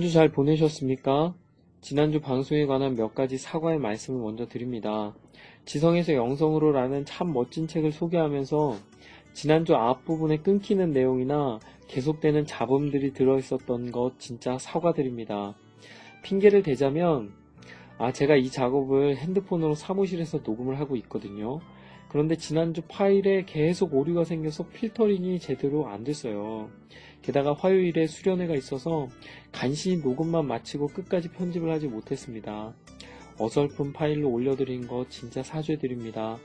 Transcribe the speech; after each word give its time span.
한 0.00 0.02
주 0.02 0.12
잘 0.14 0.30
보내셨습니까? 0.30 1.34
지난주 1.82 2.22
방송에 2.22 2.64
관한 2.64 2.94
몇 2.94 3.14
가지 3.14 3.36
사과의 3.36 3.78
말씀을 3.80 4.22
먼저 4.22 4.46
드립니다. 4.46 5.14
지성에서 5.66 6.14
영성으로라는 6.14 7.04
참 7.04 7.34
멋진 7.34 7.66
책을 7.66 7.92
소개하면서 7.92 8.76
지난주 9.34 9.74
앞부분에 9.74 10.38
끊기는 10.38 10.90
내용이나 10.90 11.58
계속되는 11.88 12.46
잡음들이 12.46 13.12
들어있었던 13.12 13.92
것 13.92 14.18
진짜 14.18 14.56
사과드립니다. 14.56 15.54
핑계를 16.22 16.62
대자면 16.62 17.34
아 17.98 18.10
제가 18.10 18.36
이 18.36 18.48
작업을 18.48 19.18
핸드폰으로 19.18 19.74
사무실에서 19.74 20.40
녹음을 20.42 20.78
하고 20.80 20.96
있거든요. 20.96 21.60
그런데 22.08 22.36
지난주 22.36 22.80
파일에 22.88 23.44
계속 23.44 23.94
오류가 23.94 24.24
생겨서 24.24 24.66
필터링이 24.68 25.40
제대로 25.40 25.88
안 25.88 26.04
됐어요. 26.04 26.70
게다가 27.22 27.52
화요일에 27.52 28.06
수련회가 28.06 28.54
있어서 28.54 29.08
간신히 29.52 30.02
녹음만 30.02 30.46
마치고 30.46 30.88
끝까지 30.88 31.28
편집을 31.30 31.70
하지 31.70 31.86
못했습니다. 31.86 32.74
어설픈 33.38 33.92
파일로 33.92 34.30
올려드린 34.30 34.86
거 34.86 35.06
진짜 35.08 35.42
사죄드립니다. 35.42 36.38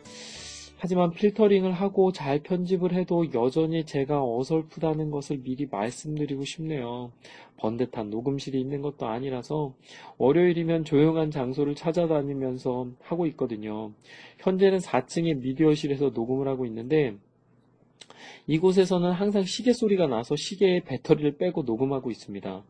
하지만 0.78 1.12
필터링을 1.12 1.72
하고 1.72 2.12
잘 2.12 2.40
편집을 2.40 2.94
해도 2.94 3.26
여전히 3.34 3.86
제가 3.86 4.22
어설프다는 4.24 5.10
것을 5.10 5.42
미리 5.42 5.66
말씀드리고 5.66 6.44
싶네요. 6.44 7.12
번듯한 7.58 8.10
녹음실이 8.10 8.60
있는 8.60 8.82
것도 8.82 9.08
아니라서 9.08 9.74
월요일이면 10.18 10.84
조용한 10.84 11.32
장소를 11.32 11.76
찾아다니면서 11.76 12.90
하고 13.02 13.26
있거든요. 13.28 13.94
현재는 14.40 14.80
4층의 14.80 15.40
미디어실에서 15.40 16.12
녹음을 16.14 16.48
하고 16.48 16.66
있는데 16.66 17.16
이곳에서는 18.48 19.12
항상 19.12 19.44
시계 19.44 19.74
소리가 19.74 20.08
나서 20.08 20.36
시계의 20.36 20.82
배터리를 20.82 21.38
빼고 21.38 21.64
녹음하고 21.64 22.12
있습니다. 22.12 22.64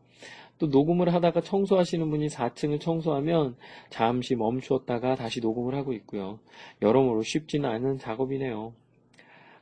또 0.57 0.67
녹음을 0.67 1.13
하다가 1.13 1.41
청소하시는 1.41 2.09
분이 2.09 2.27
4층을 2.27 2.79
청소하면 2.79 3.55
잠시 3.89 4.35
멈추었다가 4.35 5.15
다시 5.15 5.41
녹음을 5.41 5.75
하고 5.75 5.91
있고요. 5.93 6.39
여러모로 6.81 7.23
쉽지는 7.23 7.69
않은 7.69 7.97
작업이네요. 7.97 8.73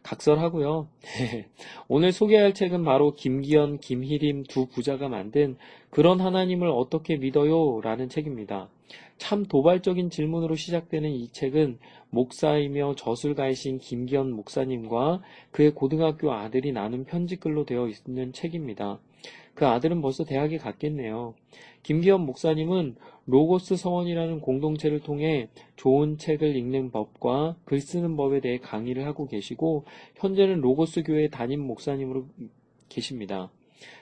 각설하고요. 0.03 0.89
오늘 1.88 2.11
소개할 2.11 2.53
책은 2.53 2.84
바로 2.84 3.16
김기현, 3.16 3.80
김희림 3.80 4.44
두 4.44 4.67
부자가 4.67 5.08
만든 5.08 5.56
그런 5.89 6.19
하나님을 6.19 6.67
어떻게 6.67 7.16
믿어요? 7.16 7.80
라는 7.81 8.09
책입니다. 8.09 8.69
참 9.17 9.45
도발적인 9.45 10.09
질문으로 10.09 10.56
시작되는 10.56 11.09
이 11.09 11.30
책은 11.30 11.80
목사이며 12.13 12.94
저술가이신 12.96 13.79
김기현 13.79 14.31
목사님과 14.34 15.24
그의 15.50 15.72
고등학교 15.72 16.31
아들이 16.31 16.72
나눈 16.72 17.06
편지글로 17.06 17.66
되어 17.66 17.88
있는 17.88 18.31
책입니다. 18.34 19.00
그 19.56 19.66
아들은 19.66 20.00
벌써 20.01 20.24
대학에 20.24 20.57
갔겠네요. 20.57 21.34
김기현 21.81 22.22
목사님은 22.22 22.96
로고스 23.25 23.78
서원이라는 23.78 24.41
공동체를 24.41 25.00
통해 25.00 25.50
좋은 25.75 26.18
책을 26.19 26.56
읽는 26.56 26.91
법과 26.91 27.57
글 27.66 27.79
쓰는 27.79 28.16
법에 28.16 28.41
대해 28.41 28.59
강의를 28.59 29.07
하고 29.07 29.25
계시고 29.28 29.85
현재는 30.16 30.62
로고스 30.62 31.03
교회 31.03 31.30
담임 31.30 31.62
목사님으로 31.62 32.28
계십니다. 32.90 33.51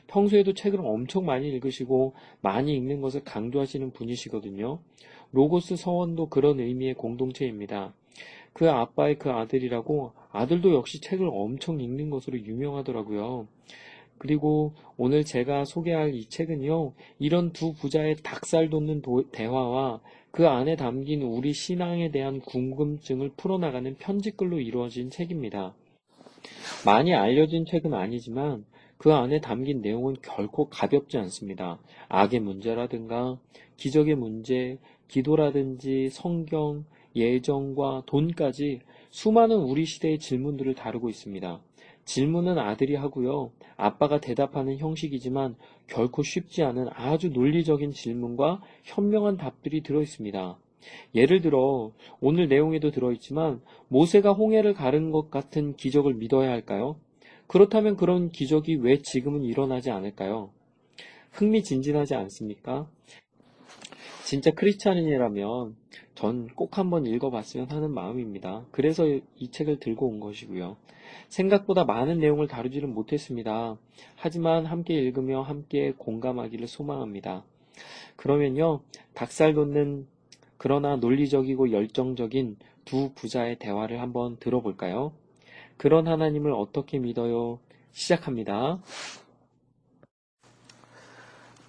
평소에도 0.07 0.53
책을 0.53 0.81
엄청 0.83 1.25
많이 1.25 1.47
읽으시고 1.47 2.13
많이 2.41 2.75
읽는 2.75 2.99
것을 2.99 3.23
강조하시는 3.23 3.91
분이시거든요. 3.91 4.79
로고스 5.31 5.77
서원도 5.77 6.27
그런 6.27 6.59
의미의 6.59 6.95
공동체입니다. 6.95 7.93
그 8.53 8.69
아빠의 8.69 9.17
그 9.17 9.31
아들이라고 9.31 10.13
아들도 10.31 10.73
역시 10.73 11.01
책을 11.01 11.27
엄청 11.31 11.79
읽는 11.79 12.09
것으로 12.09 12.39
유명하더라고요. 12.39 13.47
그리고 14.17 14.75
오늘 14.97 15.23
제가 15.23 15.65
소개할 15.65 16.13
이 16.13 16.25
책은요, 16.25 16.93
이런 17.17 17.53
두 17.53 17.73
부자의 17.73 18.17
닭살 18.21 18.69
돋는 18.69 19.01
도, 19.01 19.29
대화와 19.31 19.99
그 20.29 20.47
안에 20.47 20.75
담긴 20.75 21.23
우리 21.23 21.53
신앙에 21.53 22.11
대한 22.11 22.39
궁금증을 22.39 23.31
풀어나가는 23.35 23.95
편지글로 23.97 24.59
이루어진 24.59 25.09
책입니다. 25.09 25.73
많이 26.85 27.13
알려진 27.15 27.65
책은 27.65 27.93
아니지만 27.93 28.65
그 28.97 29.11
안에 29.11 29.41
담긴 29.41 29.81
내용은 29.81 30.15
결코 30.21 30.69
가볍지 30.69 31.17
않습니다. 31.17 31.79
악의 32.07 32.41
문제라든가 32.41 33.39
기적의 33.77 34.15
문제, 34.15 34.77
기도라든지 35.07 36.09
성경, 36.11 36.85
예정과 37.15 38.03
돈까지 38.05 38.81
수많은 39.09 39.57
우리 39.57 39.85
시대의 39.85 40.19
질문들을 40.19 40.73
다루고 40.75 41.09
있습니다. 41.09 41.61
질문은 42.05 42.57
아들이 42.57 42.95
하고요. 42.95 43.51
아빠가 43.77 44.19
대답하는 44.19 44.77
형식이지만 44.77 45.55
결코 45.87 46.23
쉽지 46.23 46.63
않은 46.63 46.87
아주 46.93 47.29
논리적인 47.29 47.91
질문과 47.91 48.61
현명한 48.83 49.37
답들이 49.37 49.81
들어 49.81 50.01
있습니다. 50.01 50.57
예를 51.13 51.41
들어 51.41 51.91
오늘 52.19 52.47
내용에도 52.47 52.91
들어있지만 52.91 53.61
모세가 53.87 54.33
홍해를 54.33 54.73
가른 54.73 55.11
것 55.11 55.29
같은 55.29 55.75
기적을 55.75 56.15
믿어야 56.15 56.49
할까요? 56.49 56.97
그렇다면 57.47 57.97
그런 57.97 58.29
기적이 58.29 58.75
왜 58.75 58.99
지금은 58.99 59.43
일어나지 59.43 59.91
않을까요? 59.91 60.51
흥미진진하지 61.31 62.15
않습니까? 62.15 62.89
진짜 64.25 64.51
크리스찬인이라면 64.51 65.75
전 66.15 66.47
꼭 66.55 66.77
한번 66.77 67.05
읽어봤으면 67.05 67.71
하는 67.71 67.91
마음입니다. 67.91 68.65
그래서 68.71 69.05
이 69.07 69.49
책을 69.49 69.79
들고 69.79 70.07
온 70.07 70.19
것이고요. 70.19 70.77
생각보다 71.29 71.83
많은 71.83 72.19
내용을 72.19 72.47
다루지는 72.47 72.93
못했습니다. 72.93 73.77
하지만 74.15 74.65
함께 74.65 74.93
읽으며 74.93 75.41
함께 75.41 75.93
공감하기를 75.97 76.67
소망합니다. 76.67 77.43
그러면요, 78.15 78.81
닭살 79.13 79.53
돋는 79.53 80.07
그러나 80.57 80.95
논리적이고 80.95 81.71
열정적인 81.71 82.57
두 82.85 83.11
부자의 83.15 83.57
대화를 83.57 83.99
한번 83.99 84.37
들어볼까요? 84.37 85.13
그런 85.77 86.07
하나님을 86.07 86.51
어떻게 86.53 86.99
믿어요? 86.99 87.59
시작합니다. 87.91 88.79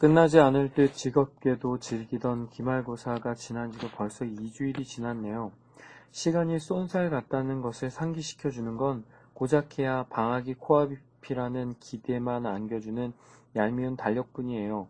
끝나지 0.02 0.40
않을 0.40 0.72
듯 0.72 0.94
즐겁게도 0.94 1.78
즐기던 1.78 2.48
기말고사가 2.48 3.36
지난 3.36 3.70
지도 3.70 3.86
벌써 3.86 4.24
2주일이 4.24 4.84
지났네요. 4.84 5.52
시간이 6.10 6.58
쏜살 6.58 7.08
같다는 7.08 7.60
것을 7.60 7.88
상기시켜주는 7.88 8.76
건 8.76 9.04
고작해야 9.34 10.06
방학이 10.10 10.54
코앞이라는 10.54 11.74
기대만 11.78 12.46
안겨주는 12.46 13.12
얄미운 13.54 13.96
달력뿐이에요. 13.96 14.88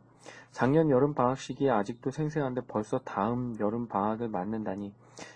작년 0.50 0.88
여름 0.88 1.12
방학 1.12 1.38
시기에 1.38 1.69
아직도 1.69 2.10
생생한데 2.10 2.62
벌써 2.66 2.98
다음 3.00 3.54
여름 3.60 3.88
방학을 3.88 4.31
맞는다니 4.31 4.94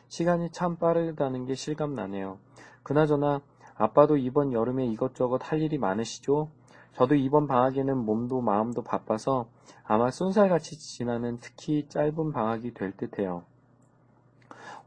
시간이 0.08 0.52
참 0.52 0.76
빠르다는 0.76 1.44
게 1.44 1.54
실감나네요. 1.54 2.38
그나저나 2.82 3.42
아빠도 3.74 4.16
이번 4.16 4.54
여름에 4.54 4.86
이것저것 4.86 5.52
할 5.52 5.60
일이 5.60 5.76
많으시죠? 5.76 6.48
저도 6.96 7.14
이번 7.14 7.46
방학에는 7.46 7.94
몸도 7.94 8.40
마음도 8.40 8.82
바빠서 8.82 9.48
아마 9.84 10.10
쏜살같이 10.10 10.78
지나는 10.78 11.37
특히 11.43 11.87
짧은 11.90 12.32
방학이 12.32 12.72
될 12.72 12.96
듯해요. 12.96 13.43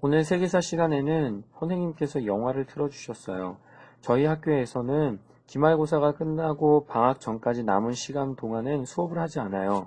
오늘 0.02 0.24
세계사 0.24 0.60
시간에는 0.60 1.44
선생님께서 1.60 2.26
영화를 2.26 2.66
틀어주셨어요. 2.66 3.58
저희 4.02 4.26
학교에서는 4.26 5.20
기말고사가 5.46 6.14
끝나고 6.14 6.88
방학 6.88 7.20
전까지 7.20 7.64
남은 7.64 7.94
시간 7.94 8.36
동안은 8.36 8.86
수업을 8.86 9.20
하지 9.20 9.40
않아요. 9.40 9.86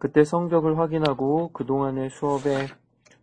그때 0.00 0.24
성적을 0.24 0.80
확인하고 0.80 1.50
그동안의 1.52 2.10
수업에 2.10 2.66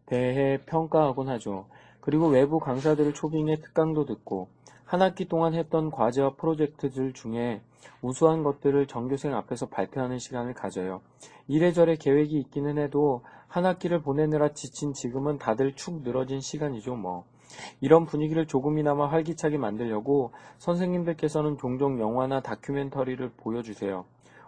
대해 0.06 0.62
평가하곤 0.66 1.28
하죠. 1.28 1.66
그리고 2.00 2.28
외부 2.28 2.60
강사들을 2.60 3.14
초빙해 3.14 3.58
특강도 3.58 4.06
듣고 4.06 4.48
한 4.90 5.04
학기 5.04 5.28
동안 5.28 5.54
했던 5.54 5.92
과제와 5.92 6.32
프로젝트들 6.32 7.14
중에 7.14 7.62
우수한 8.02 8.42
것들을 8.42 8.88
전교생 8.88 9.36
앞에서 9.36 9.68
발표하는 9.68 10.18
시간을 10.18 10.56
가져요. 10.56 11.02
이래저래 11.48 11.96
계획이 11.96 12.36
있기는 12.40 12.80
해도 12.80 13.22
한 13.48 13.68
학기를 13.68 14.02
보내느라 14.02 14.50
지친 14.54 14.94
지금은 14.94 15.38
다들 15.38 15.76
축 15.76 16.02
늘어진 16.02 16.42
시간이죠, 16.42 16.96
뭐. 16.96 17.26
이런 17.82 18.08
분위기를 18.08 18.48
조금이나마 18.48 19.06
활기차게 19.06 19.60
만들려고 19.60 20.32
선생님들께서는 20.58 21.60
종종 21.60 22.00
영화나 22.00 22.42
다큐멘터리를 22.42 23.30
보여주세요. 23.38 24.06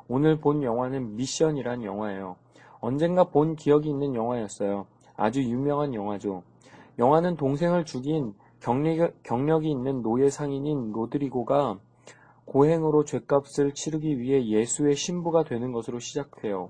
오늘 0.08 0.40
본 0.40 0.64
영화는 0.64 1.18
미션이란 1.18 1.84
영화예요. 1.84 2.36
언젠가 2.80 3.26
본 3.26 3.56
기억이 3.56 3.90
있는 3.90 4.16
영화였어요. 4.16 4.88
아주 5.16 5.44
유명한 5.44 5.94
영화죠. 5.94 6.42
영화는 6.98 7.36
동생을 7.36 7.86
죽인 7.86 8.34
경력, 8.62 9.24
경력이 9.24 9.69
있는 9.69 10.04
노예 10.04 10.30
상인인 10.30 10.92
로드리고가 10.92 11.80
고행으로 12.46 13.06
죄값을 13.06 13.74
치르기 13.74 14.19
위해 14.19 14.46
예수의 14.46 14.96
신부가 14.96 15.44
되는 15.44 15.72
것으로 15.72 15.98
시작해요. 15.98 16.69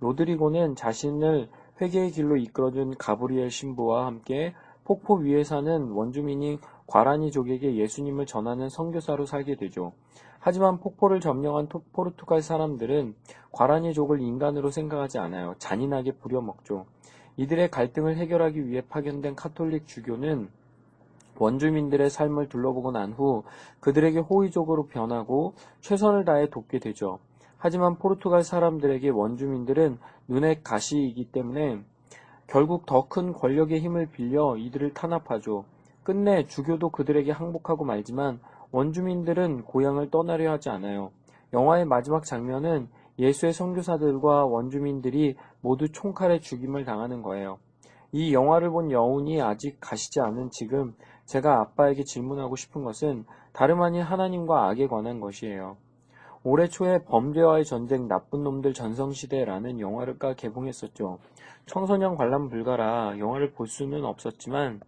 로드리고는 0.00 0.76
자신을 0.76 1.48
회개의 1.80 2.10
길로 2.10 2.36
이끌어준 2.36 2.96
가브리엘 2.98 3.50
신부와 3.50 4.04
함께 4.04 4.54
폭포 4.84 5.14
위에 5.14 5.42
사는 5.42 5.90
원주민인 5.90 6.58
과라니족에게 6.86 7.76
예수님을 7.76 8.26
전하는 8.26 8.68
선교사로 8.68 9.24
살게 9.24 9.56
되죠. 9.56 9.92
하지만 10.40 10.78
폭포를 10.78 11.20
점령한 11.20 11.68
포르투갈 11.92 12.42
사람들은 12.42 13.14
과라니족을 13.52 14.20
인간으로 14.20 14.70
생각하지 14.70 15.18
않아요. 15.18 15.54
잔인하게 15.58 16.12
부려먹죠. 16.12 16.84
이들의 17.36 17.70
갈등을 17.70 18.16
해결하기 18.18 18.68
위해 18.68 18.82
파견된 18.86 19.36
카톨릭 19.36 19.86
주교는 19.86 20.50
원주민들의 21.40 22.10
삶을 22.10 22.48
둘러보고 22.48 22.92
난 22.92 23.12
후 23.12 23.42
그들에게 23.80 24.20
호의적으로 24.20 24.86
변하고 24.86 25.54
최선을 25.80 26.24
다해 26.24 26.50
돕게 26.50 26.78
되죠. 26.78 27.18
하지만 27.58 27.96
포르투갈 27.96 28.42
사람들에게 28.42 29.08
원주민들은 29.08 29.98
눈의 30.28 30.62
가시이기 30.62 31.32
때문에 31.32 31.80
결국 32.46 32.86
더 32.86 33.08
큰 33.08 33.32
권력의 33.32 33.80
힘을 33.80 34.06
빌려 34.06 34.56
이들을 34.56 34.94
탄압하죠. 34.94 35.64
끝내 36.02 36.46
주교도 36.46 36.90
그들에게 36.90 37.30
항복하고 37.32 37.84
말지만 37.84 38.40
원주민들은 38.72 39.64
고향을 39.64 40.10
떠나려 40.10 40.52
하지 40.52 40.68
않아요. 40.70 41.10
영화의 41.52 41.84
마지막 41.84 42.24
장면은 42.24 42.88
예수의 43.18 43.52
선교사들과 43.52 44.46
원주민들이 44.46 45.36
모두 45.60 45.90
총칼에 45.90 46.40
죽임을 46.40 46.84
당하는 46.84 47.22
거예요. 47.22 47.58
이 48.12 48.32
영화를 48.32 48.70
본 48.70 48.90
여운이 48.90 49.40
아직 49.42 49.76
가시지 49.80 50.20
않은 50.20 50.50
지금 50.50 50.94
제가 51.30 51.60
아빠에게 51.60 52.02
질문하고 52.02 52.56
싶은 52.56 52.82
것은 52.82 53.24
다름 53.52 53.82
아닌 53.82 54.02
하나님과 54.02 54.68
악에 54.68 54.88
관한 54.88 55.20
것이에요. 55.20 55.76
올해 56.42 56.66
초에 56.66 57.04
범죄와의 57.04 57.64
전쟁 57.64 58.08
나쁜 58.08 58.42
놈들 58.42 58.74
전성시대라는 58.74 59.78
영화를까 59.78 60.34
개봉했었죠. 60.34 61.18
청소년 61.66 62.16
관람 62.16 62.48
불가라 62.48 63.16
영화를 63.20 63.52
볼 63.52 63.68
수는 63.68 64.04
없었지만 64.04 64.80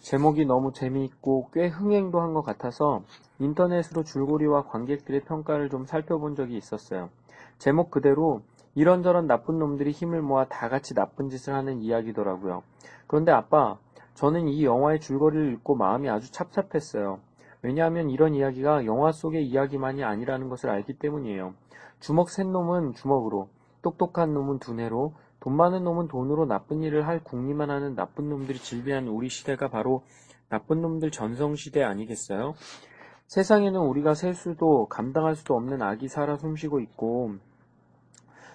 제목이 0.00 0.46
너무 0.46 0.72
재미있고 0.72 1.50
꽤 1.52 1.66
흥행도 1.66 2.18
한 2.18 2.32
것 2.32 2.40
같아서 2.40 3.02
인터넷으로 3.38 4.04
줄거리와 4.04 4.64
관객들의 4.68 5.24
평가를 5.24 5.68
좀 5.68 5.84
살펴본 5.84 6.34
적이 6.34 6.56
있었어요. 6.56 7.10
제목 7.58 7.90
그대로 7.90 8.40
이런저런 8.74 9.26
나쁜 9.26 9.58
놈들이 9.58 9.90
힘을 9.90 10.22
모아 10.22 10.46
다 10.46 10.70
같이 10.70 10.94
나쁜 10.94 11.28
짓을 11.28 11.52
하는 11.52 11.82
이야기더라고요. 11.82 12.62
그런데 13.06 13.32
아빠, 13.32 13.76
저는 14.14 14.48
이 14.48 14.64
영화의 14.64 15.00
줄거리를 15.00 15.52
읽고 15.54 15.74
마음이 15.74 16.08
아주 16.08 16.30
찹찹했어요. 16.30 17.20
왜냐하면 17.62 18.10
이런 18.10 18.34
이야기가 18.34 18.84
영화 18.84 19.10
속의 19.10 19.46
이야기만이 19.46 20.04
아니라는 20.04 20.48
것을 20.48 20.70
알기 20.70 20.98
때문이에요. 20.98 21.54
주먹 22.00 22.30
센 22.30 22.52
놈은 22.52 22.94
주먹으로, 22.94 23.48
똑똑한 23.82 24.34
놈은 24.34 24.58
두뇌로, 24.58 25.14
돈 25.40 25.56
많은 25.56 25.84
놈은 25.84 26.08
돈으로 26.08 26.46
나쁜 26.46 26.82
일을 26.82 27.06
할 27.06 27.22
궁리만 27.22 27.70
하는 27.70 27.94
나쁜 27.94 28.28
놈들이 28.28 28.58
질비한 28.58 29.08
우리 29.08 29.28
시대가 29.28 29.68
바로 29.68 30.02
나쁜 30.48 30.80
놈들 30.80 31.10
전성시대 31.10 31.82
아니겠어요? 31.82 32.54
세상에는 33.26 33.80
우리가 33.80 34.14
셀 34.14 34.34
수도 34.34 34.86
감당할 34.86 35.34
수도 35.34 35.56
없는 35.56 35.82
악이 35.82 36.08
살아 36.08 36.36
숨쉬고 36.36 36.80
있고 36.80 37.34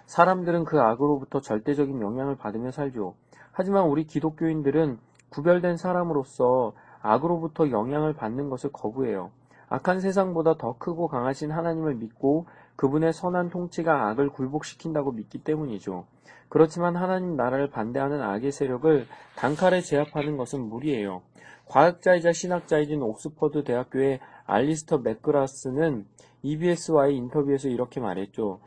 사람들은 0.06 0.64
그 0.66 0.80
악으로부터 0.80 1.42
절대적인 1.42 2.02
영향을 2.02 2.36
받으며 2.38 2.72
살죠. 2.72 3.16
하지만 3.52 3.86
우리 3.86 4.06
기독교인들은 4.06 5.00
구별된 5.30 5.78
사람으로서 5.78 6.74
악으로부터 7.02 7.72
영향을 7.72 8.14
받는 8.14 8.50
것을 8.50 8.72
거부해요. 8.72 9.32
악한 9.70 10.00
세상보다 10.00 10.58
더 10.58 10.78
크고 10.78 11.08
강하신 11.08 11.52
하나님을 11.52 11.96
믿고 11.96 12.48
그분의 12.76 13.14
선한 13.14 13.50
통치가 13.50 14.10
악을 14.10 14.30
굴복시킨다고 14.30 15.12
믿기 15.12 15.44
때문이죠. 15.44 16.06
그렇지만 16.50 16.96
하나님 16.96 17.36
나라를 17.36 17.70
반대하는 17.70 18.22
악의 18.22 18.52
세력을 18.52 19.06
단칼에 19.36 19.82
제압하는 19.82 20.38
것은 20.38 20.62
무리예요. 20.62 21.22
과학자이자 21.66 22.34
신학자이진 22.34 23.04
옥스퍼드 23.04 23.64
대학교의 23.64 24.20
알리스터 24.46 24.98
맥그라스는 24.98 26.08
EBS와의 26.42 27.16
인터뷰에서 27.16 27.68
이렇게 27.68 28.00
말했죠. 28.00 28.60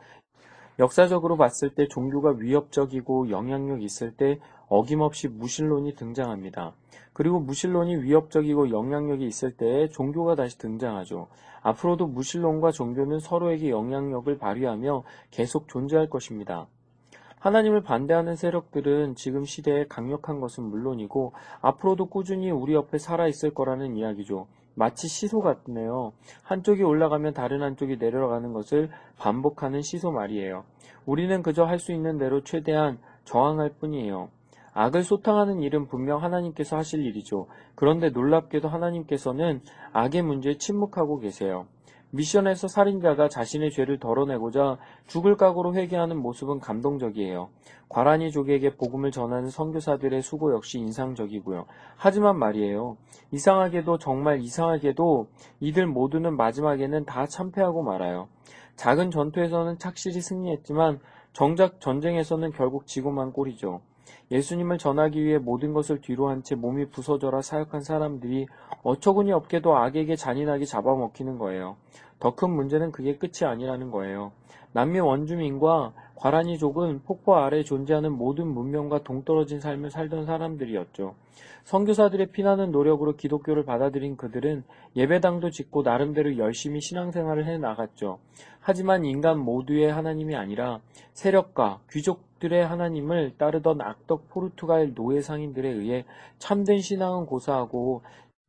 역사적으로 0.79 1.37
봤을 1.37 1.69
때 1.75 1.87
종교가 1.87 2.35
위협적이고 2.39 3.29
영향력 3.29 3.83
있을 3.83 4.11
때 4.15 4.39
어김없이 4.67 5.27
무신론이 5.27 5.95
등장합니다. 5.95 6.73
그리고 7.13 7.39
무신론이 7.39 7.97
위협적이고 7.97 8.71
영향력이 8.71 9.25
있을 9.25 9.55
때 9.55 9.87
종교가 9.89 10.35
다시 10.35 10.57
등장하죠. 10.57 11.27
앞으로도 11.61 12.07
무신론과 12.07 12.71
종교는 12.71 13.19
서로에게 13.19 13.69
영향력을 13.69 14.35
발휘하며 14.37 15.03
계속 15.29 15.67
존재할 15.67 16.09
것입니다. 16.09 16.67
하나님을 17.39 17.83
반대하는 17.83 18.35
세력들은 18.35 19.15
지금 19.15 19.45
시대에 19.45 19.85
강력한 19.87 20.39
것은 20.39 20.63
물론이고 20.63 21.33
앞으로도 21.61 22.05
꾸준히 22.05 22.49
우리 22.49 22.73
옆에 22.73 22.97
살아있을 22.97 23.53
거라는 23.53 23.95
이야기죠. 23.97 24.47
마치 24.75 25.07
시소 25.07 25.39
같네요. 25.39 26.13
한쪽이 26.43 26.83
올라가면 26.83 27.33
다른 27.33 27.61
한쪽이 27.61 27.97
내려가는 27.97 28.53
것을 28.53 28.89
반복하는 29.17 29.81
시소 29.81 30.11
말이에요. 30.11 30.63
우리는 31.05 31.41
그저 31.43 31.63
할 31.65 31.79
수 31.79 31.91
있는 31.91 32.17
대로 32.17 32.41
최대한 32.43 32.97
저항할 33.25 33.71
뿐이에요. 33.79 34.29
악을 34.73 35.03
소탕하는 35.03 35.59
일은 35.59 35.87
분명 35.87 36.23
하나님께서 36.23 36.77
하실 36.77 37.05
일이죠. 37.05 37.47
그런데 37.75 38.09
놀랍게도 38.09 38.67
하나님께서는 38.67 39.61
악의 39.91 40.23
문제에 40.23 40.57
침묵하고 40.57 41.19
계세요. 41.19 41.67
미션에서 42.13 42.67
살인자가 42.67 43.27
자신의 43.27 43.71
죄를 43.71 43.99
덜어내고자 43.99 44.77
죽을 45.07 45.35
각오로 45.35 45.73
회개하는 45.73 46.15
모습은 46.17 46.59
감동적이에요. 46.59 47.49
과란이 47.89 48.31
족에게 48.31 48.75
복음을 48.75 49.09
전하는 49.09 49.49
선교사들의 49.49 50.21
수고 50.21 50.53
역시 50.53 50.77
인상적이고요. 50.77 51.65
하지만 51.95 52.37
말이에요. 52.37 52.97
이상하게도 53.31 53.97
정말 53.97 54.41
이상하게도 54.41 55.27
이들 55.59 55.87
모두는 55.87 56.37
마지막에는 56.37 57.05
다 57.05 57.25
참패하고 57.25 57.81
말아요. 57.81 58.27
작은 58.75 59.09
전투에서는 59.09 59.79
착실히 59.79 60.21
승리했지만 60.21 60.99
정작 61.33 61.81
전쟁에서는 61.81 62.51
결국 62.51 62.85
지고만 62.85 63.31
꼴이죠. 63.31 63.81
예수님을 64.31 64.77
전하기 64.77 65.23
위해 65.23 65.37
모든 65.37 65.73
것을 65.73 66.01
뒤로 66.01 66.29
한 66.29 66.43
채 66.43 66.55
몸이 66.55 66.89
부서져라 66.89 67.41
사역한 67.41 67.81
사람들이 67.81 68.47
어처구니 68.83 69.31
없게도 69.31 69.75
악에게 69.75 70.15
잔인하게 70.15 70.65
잡아먹히는 70.65 71.37
거예요. 71.37 71.77
더 72.19 72.35
큰 72.35 72.49
문제는 72.51 72.91
그게 72.91 73.17
끝이 73.17 73.47
아니라는 73.47 73.91
거예요. 73.91 74.31
남미 74.73 74.99
원주민과 74.99 75.93
과라니족은 76.15 77.03
폭포 77.03 77.35
아래 77.35 77.63
존재하는 77.63 78.11
모든 78.11 78.47
문명과 78.47 79.03
동떨어진 79.03 79.59
삶을 79.59 79.91
살던 79.91 80.25
사람들이었죠. 80.25 81.15
선교사들의 81.63 82.31
피나는 82.31 82.71
노력으로 82.71 83.15
기독교를 83.15 83.65
받아들인 83.65 84.17
그들은 84.17 84.63
예배당도 84.95 85.49
짓고 85.49 85.83
나름대로 85.83 86.37
열심히 86.37 86.81
신앙생활을 86.81 87.45
해 87.45 87.57
나갔죠. 87.57 88.19
하지만 88.59 89.05
인간 89.05 89.39
모두의 89.39 89.91
하나님이 89.91 90.35
아니라 90.35 90.79
세력과 91.13 91.81
귀족들의 91.91 92.65
하나님을 92.65 93.37
따르던 93.37 93.81
악덕 93.81 94.29
포르투갈 94.29 94.93
노예 94.93 95.21
상인들에 95.21 95.69
의해 95.69 96.05
참된 96.37 96.79
신앙은 96.79 97.25
고사하고 97.25 98.01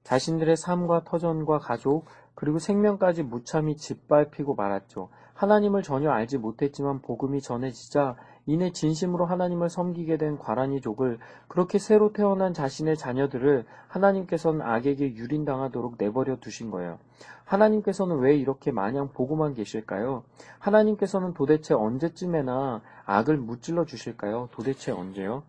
자신들의 0.05 0.57
삶과 0.57 1.05
터전과 1.05 1.59
가족 1.59 2.05
그리고 2.35 2.59
생명까지 2.59 3.23
무참히 3.23 3.77
짓밟히고 3.77 4.55
말았죠. 4.55 5.09
하나님을 5.35 5.83
전혀 5.83 6.11
알지 6.11 6.39
못했지만 6.39 7.01
복음이 7.01 7.41
전해지자 7.41 8.17
이내 8.47 8.73
진심으로 8.73 9.25
하나님을 9.25 9.71
섬기게 9.71 10.17
된 10.17 10.39
과란이족을 10.39 11.19
그렇게 11.49 11.79
새로 11.79 12.13
태어난 12.13 12.53
자신의 12.53 12.97
자녀들을 12.97 13.65
하나님께서는 13.89 14.63
악에게 14.63 15.15
유린당하도록 15.15 15.95
내버려 15.99 16.37
두신 16.37 16.71
거예요. 16.71 16.99
하나님께서는 17.45 18.19
왜 18.19 18.37
이렇게 18.37 18.71
마냥 18.71 19.09
보고만 19.13 19.55
계실까요? 19.55 20.25
하나님께서는 20.59 21.35
도대체 21.35 21.75
언제쯤에나 21.75 22.83
악을 23.07 23.39
무찔러 23.39 23.87
주실까요? 23.87 24.49
도대체 24.53 24.93
언제요? 24.93 25.43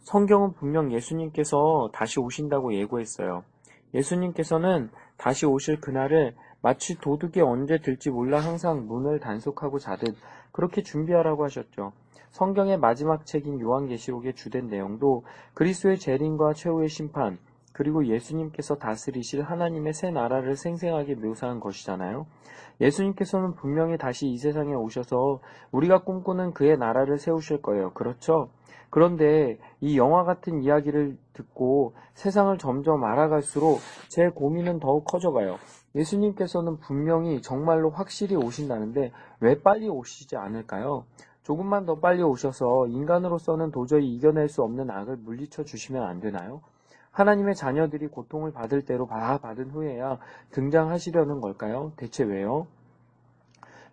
성경은 0.00 0.54
분명 0.54 0.92
예수님께서 0.92 1.90
다시 1.92 2.18
오신다고 2.18 2.74
예고했어요. 2.74 3.44
예수님께서는 3.94 4.90
다시 5.18 5.44
오실 5.44 5.80
그날을 5.80 6.34
마치 6.62 6.96
도둑이 6.98 7.42
언제 7.42 7.78
들지 7.78 8.10
몰라 8.10 8.40
항상 8.40 8.86
문을 8.86 9.20
단속하고 9.20 9.78
자듯 9.78 10.16
그렇게 10.52 10.82
준비하라고 10.82 11.44
하셨죠. 11.44 11.92
성경의 12.30 12.78
마지막 12.78 13.26
책인 13.26 13.60
요한계시록의 13.60 14.34
주된 14.34 14.68
내용도 14.68 15.24
그리스도의 15.54 15.98
재림과 15.98 16.54
최후의 16.54 16.88
심판, 16.88 17.38
그리고 17.72 18.06
예수님께서 18.06 18.76
다스리실 18.76 19.42
하나님의 19.42 19.92
새 19.92 20.10
나라를 20.10 20.56
생생하게 20.56 21.14
묘사한 21.14 21.60
것이잖아요. 21.60 22.26
예수님께서는 22.80 23.54
분명히 23.54 23.96
다시 23.98 24.26
이 24.26 24.36
세상에 24.36 24.74
오셔서 24.74 25.40
우리가 25.70 26.02
꿈꾸는 26.02 26.54
그의 26.54 26.76
나라를 26.76 27.18
세우실 27.18 27.62
거예요. 27.62 27.92
그렇죠? 27.92 28.50
그런데 28.90 29.58
이 29.80 29.98
영화 29.98 30.24
같은 30.24 30.62
이야기를 30.62 31.18
듣고 31.32 31.94
세상을 32.14 32.56
점점 32.58 33.04
알아갈수록 33.04 33.80
제 34.08 34.28
고민은 34.28 34.80
더욱 34.80 35.04
커져가요. 35.04 35.58
예수님께서는 35.94 36.78
분명히 36.78 37.42
정말로 37.42 37.90
확실히 37.90 38.36
오신다는데 38.36 39.12
왜 39.40 39.60
빨리 39.60 39.88
오시지 39.88 40.36
않을까요? 40.36 41.04
조금만 41.42 41.86
더 41.86 41.98
빨리 41.98 42.22
오셔서 42.22 42.88
인간으로서는 42.88 43.70
도저히 43.70 44.14
이겨낼 44.14 44.48
수 44.48 44.62
없는 44.62 44.90
악을 44.90 45.16
물리쳐 45.16 45.64
주시면 45.64 46.02
안 46.02 46.20
되나요? 46.20 46.60
하나님의 47.10 47.54
자녀들이 47.54 48.08
고통을 48.08 48.52
받을 48.52 48.84
대로 48.84 49.06
다 49.06 49.38
받은 49.38 49.70
후에야 49.70 50.18
등장하시려는 50.50 51.40
걸까요? 51.40 51.92
대체 51.96 52.24
왜요? 52.24 52.66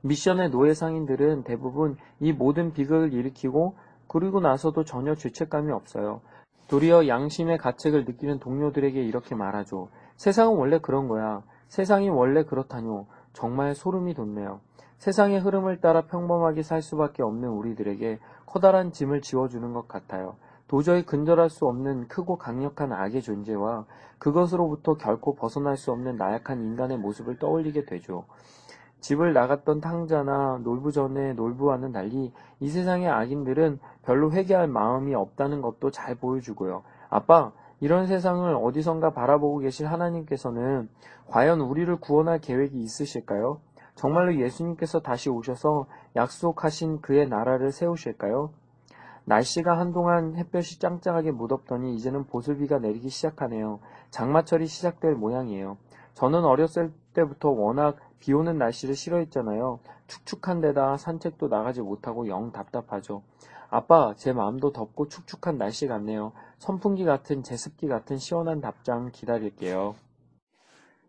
미션의 0.01 0.51
노예 0.51 0.73
상인들은 0.73 1.43
대부분 1.43 1.97
이 2.19 2.31
모든 2.31 2.73
비극을 2.73 3.13
일으키고 3.13 3.75
그리고 4.07 4.39
나서도 4.39 4.83
전혀 4.83 5.15
죄책감이 5.15 5.71
없어요. 5.71 6.21
도리어 6.67 7.07
양심의 7.07 7.57
가책을 7.57 8.05
느끼는 8.05 8.39
동료들에게 8.39 9.01
이렇게 9.01 9.35
말하죠. 9.35 9.89
세상은 10.15 10.57
원래 10.57 10.79
그런 10.79 11.07
거야. 11.07 11.43
세상이 11.67 12.09
원래 12.09 12.43
그렇다뇨. 12.43 13.05
정말 13.33 13.75
소름이 13.75 14.13
돋네요. 14.13 14.61
세상의 14.97 15.39
흐름을 15.39 15.81
따라 15.81 16.01
평범하게 16.01 16.63
살 16.63 16.81
수밖에 16.81 17.21
없는 17.21 17.49
우리들에게 17.49 18.19
커다란 18.45 18.91
짐을 18.91 19.21
지워주는 19.21 19.73
것 19.73 19.87
같아요. 19.87 20.35
도저히 20.67 21.05
근절할 21.05 21.49
수 21.49 21.65
없는 21.65 22.07
크고 22.07 22.37
강력한 22.37 22.91
악의 22.91 23.21
존재와 23.21 23.85
그것으로부터 24.17 24.95
결코 24.95 25.35
벗어날 25.35 25.77
수 25.77 25.91
없는 25.91 26.15
나약한 26.15 26.63
인간의 26.63 26.97
모습을 26.97 27.37
떠올리게 27.37 27.85
되죠. 27.85 28.25
집을 28.99 29.33
나갔던 29.33 29.81
탕자나 29.81 30.61
놀부 30.63 30.91
전에 30.91 31.33
놀부와는 31.33 31.91
달리 31.91 32.33
이 32.59 32.69
세상의 32.69 33.07
악인들은 33.07 33.79
별로 34.03 34.31
회개할 34.31 34.67
마음이 34.67 35.13
없다는 35.13 35.61
것도 35.61 35.91
잘 35.91 36.15
보여주고요. 36.15 36.83
아빠, 37.09 37.51
이런 37.81 38.07
세상을 38.07 38.55
어디선가 38.55 39.11
바라보고 39.11 39.59
계실 39.59 39.87
하나님께서는 39.87 40.89
과연 41.27 41.61
우리를 41.61 41.93
구원할 41.97 42.39
계획이 42.39 42.79
있으실까요? 42.79 43.59
정말로 43.95 44.35
예수님께서 44.35 44.99
다시 44.99 45.29
오셔서 45.29 45.85
약속하신 46.15 47.01
그의 47.01 47.27
나라를 47.27 47.71
세우실까요? 47.71 48.51
날씨가 49.25 49.77
한동안 49.77 50.35
햇볕이 50.35 50.79
짱짱하게 50.79 51.31
무덥더니 51.31 51.95
이제는 51.95 52.25
보슬비가 52.25 52.77
내리기 52.79 53.09
시작하네요. 53.09 53.79
장마철이 54.11 54.67
시작될 54.67 55.15
모양이에요. 55.15 55.77
저는 56.15 56.43
어렸을 56.43 56.91
때부터 57.13 57.49
워낙 57.49 57.97
비 58.19 58.33
오는 58.33 58.57
날씨를 58.57 58.95
싫어했잖아요. 58.95 59.79
축축한 60.07 60.61
데다 60.61 60.97
산책도 60.97 61.47
나가지 61.47 61.81
못하고 61.81 62.27
영 62.27 62.51
답답하죠. 62.51 63.21
아빠, 63.69 64.13
제 64.15 64.31
마음도 64.31 64.71
덥고 64.71 65.09
축축한 65.09 65.57
날씨 65.57 65.87
같네요. 65.87 66.31
선풍기 66.57 67.03
같은 67.03 67.43
제습기 67.43 67.87
같은 67.87 68.17
시원한 68.17 68.61
답장 68.61 69.11
기다릴게요. 69.11 69.95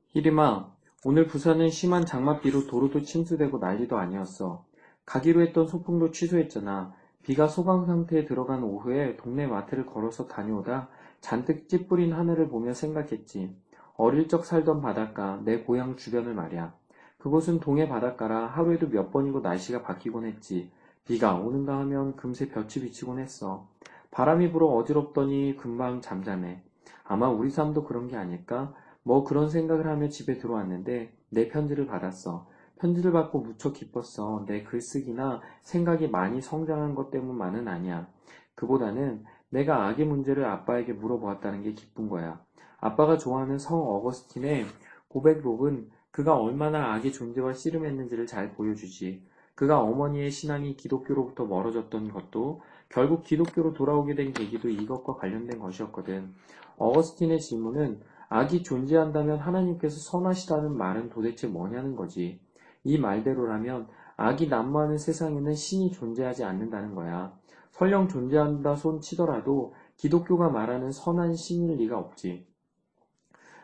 히리마, 0.08 0.66
오늘 1.04 1.26
부산은 1.28 1.70
심한 1.70 2.04
장맛비로 2.04 2.66
도로도 2.66 3.02
침수되고 3.02 3.58
난리도 3.58 3.96
아니었어. 3.96 4.64
가기로 5.04 5.42
했던 5.42 5.68
소풍도 5.68 6.10
취소했잖아. 6.10 6.92
비가 7.22 7.46
소강 7.46 7.86
상태에 7.86 8.24
들어간 8.24 8.64
오후에 8.64 9.16
동네 9.16 9.46
마트를 9.46 9.86
걸어서 9.86 10.26
다녀오다 10.26 10.88
잔뜩 11.20 11.68
찌뿌린 11.68 12.12
하늘을 12.12 12.48
보며 12.48 12.74
생각했지. 12.74 13.54
어릴 13.96 14.28
적 14.28 14.44
살던 14.44 14.82
바닷가, 14.82 15.40
내 15.44 15.60
고향 15.60 15.96
주변을 15.96 16.34
말이야. 16.34 16.74
그곳은 17.18 17.60
동해 17.60 17.88
바닷가라 17.88 18.46
하루에도 18.46 18.88
몇 18.88 19.10
번이고 19.10 19.40
날씨가 19.40 19.82
바뀌곤 19.82 20.26
했지. 20.26 20.70
비가 21.04 21.34
오는가 21.34 21.78
하면 21.78 22.16
금세 22.16 22.48
볕이 22.48 22.80
비치곤 22.80 23.18
했어. 23.18 23.68
바람이 24.10 24.52
불어 24.52 24.66
어지럽더니 24.66 25.56
금방 25.56 26.00
잠잠해. 26.00 26.62
아마 27.04 27.28
우리 27.28 27.50
삶도 27.50 27.84
그런 27.84 28.08
게 28.08 28.16
아닐까? 28.16 28.74
뭐 29.02 29.24
그런 29.24 29.48
생각을 29.48 29.86
하며 29.86 30.08
집에 30.08 30.38
들어왔는데 30.38 31.12
내 31.30 31.48
편지를 31.48 31.86
받았어. 31.86 32.46
편지를 32.78 33.12
받고 33.12 33.40
무척 33.40 33.72
기뻤어. 33.72 34.44
내 34.46 34.62
글쓰기나 34.62 35.40
생각이 35.62 36.08
많이 36.08 36.42
성장한 36.42 36.94
것 36.94 37.10
때문만은 37.10 37.68
아니야. 37.68 38.08
그보다는 38.54 39.24
내가 39.50 39.86
악의 39.86 40.06
문제를 40.06 40.44
아빠에게 40.44 40.92
물어보았다는 40.92 41.62
게 41.62 41.72
기쁜 41.72 42.08
거야. 42.08 42.40
아빠가 42.78 43.16
좋아하는 43.16 43.58
성 43.58 43.80
어거스틴의 43.80 44.66
고백록은 45.08 45.90
그가 46.10 46.36
얼마나 46.36 46.94
악의 46.94 47.12
존재와 47.12 47.54
씨름했는지를 47.54 48.26
잘 48.26 48.52
보여주지. 48.54 49.22
그가 49.54 49.80
어머니의 49.80 50.30
신앙이 50.30 50.76
기독교로부터 50.76 51.46
멀어졌던 51.46 52.12
것도 52.12 52.60
결국 52.88 53.22
기독교로 53.24 53.72
돌아오게 53.72 54.14
된 54.14 54.32
계기도 54.32 54.68
이것과 54.68 55.16
관련된 55.16 55.58
것이었거든. 55.58 56.34
어거스틴의 56.76 57.40
질문은 57.40 58.00
악이 58.28 58.62
존재한다면 58.62 59.38
하나님께서 59.38 59.98
선하시다는 59.98 60.76
말은 60.76 61.10
도대체 61.10 61.46
뭐냐는 61.46 61.96
거지. 61.96 62.40
이 62.84 62.98
말대로라면 62.98 63.88
악이 64.16 64.48
난무하는 64.48 64.98
세상에는 64.98 65.54
신이 65.54 65.92
존재하지 65.92 66.44
않는다는 66.44 66.94
거야. 66.94 67.32
설령 67.78 68.08
존재한다 68.08 68.74
손 68.76 69.00
치더라도 69.00 69.74
기독교가 69.96 70.48
말하는 70.48 70.92
선한 70.92 71.34
신일 71.34 71.76
리가 71.76 71.98
없지. 71.98 72.46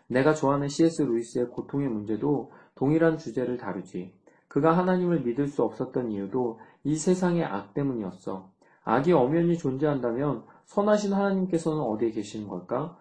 내가 0.06 0.34
좋아하는 0.34 0.68
C.S. 0.68 1.02
루이스의 1.02 1.48
고통의 1.48 1.88
문제도 1.88 2.52
동일한 2.74 3.16
주제를 3.16 3.56
다루지. 3.56 4.14
그가 4.48 4.76
하나님을 4.76 5.20
믿을 5.20 5.48
수 5.48 5.62
없었던 5.62 6.10
이유도 6.10 6.60
이 6.84 6.96
세상의 6.96 7.44
악 7.44 7.72
때문이었어. 7.72 8.50
악이 8.84 9.12
엄연히 9.12 9.56
존재한다면 9.56 10.44
선하신 10.66 11.14
하나님께서는 11.14 11.80
어디에 11.80 12.10
계시는 12.10 12.48
걸까? 12.48 12.98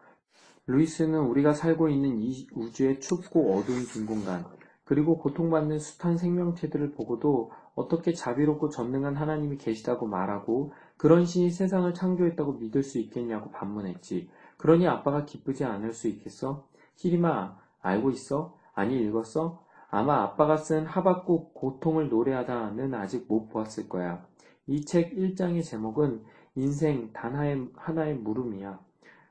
루이스는 0.68 1.20
우리가 1.20 1.54
살고 1.54 1.90
있는 1.90 2.20
이 2.20 2.48
우주의 2.56 3.02
춥고 3.02 3.56
어두운 3.56 3.86
빈 3.86 4.06
공간, 4.06 4.46
그리고 4.86 5.18
고통받는 5.18 5.80
숱한 5.80 6.18
생명체들을 6.18 6.92
보고도 6.92 7.52
어떻게 7.76 8.14
자비롭고 8.14 8.70
전능한 8.70 9.16
하나님이 9.16 9.58
계시다고 9.58 10.06
말하고 10.08 10.74
그런 11.02 11.26
신이 11.26 11.50
세상을 11.50 11.92
창조했다고 11.96 12.54
믿을 12.60 12.84
수 12.84 13.00
있겠냐고 13.00 13.50
반문했지. 13.50 14.30
그러니 14.58 14.88
아빠가 14.88 15.26
기쁘지 15.26 15.64
않을 15.66 15.94
수 15.94 16.08
있겠어? 16.08 16.68
히리마, 16.98 17.58
알고 17.82 18.12
있어? 18.12 18.56
아니 18.76 19.02
읽었어? 19.02 19.66
아마 19.90 20.22
아빠가 20.22 20.58
쓴 20.58 20.86
하박국 20.86 21.56
고통을 21.56 22.10
노래하다는 22.10 22.94
아직 22.94 23.26
못 23.28 23.50
보았을 23.50 23.90
거야. 23.90 24.24
이 24.68 24.86
책 24.86 25.16
1장의 25.16 25.64
제목은 25.64 26.24
인생 26.54 27.12
단 27.14 27.72
하나의 27.76 28.14
물음이야. 28.18 28.80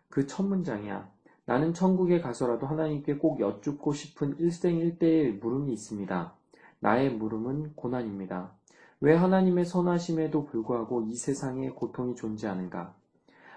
그 0.09 0.27
첫 0.27 0.43
문장이야. 0.43 1.09
나는 1.45 1.73
천국에 1.73 2.21
가서라도 2.21 2.67
하나님께 2.67 3.19
꼭 3.19 3.39
여쭙고 3.39 3.93
싶은 3.93 4.41
일생일대의 4.41 5.35
물음이 5.35 5.73
있습니다. 5.73 6.35
나의 6.81 7.11
물음은 7.11 7.75
고난입니다. 7.77 8.59
왜 9.03 9.15
하나님의 9.15 9.65
선하심에도 9.65 10.45
불구하고 10.45 11.03
이 11.03 11.15
세상에 11.15 11.71
고통이 11.71 12.17
존재하는가? 12.17 12.95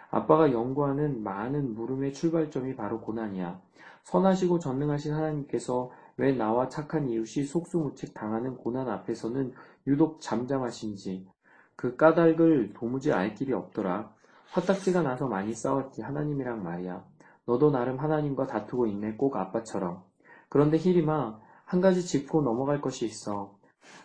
아빠가 0.09 0.51
연구하는 0.53 1.21
많은 1.21 1.73
물음의 1.73 2.13
출발점이 2.13 2.77
바로 2.77 3.01
고난이야. 3.01 3.59
선하시고 4.03 4.59
전능하신 4.59 5.13
하나님께서 5.13 5.91
왜 6.15 6.31
나와 6.31 6.69
착한 6.69 7.09
이웃이 7.09 7.45
속수무책 7.45 8.13
당하는 8.13 8.55
고난 8.55 8.87
앞에서는 8.87 9.53
유독 9.87 10.21
잠잠하신지 10.21 11.27
그 11.75 11.97
까닭을 11.97 12.73
도무지 12.73 13.11
알 13.11 13.35
길이 13.35 13.51
없더라. 13.51 14.13
화딱지가 14.51 15.01
나서 15.01 15.27
많이 15.27 15.53
싸웠지 15.53 16.01
하나님이랑 16.03 16.63
말이야. 16.63 17.03
너도 17.45 17.69
나름 17.69 17.99
하나님과 17.99 18.47
다투고 18.47 18.87
있네, 18.87 19.15
꼭 19.15 19.35
아빠처럼. 19.35 20.03
그런데 20.47 20.77
히리마, 20.77 21.37
한 21.65 21.81
가지 21.81 22.05
짚고 22.05 22.43
넘어갈 22.43 22.79
것이 22.79 23.05
있어. 23.05 23.57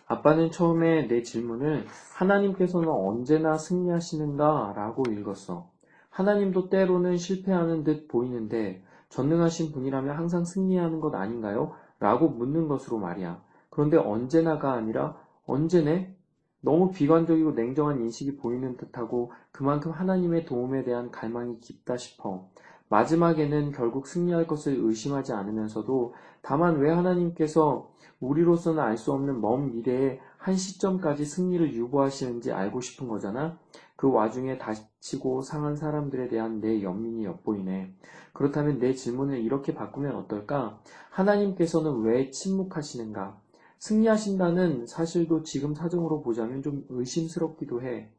아빠는 0.07 0.51
처음에 0.51 1.07
내 1.07 1.21
질문을 1.21 1.85
하나님께서는 2.15 2.89
언제나 2.89 3.57
승리하시는가 3.57 4.73
라고 4.75 5.03
읽었어. 5.09 5.69
하나님도 6.09 6.69
때로는 6.69 7.17
실패하는 7.17 7.83
듯 7.83 8.07
보이는데 8.07 8.83
전능하신 9.09 9.71
분이라면 9.71 10.15
항상 10.15 10.45
승리하는 10.45 10.99
것 10.99 11.13
아닌가요? 11.15 11.73
라고 11.99 12.29
묻는 12.29 12.67
것으로 12.67 12.97
말이야. 12.97 13.41
그런데 13.69 13.97
언제나가 13.97 14.73
아니라 14.73 15.17
언제네? 15.45 16.15
너무 16.61 16.91
비관적이고 16.91 17.51
냉정한 17.51 18.01
인식이 18.01 18.37
보이는 18.37 18.75
듯하고 18.75 19.31
그만큼 19.51 19.91
하나님의 19.91 20.45
도움에 20.45 20.83
대한 20.83 21.09
갈망이 21.09 21.59
깊다 21.61 21.97
싶어. 21.97 22.49
마지막에는 22.89 23.71
결국 23.71 24.07
승리할 24.07 24.47
것을 24.47 24.75
의심하지 24.77 25.31
않으면서도 25.31 26.15
다만 26.41 26.79
왜 26.79 26.91
하나님께서 26.91 27.91
우리로서는 28.19 28.81
알 28.81 28.97
수 28.97 29.13
없는 29.13 29.41
먼 29.41 29.71
미래에 29.71 30.19
한 30.37 30.55
시점까지 30.55 31.25
승리를 31.25 31.73
유보하시는지 31.73 32.51
알고 32.51 32.81
싶은 32.81 33.07
거잖아. 33.07 33.57
그 33.95 34.09
와중에 34.09 34.57
다치고 34.57 35.41
상한 35.41 35.75
사람들에 35.75 36.29
대한 36.29 36.61
내 36.61 36.81
연민이 36.81 37.25
엿보이네. 37.25 37.93
그렇다면 38.33 38.79
내 38.79 38.93
질문을 38.93 39.39
이렇게 39.39 39.73
바꾸면 39.73 40.15
어떨까? 40.15 40.79
하나님께서는 41.09 42.01
왜 42.01 42.29
침묵하시는가? 42.31 43.41
승리하신다는 43.79 44.87
사실도 44.87 45.43
지금 45.43 45.73
사정으로 45.73 46.21
보자면 46.21 46.61
좀 46.61 46.85
의심스럽기도 46.89 47.81
해. 47.81 48.09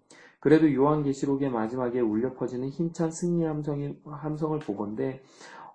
그래도 0.41 0.73
요한계시록의 0.73 1.51
마지막에 1.51 2.01
울려 2.01 2.33
퍼지는 2.33 2.71
힘찬 2.71 3.11
승리 3.11 3.45
함성이, 3.45 3.95
함성을 4.07 4.59
보건대 4.61 5.23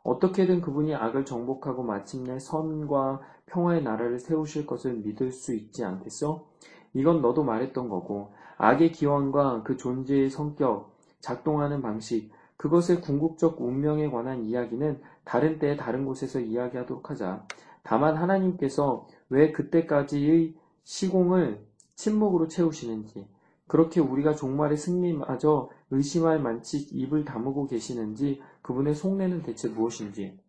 어떻게든 0.06 0.62
그분이 0.62 0.94
악을 0.94 1.26
정복하고 1.26 1.82
마침내 1.82 2.38
선과 2.38 3.22
평화의 3.48 3.82
나라를 3.82 4.20
세우실 4.20 4.68
것을 4.68 4.94
믿을 4.98 5.32
수 5.32 5.56
있지 5.56 5.84
않겠어? 5.84 6.46
이건 6.94 7.24
너도 7.24 7.44
말했던 7.44 7.90
거고 7.90 8.32
악의 8.58 8.92
기원과 8.92 9.64
그 9.64 9.78
존재의 9.78 10.30
성격, 10.30 10.96
작동하는 11.20 11.82
방식, 11.82 12.32
그것의 12.56 13.02
궁극적 13.02 13.60
운명에 13.60 14.12
관한 14.12 14.44
이야기는 14.44 15.02
다른 15.24 15.58
때에 15.58 15.76
다른 15.76 16.06
곳에서 16.06 16.40
이야기하도록 16.40 17.10
하자. 17.10 17.44
다만 17.82 18.16
하나님께서 18.16 19.08
왜 19.30 19.52
그때까지의 19.52 20.54
시공을 20.84 21.66
침묵으로 21.96 22.48
채우시는지, 22.48 23.28
그렇게 23.68 24.00
우리가 24.00 24.36
종말의 24.36 24.78
승리마저 24.78 25.70
의심할 25.90 26.40
만치 26.40 26.78
입을 26.92 27.26
다무고 27.26 27.66
계시는지 27.66 28.40
그분의 28.66 28.96
속내는 28.96 29.44
대체 29.44 29.70
무엇인지 29.70 30.40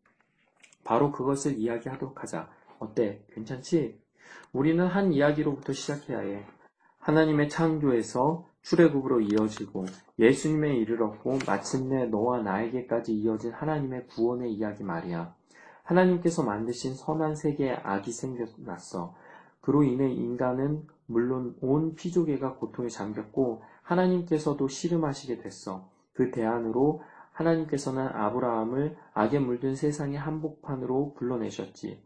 바로 0.84 1.12
그것을 1.12 1.58
이야기하도록 1.58 2.22
하자. 2.22 2.48
어때? 2.78 3.22
괜찮지? 3.32 4.00
우리는 4.54 4.86
한 4.86 5.12
이야기로부터 5.12 5.74
시작해야 5.74 6.20
해. 6.20 6.46
하나님의 6.98 7.50
창조에서 7.50 8.48
출애굽으로 8.62 9.20
이어지고 9.20 9.84
예수님에 10.18 10.76
이르렀고 10.78 11.40
마침내 11.46 12.06
너와 12.06 12.40
나에게까지 12.40 13.12
이어진 13.12 13.52
하나님의 13.52 14.06
구원의 14.06 14.50
이야기 14.50 14.82
말이야. 14.82 15.34
하나님께서 15.82 16.42
만드신 16.42 16.94
선한 16.94 17.34
세계에 17.34 17.74
악이 17.82 18.12
생겨났어. 18.12 19.14
그로 19.60 19.82
인해 19.82 20.10
인간은 20.10 20.86
물론 21.04 21.54
온 21.60 21.94
피조계가 21.94 22.54
고통에 22.54 22.88
잠겼고 22.88 23.62
하나님께서도 23.82 24.68
씨름하시게 24.68 25.42
됐어. 25.42 25.90
그 26.14 26.30
대안으로 26.30 27.02
하나님께서는 27.36 28.06
아브라함을 28.06 28.96
악에 29.12 29.38
물든 29.38 29.74
세상의 29.74 30.18
한복판으로 30.18 31.14
불러내셨지. 31.18 32.02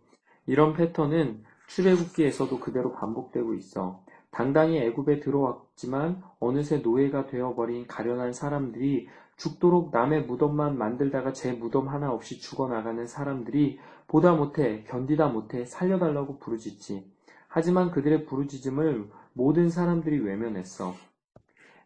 이런 0.46 0.74
패턴은 0.74 1.44
출애굽기에서도 1.68 2.58
그대로 2.58 2.92
반복되고 2.92 3.54
있어. 3.54 4.04
당당히 4.32 4.78
애굽에 4.78 5.20
들어왔지만 5.20 6.22
어느새 6.40 6.78
노예가 6.78 7.26
되어버린 7.26 7.86
가련한 7.86 8.32
사람들이 8.32 9.08
죽도록 9.36 9.90
남의 9.92 10.24
무덤만 10.24 10.76
만들다가 10.76 11.32
제 11.32 11.52
무덤 11.52 11.88
하나 11.88 12.12
없이 12.12 12.40
죽어나가는 12.40 13.06
사람들이 13.06 13.78
보다 14.06 14.34
못해 14.34 14.84
견디다 14.84 15.28
못해 15.28 15.64
살려달라고 15.64 16.38
부르짖지. 16.38 17.10
하지만 17.48 17.90
그들의 17.90 18.26
부르짖음을 18.26 19.08
모든 19.32 19.70
사람들이 19.70 20.18
외면했어. 20.18 20.94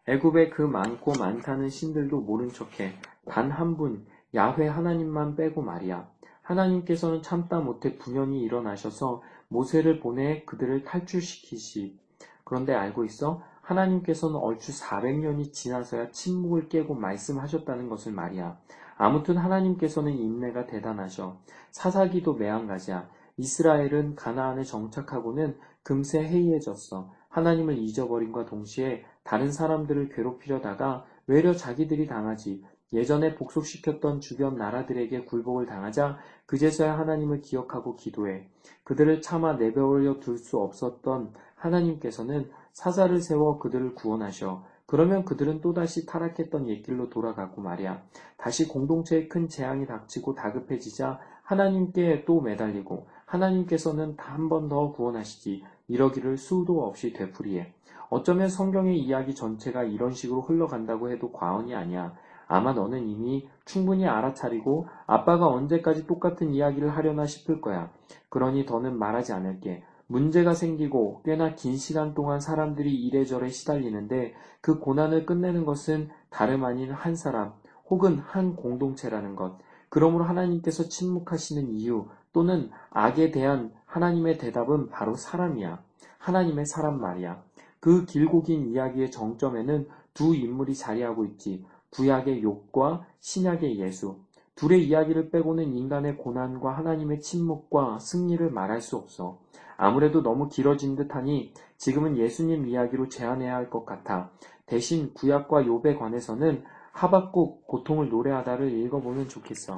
애굽에 0.07 0.49
그 0.49 0.61
많고 0.61 1.13
많다는 1.17 1.69
신들도 1.69 2.21
모른 2.21 2.49
척해 2.49 2.93
단 3.27 3.51
한 3.51 3.75
분 3.77 4.05
야훼 4.35 4.67
하나님만 4.67 5.35
빼고 5.35 5.61
말이야. 5.61 6.07
하나님께서는 6.41 7.21
참다 7.21 7.59
못해 7.59 7.97
분연히 7.97 8.41
일어나셔서 8.41 9.21
모세를 9.47 9.99
보내 9.99 10.43
그들을 10.45 10.83
탈출시키시. 10.83 11.97
그런데 12.43 12.73
알고 12.73 13.05
있어? 13.05 13.41
하나님께서는 13.61 14.35
얼추 14.35 14.71
400년이 14.73 15.51
지나서야 15.51 16.11
침묵을 16.11 16.69
깨고 16.69 16.93
말씀하셨다는 16.95 17.89
것을 17.89 18.11
말이야. 18.11 18.59
아무튼 18.97 19.37
하나님께서는 19.37 20.13
인내가 20.13 20.67
대단하셔. 20.67 21.37
사사기도 21.71 22.35
매한가지야. 22.35 23.09
이스라엘은 23.37 24.15
가나안에 24.15 24.63
정착하고는 24.63 25.57
금세 25.83 26.23
해이해졌어. 26.23 27.11
하나님을 27.29 27.77
잊어버림과 27.77 28.45
동시에 28.45 29.03
다른 29.23 29.51
사람들을 29.51 30.09
괴롭히려다가 30.09 31.05
외려 31.27 31.53
자기들이 31.53 32.07
당하지. 32.07 32.63
예전에 32.95 33.35
복속시켰던 33.35 34.21
주변 34.21 34.55
나라들에게 34.57 35.25
굴복을 35.25 35.65
당하자 35.65 36.17
그제서야 36.45 36.97
하나님을 36.97 37.41
기억하고 37.41 37.95
기도해. 37.95 38.47
그들을 38.83 39.21
차마 39.21 39.53
내버려 39.53 40.19
둘 40.19 40.37
수 40.37 40.57
없었던 40.59 41.33
하나님께서는 41.55 42.49
사사를 42.73 43.19
세워 43.21 43.59
그들을 43.59 43.95
구원하셔. 43.95 44.63
그러면 44.87 45.25
그들은 45.25 45.61
또다시 45.61 46.05
타락했던 46.05 46.67
옛길로 46.67 47.09
돌아가고 47.09 47.61
말이야. 47.61 48.03
다시 48.37 48.67
공동체에 48.67 49.27
큰 49.27 49.47
재앙이 49.49 49.87
닥치고 49.87 50.35
다급해지자 50.35 51.19
하나님께 51.43 52.25
또 52.25 52.41
매달리고 52.41 53.07
하나님께서는 53.25 54.15
한 54.17 54.49
번 54.49 54.69
더 54.69 54.91
구원하시지 54.91 55.63
이러기를 55.87 56.37
수도 56.37 56.85
없이 56.85 57.13
되풀이해. 57.13 57.73
어쩌면 58.09 58.49
성경의 58.49 58.99
이야기 58.99 59.33
전체가 59.33 59.83
이런 59.83 60.11
식으로 60.11 60.41
흘러간다고 60.41 61.09
해도 61.11 61.31
과언이 61.31 61.73
아니야. 61.73 62.15
아마 62.47 62.73
너는 62.73 63.07
이미 63.07 63.47
충분히 63.65 64.07
알아차리고 64.07 64.87
아빠가 65.07 65.47
언제까지 65.47 66.05
똑같은 66.07 66.53
이야기를 66.53 66.89
하려나 66.89 67.25
싶을 67.25 67.61
거야. 67.61 67.89
그러니 68.29 68.65
더는 68.65 68.97
말하지 68.97 69.33
않을게. 69.33 69.83
문제가 70.07 70.53
생기고 70.53 71.21
꽤나 71.25 71.55
긴 71.55 71.77
시간 71.77 72.13
동안 72.13 72.39
사람들이 72.39 72.93
이래저래 72.93 73.49
시달리는데 73.49 74.35
그 74.61 74.79
고난을 74.79 75.25
끝내는 75.25 75.65
것은 75.65 76.09
다름 76.29 76.63
아닌 76.63 76.91
한 76.91 77.15
사람 77.15 77.53
혹은 77.89 78.19
한 78.19 78.55
공동체라는 78.55 79.35
것. 79.35 79.57
그러므로 79.89 80.25
하나님께서 80.25 80.89
침묵하시는 80.89 81.71
이유 81.71 82.07
또는 82.33 82.69
악에 82.91 83.31
대한 83.31 83.71
하나님의 83.85 84.37
대답은 84.37 84.89
바로 84.89 85.15
사람이야. 85.15 85.81
하나님의 86.17 86.65
사람 86.65 86.99
말이야. 86.99 87.41
그 87.79 88.05
길고 88.05 88.43
긴 88.43 88.67
이야기의 88.67 89.11
정점에는 89.11 89.87
두 90.13 90.35
인물이 90.35 90.75
자리하고 90.75 91.25
있지. 91.25 91.65
구약의 91.95 92.43
욕과 92.43 93.05
신약의 93.19 93.79
예수. 93.79 94.19
둘의 94.55 94.87
이야기를 94.87 95.31
빼고는 95.31 95.73
인간의 95.73 96.17
고난과 96.17 96.71
하나님의 96.77 97.21
침묵과 97.21 97.99
승리를 97.99 98.49
말할 98.51 98.81
수 98.81 98.95
없어. 98.95 99.39
아무래도 99.77 100.23
너무 100.23 100.47
길어진 100.47 100.95
듯하니 100.95 101.53
지금은 101.77 102.17
예수님 102.17 102.67
이야기로 102.67 103.09
제한해야 103.09 103.53
할 103.55 103.69
것 103.69 103.85
같아. 103.85 104.31
대신 104.65 105.13
구약과 105.13 105.63
욥에 105.63 105.99
관해서는 105.99 106.63
하박국 106.91 107.67
고통을 107.67 108.09
노래하다를 108.09 108.71
읽어보면 108.71 109.27
좋겠어. 109.27 109.75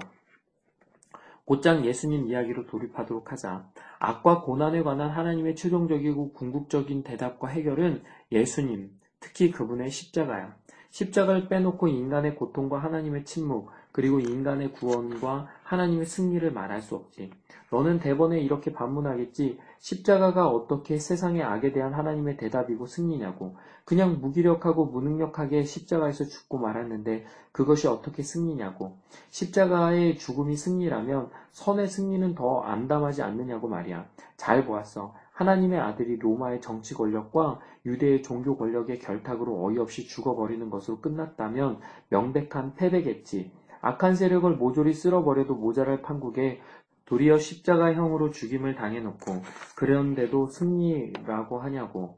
곧장 1.45 1.85
예수님 1.85 2.27
이야기로 2.27 2.67
돌입하도록 2.67 3.31
하자. 3.31 3.69
악과 3.99 4.41
고난에 4.41 4.83
관한 4.83 5.09
하나님의 5.09 5.55
최종적이고 5.55 6.33
궁극적인 6.33 7.03
대답과 7.03 7.47
해결은 7.47 8.03
예수님, 8.31 8.91
특히 9.19 9.49
그분의 9.51 9.89
십자가야. 9.89 10.55
십자가를 10.89 11.47
빼놓고 11.47 11.87
인간의 11.87 12.35
고통과 12.35 12.79
하나님의 12.79 13.25
침묵, 13.25 13.69
그리고 13.91 14.19
인간의 14.19 14.73
구원과 14.73 15.47
하나님의 15.63 16.05
승리를 16.05 16.51
말할 16.51 16.81
수 16.81 16.95
없지. 16.95 17.31
너는 17.71 17.99
대번에 17.99 18.39
이렇게 18.39 18.71
반문하겠지. 18.71 19.59
십자가가 19.79 20.47
어떻게 20.47 20.97
세상의 20.99 21.43
악에 21.43 21.71
대한 21.73 21.93
하나님의 21.93 22.37
대답이고 22.37 22.85
승리냐고. 22.85 23.55
그냥 23.85 24.19
무기력하고 24.21 24.85
무능력하게 24.85 25.63
십자가에서 25.63 26.25
죽고 26.25 26.57
말았는데 26.57 27.25
그것이 27.51 27.87
어떻게 27.87 28.21
승리냐고. 28.21 28.97
십자가의 29.29 30.17
죽음이 30.17 30.55
승리라면 30.55 31.29
선의 31.51 31.87
승리는 31.87 32.35
더 32.35 32.61
암담하지 32.61 33.23
않느냐고 33.23 33.67
말이야. 33.67 34.05
잘 34.35 34.65
보았어. 34.65 35.15
하나님의 35.37 35.79
아들이 35.79 36.17
로마의 36.17 36.61
정치 36.61 36.95
권력과 36.95 37.59
유대의 37.85 38.23
종교 38.23 38.57
권력의 38.57 38.97
결탁으로 38.97 39.63
어이없이 39.63 40.07
죽어버리는 40.07 40.67
것으로 40.71 40.99
끝났다면 40.99 41.79
명백한 42.09 42.73
패배겠지. 42.73 43.51
악한 43.81 44.15
세력을 44.15 44.51
모조리 44.55 44.93
쓸어버려도 44.93 45.53
모자랄 45.53 46.01
판국에 46.01 46.59
도리어 47.05 47.37
십자가형으로 47.37 48.31
죽임을 48.31 48.73
당해놓고 48.73 49.43
그런데도 49.75 50.47
승리라고 50.47 51.59
하냐고. 51.59 52.17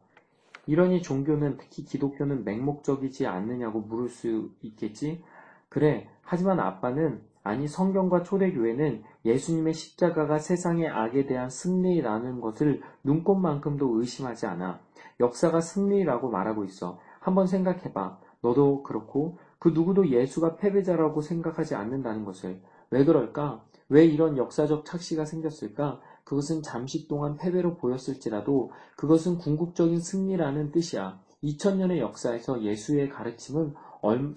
이러니 0.65 1.01
종교는 1.01 1.57
특히 1.57 1.83
기독교는 1.83 2.45
맹목적이지 2.45 3.27
않느냐고 3.27 3.81
물을 3.81 4.07
수 4.07 4.51
있겠지? 4.61 5.21
그래. 5.67 6.09
하지만 6.21 6.61
아빠는 6.61 7.21
아니 7.43 7.67
성경과 7.67 8.23
초대교회는 8.23 9.03
예수님의 9.25 9.73
십자가가 9.73 10.39
세상의 10.39 10.87
악에 10.87 11.25
대한 11.25 11.49
승리라는 11.49 12.41
것을 12.41 12.81
눈꽃만큼도 13.03 13.99
의심하지 13.99 14.45
않아. 14.45 14.79
역사가 15.19 15.61
승리라고 15.61 16.29
말하고 16.29 16.65
있어. 16.65 16.99
한번 17.19 17.47
생각해봐. 17.47 18.19
너도 18.41 18.83
그렇고 18.83 19.37
그 19.57 19.69
누구도 19.69 20.09
예수가 20.09 20.55
패배자라고 20.57 21.21
생각하지 21.21 21.75
않는다는 21.75 22.25
것을. 22.25 22.61
왜 22.91 23.03
그럴까? 23.03 23.63
왜 23.89 24.05
이런 24.05 24.37
역사적 24.37 24.85
착시가 24.85 25.25
생겼을까? 25.25 25.99
그것은 26.23 26.61
잠시 26.61 27.07
동안 27.07 27.37
패배로 27.37 27.75
보였을지라도 27.75 28.71
그것은 28.95 29.37
궁극적인 29.37 29.99
승리라는 29.99 30.71
뜻이야. 30.71 31.19
2000년의 31.43 31.99
역사에서 31.99 32.61
예수의 32.61 33.09
가르침은 33.09 33.73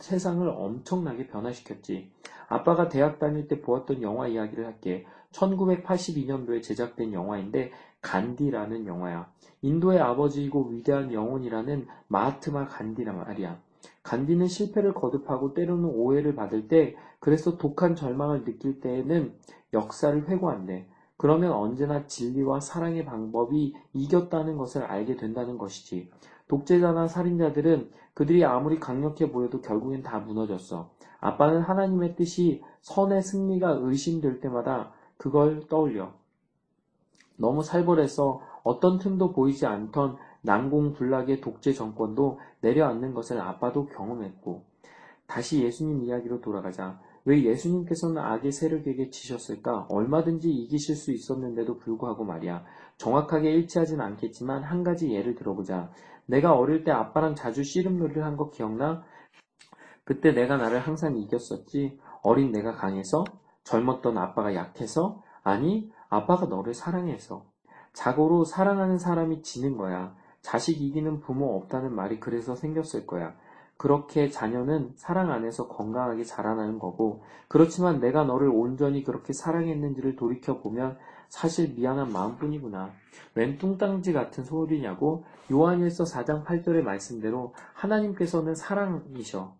세상을 0.00 0.48
엄청나게 0.48 1.28
변화시켰지. 1.28 2.10
아빠가 2.48 2.88
대학 2.88 3.18
다닐 3.18 3.48
때 3.48 3.60
보았던 3.60 4.02
영화 4.02 4.26
이야기를 4.26 4.66
할게. 4.66 5.06
1982년도에 5.32 6.62
제작된 6.62 7.12
영화인데 7.12 7.70
간디라는 8.02 8.86
영화야. 8.86 9.30
인도의 9.62 10.00
아버지이고 10.00 10.68
위대한 10.68 11.12
영혼이라는 11.12 11.86
마하트마 12.08 12.66
간디란 12.66 13.16
말이야. 13.16 13.58
간디는 14.02 14.48
실패를 14.48 14.94
거듭하고 14.94 15.54
때로는 15.54 15.84
오해를 15.84 16.34
받을 16.34 16.68
때 16.68 16.96
그래서 17.20 17.56
독한 17.56 17.94
절망을 17.94 18.44
느낄 18.44 18.80
때에는 18.80 19.32
역사를 19.72 20.28
회고한대. 20.28 20.86
그러면 21.22 21.52
언제나 21.52 22.04
진리와 22.04 22.58
사랑의 22.58 23.04
방법이 23.04 23.76
이겼다는 23.92 24.56
것을 24.56 24.82
알게 24.82 25.14
된다는 25.14 25.56
것이지. 25.56 26.10
독재자나 26.48 27.06
살인자들은 27.06 27.92
그들이 28.12 28.44
아무리 28.44 28.80
강력해 28.80 29.30
보여도 29.30 29.60
결국엔 29.60 30.02
다 30.02 30.18
무너졌어. 30.18 30.90
아빠는 31.20 31.60
하나님의 31.60 32.16
뜻이 32.16 32.60
선의 32.80 33.22
승리가 33.22 33.70
의심될 33.82 34.40
때마다 34.40 34.94
그걸 35.16 35.68
떠올려. 35.68 36.12
너무 37.36 37.62
살벌해서 37.62 38.40
어떤 38.64 38.98
틈도 38.98 39.32
보이지 39.32 39.64
않던 39.64 40.16
난공불락의 40.40 41.40
독재 41.40 41.72
정권도 41.72 42.40
내려앉는 42.62 43.14
것을 43.14 43.40
아빠도 43.40 43.86
경험했고 43.86 44.64
다시 45.28 45.62
예수님 45.62 46.02
이야기로 46.02 46.40
돌아가자. 46.40 46.98
왜 47.24 47.44
예수님께서는 47.44 48.18
악의 48.20 48.52
세력에게 48.52 49.10
지셨을까? 49.10 49.86
얼마든지 49.88 50.50
이기실 50.50 50.96
수 50.96 51.12
있었는데도 51.12 51.78
불구하고 51.78 52.24
말이야. 52.24 52.64
정확하게 52.98 53.50
일치하진 53.52 54.00
않겠지만 54.00 54.62
한 54.64 54.82
가지 54.82 55.12
예를 55.12 55.34
들어보자. 55.34 55.90
내가 56.26 56.52
어릴 56.54 56.84
때 56.84 56.90
아빠랑 56.90 57.34
자주 57.34 57.62
씨름놀이를 57.62 58.24
한 58.24 58.36
거 58.36 58.50
기억나? 58.50 59.04
그때 60.04 60.32
내가 60.32 60.56
나를 60.56 60.80
항상 60.80 61.16
이겼었지. 61.16 61.98
어린 62.22 62.50
내가 62.50 62.72
강해서? 62.72 63.24
젊었던 63.64 64.18
아빠가 64.18 64.54
약해서? 64.54 65.22
아니, 65.44 65.90
아빠가 66.08 66.46
너를 66.46 66.74
사랑해서. 66.74 67.44
자고로 67.92 68.44
사랑하는 68.44 68.98
사람이 68.98 69.42
지는 69.42 69.76
거야. 69.76 70.14
자식 70.40 70.80
이기는 70.82 71.20
부모 71.20 71.56
없다는 71.56 71.94
말이 71.94 72.18
그래서 72.18 72.56
생겼을 72.56 73.06
거야. 73.06 73.34
그렇게 73.82 74.30
자녀는 74.30 74.92
사랑 74.94 75.32
안에서 75.32 75.66
건강하게 75.66 76.22
자라나는 76.22 76.78
거고, 76.78 77.24
그렇지만 77.48 77.98
내가 77.98 78.22
너를 78.22 78.48
온전히 78.48 79.02
그렇게 79.02 79.32
사랑했는지를 79.32 80.14
돌이켜보면 80.14 80.98
사실 81.28 81.74
미안한 81.74 82.12
마음뿐이구나. 82.12 82.90
웬 83.34 83.58
뚱땅지 83.58 84.12
같은 84.12 84.44
소리냐고 84.44 85.24
요한일서 85.50 86.04
4장 86.04 86.44
8절의 86.44 86.82
말씀대로 86.82 87.54
하나님께서는 87.74 88.54
사랑이셔. 88.54 89.56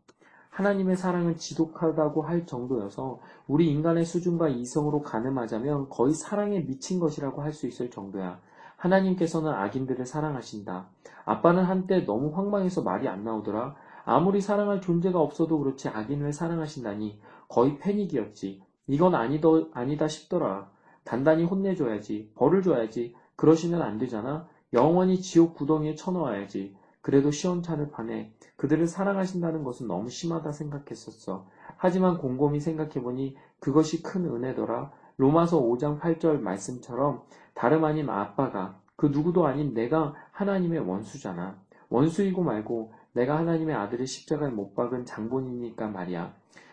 하나님의 0.50 0.96
사랑은 0.96 1.36
지독하다고 1.36 2.22
할 2.22 2.46
정도여서 2.46 3.18
우리 3.48 3.72
인간의 3.72 4.04
수준과 4.04 4.50
이성으로 4.50 5.02
가늠하자면 5.02 5.88
거의 5.88 6.14
사랑에 6.14 6.60
미친 6.60 7.00
것이라고 7.00 7.42
할 7.42 7.52
수 7.52 7.66
있을 7.66 7.90
정도야. 7.90 8.38
하나님께서는 8.76 9.50
악인들을 9.50 10.06
사랑하신다. 10.06 10.86
아빠는 11.24 11.64
한때 11.64 12.04
너무 12.04 12.30
황망해서 12.36 12.82
말이 12.82 13.08
안 13.08 13.24
나오더라. 13.24 13.74
아무리 14.04 14.40
사랑할 14.40 14.80
존재가 14.80 15.20
없어도 15.20 15.58
그렇지 15.58 15.88
악인을 15.88 16.32
사랑하신다니 16.32 17.20
거의 17.48 17.78
패닉이었지. 17.78 18.62
이건 18.88 19.14
아니다, 19.14 19.48
아니다 19.72 20.08
싶더라. 20.08 20.70
단단히 21.04 21.44
혼내줘야지. 21.44 22.32
벌을 22.34 22.62
줘야지. 22.62 23.14
그러시면 23.36 23.82
안 23.82 23.98
되잖아. 23.98 24.46
영원히 24.72 25.20
지옥 25.20 25.54
구덩이에 25.54 25.94
쳐넣어야지. 25.94 26.76
그래도 27.00 27.30
시원찮을 27.30 27.90
판에 27.90 28.32
그들을 28.56 28.86
사랑하신다는 28.86 29.64
것은 29.64 29.88
너무 29.88 30.08
심하다 30.08 30.52
생각했었어. 30.52 31.48
하지만 31.76 32.18
곰곰이 32.18 32.60
생각해보니 32.60 33.36
그것이 33.58 34.02
큰 34.02 34.24
은혜더라. 34.24 34.92
로마서 35.16 35.60
5장 35.60 36.00
8절 36.00 36.40
말씀처럼 36.40 37.22
다름 37.54 37.84
아닌 37.84 38.08
아빠가 38.08 38.80
그 38.96 39.06
누구도 39.06 39.46
아닌 39.46 39.74
내가 39.74 40.14
하나님의 40.30 40.80
원수잖아. 40.80 41.60
원수이고 41.88 42.42
말고 42.42 42.92
내가 43.12 43.38
하나님의 43.38 43.74
아들을 43.74 44.06
십자가에 44.06 44.50
못 44.50 44.74
박은 44.74 45.04
장본이니까 45.04 45.88
말이야. 45.88 46.32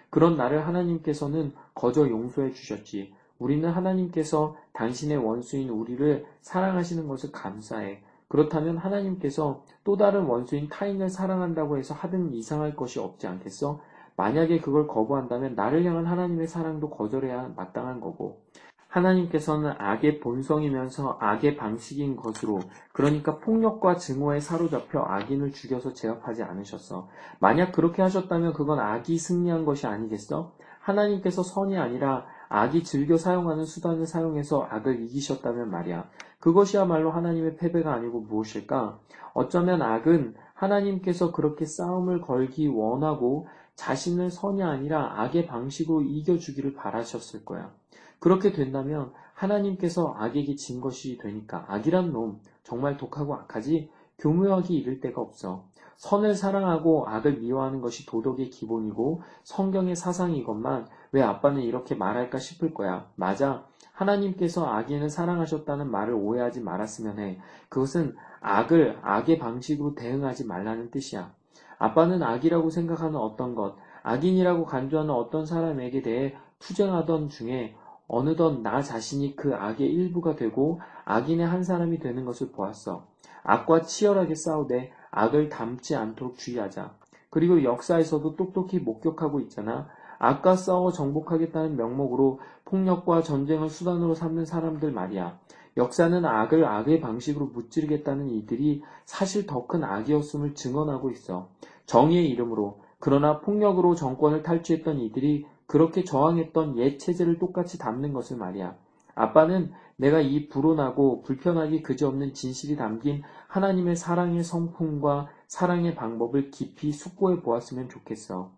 그런 0.10 0.38
나를 0.38 0.66
하나님께서는 0.66 1.54
거저 1.74 2.10
용서해 2.10 2.52
주셨지. 2.52 3.14
우리는 3.38 3.70
하나님께서 3.70 4.58
당신의 4.74 5.18
원수인 5.18 5.70
우리를 5.70 6.26
사랑하시는 6.42 7.08
것을 7.08 7.32
감사해. 7.32 8.02
그렇다면 8.28 8.78
하나님께서 8.78 9.64
또 9.84 9.98
다른 9.98 10.26
원수인 10.26 10.70
타인을 10.70 11.10
사랑한다고 11.10 11.78
해서 11.78 11.94
하든 11.96 12.34
이상할 12.34 12.76
것이 12.76 13.00
없지 13.00 13.28
않겠어? 13.28 13.82
만약에 14.16 14.60
그걸 14.60 14.88
거부한다면 14.88 15.56
나를 15.56 15.86
향한 15.86 16.06
하나님의 16.06 16.48
사랑도 16.48 16.90
거절해야 16.90 17.54
마땅한 17.56 18.02
거고. 18.02 18.42
하나님께서는 18.90 19.74
악의 19.78 20.20
본성이면서 20.20 21.18
악의 21.22 21.58
방식인 21.58 22.16
것으로 22.16 22.60
그러니까 22.92 23.38
폭력과 23.38 23.96
증오에 23.96 24.40
사로잡혀 24.40 25.00
악인을 25.00 25.52
죽여서 25.52 25.94
제압하지 25.94 26.44
않으셨어. 26.44 27.08
만약 27.40 27.72
그렇게 27.72 28.02
하셨다면 28.02 28.54
그건 28.54 28.80
악이 28.80 29.18
승리한 29.18 29.64
것이 29.64 29.86
아니겠어? 29.86 30.54
하나님께서 30.80 31.44
선이 31.44 31.78
아니라 31.78 32.26
악이 32.50 32.84
즐겨 32.84 33.16
사용하는 33.16 33.64
수단을 33.66 34.08
사용해서 34.08 34.68
악을 34.70 35.02
이기셨다면 35.04 35.70
말이야. 35.70 36.10
그것이야말로 36.40 37.12
하나님의 37.12 37.58
패배가 37.58 37.94
아니고 37.94 38.22
무엇일까? 38.22 39.00
어쩌면 39.34 39.84
악은 39.84 40.36
하나님께서 40.56 41.32
그렇게 41.32 41.66
싸움을 41.66 42.22
걸기 42.22 42.68
원하고 42.68 43.48
자신을 43.76 44.32
선이 44.32 44.64
아니라 44.64 45.22
악의 45.22 45.46
방식으로 45.46 46.02
이겨주기를 46.02 46.74
바라셨을 46.74 47.46
거야. 47.46 47.72
그렇게 48.20 48.52
된다면 48.52 49.12
하나님께서 49.34 50.14
악에게 50.18 50.56
진 50.56 50.82
것이 50.82 51.18
되니까 51.18 51.66
악이란 51.68 52.12
놈 52.12 52.40
정말 52.64 52.98
독하고 52.98 53.36
악하지 53.36 53.90
교묘하기 54.18 54.76
이를 54.76 55.00
데가 55.00 55.22
없어. 55.22 55.66
선을 55.96 56.36
사랑하고 56.36 57.08
악을 57.08 57.40
미워하는 57.40 57.82
것이 57.82 58.06
도덕의 58.06 58.50
기본이고 58.50 59.22
성경의 59.44 59.96
사상이건만 59.96 60.88
왜 61.12 61.22
아빠는 61.22 61.62
이렇게 61.62 61.96
말할까 61.96 62.38
싶을 62.38 62.74
거야. 62.74 63.10
맞아. 63.16 63.66
하나님께서 63.94 64.66
악인을 64.66 65.10
사랑하셨다는 65.10 65.92
말을 65.92 66.14
오해하지 66.14 66.62
말았으면 66.62 67.20
해. 67.20 67.40
그것은 67.68 68.16
악을 68.40 69.00
악의 69.02 69.40
방식으로 69.40 69.96
대응하지 69.96 70.46
말라는 70.46 70.90
뜻이야. 70.90 71.34
아빠는 71.78 72.24
악이라고 72.24 72.70
생각하는 72.70 73.18
어떤 73.18 73.56
것, 73.56 73.76
악인이라고 74.04 74.66
간주하는 74.66 75.14
어떤 75.14 75.46
사람에게 75.46 76.02
대해 76.02 76.36
투쟁하던 76.60 77.28
중에 77.30 77.76
어느덧 78.10 78.62
나 78.62 78.82
자신이 78.82 79.36
그 79.36 79.56
악의 79.56 79.88
일부가 79.88 80.36
되고 80.36 80.82
악인의 81.06 81.48
한 81.48 81.64
사람이 81.64 82.00
되는 82.00 82.26
것을 82.26 82.52
보았어. 82.52 83.06
악과 83.44 83.84
치열하게 83.84 84.36
싸우되 84.36 84.92
악을 85.12 85.50
담지 85.50 85.96
않도록 85.96 86.38
주의하자. 86.38 86.92
그리고 87.30 87.64
역사에서도 87.64 88.36
똑똑히 88.36 88.80
목격하고 88.80 89.40
있잖아. 89.42 89.88
악과 90.18 90.56
싸워 90.56 90.92
정복하겠다는 90.92 91.78
명목으로 91.78 92.40
폭력과 92.66 93.22
전쟁을 93.22 93.70
수단으로 93.70 94.16
삼는 94.16 94.46
사람들 94.46 94.92
말이야. 94.92 95.40
역사는 95.78 96.26
악을 96.26 96.66
악의 96.66 97.00
방식으로 97.00 97.46
무찌르겠다는 97.46 98.30
이들이 98.30 98.82
사실 99.06 99.46
더 99.46 99.68
큰 99.68 99.84
악이었음을 99.84 100.56
증언하고 100.56 101.12
있어. 101.12 101.50
정의의 101.86 102.28
이름으로 102.30 102.80
그러나 103.00 103.40
폭력으로 103.40 103.96
정권을 103.96 104.42
탈취했던 104.44 105.00
이들이 105.00 105.46
그렇게 105.70 106.04
저항했던 106.04 106.80
옛 106.80 106.98
체제를 106.98 107.38
똑같이 107.38 107.78
담는 107.78 108.12
것을 108.12 108.38
말이야. 108.38 108.76
아빠는 109.14 109.72
내가 109.98 110.20
이 110.20 110.50
불온하고 110.50 111.22
불편하기 111.22 111.84
그지없는 111.84 112.34
진실이 112.34 112.76
담긴 112.76 113.22
하나님의 113.48 113.96
사랑의 113.96 114.44
성품과 114.44 115.28
사랑의 115.46 115.94
방법을 115.94 116.50
깊이 116.50 116.92
숙고해 116.92 117.42
보았으면 117.42 117.88
좋겠어. 117.88 118.52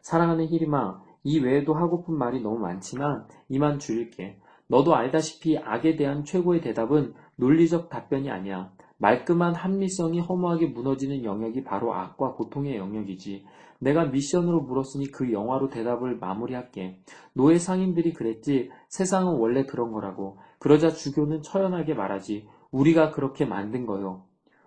사랑하는 0.00 0.46
히리마, 0.46 1.02
이 1.22 1.38
외에도 1.38 1.74
하고픈 1.74 2.14
말이 2.14 2.40
너무 2.40 2.58
많지만 2.58 3.26
이만 3.50 3.78
줄일게. 3.78 4.40
너도 4.68 4.94
알다시피 4.94 5.58
악에 5.58 5.96
대한 5.96 6.24
최고의 6.24 6.62
대답은 6.62 7.12
논리적 7.36 7.90
답변이 7.90 8.30
아니야. 8.30 8.72
말끔한 9.00 9.54
합리성이 9.54 10.20
허무하게 10.20 10.66
무너지는 10.66 11.24
영역이 11.24 11.64
바로 11.64 11.94
악과 11.94 12.34
고통의 12.34 12.76
영역이지. 12.76 13.44
내가 13.78 14.04
미션으로 14.04 14.60
물었으니 14.60 15.06
그 15.10 15.32
영화로 15.32 15.70
대답을 15.70 16.18
마무리할게. 16.18 16.98
노예 17.32 17.58
상인들이 17.58 18.12
그랬지. 18.12 18.70
세상은 18.88 19.38
원래 19.38 19.64
그런 19.64 19.90
거라고. 19.90 20.36
그러자 20.58 20.90
주교는 20.90 21.42
처연하게 21.42 21.94
말하지. 21.94 22.46
우리가 22.70 23.10
그렇게 23.10 23.46
만든 23.46 23.86
거요. 23.86 24.24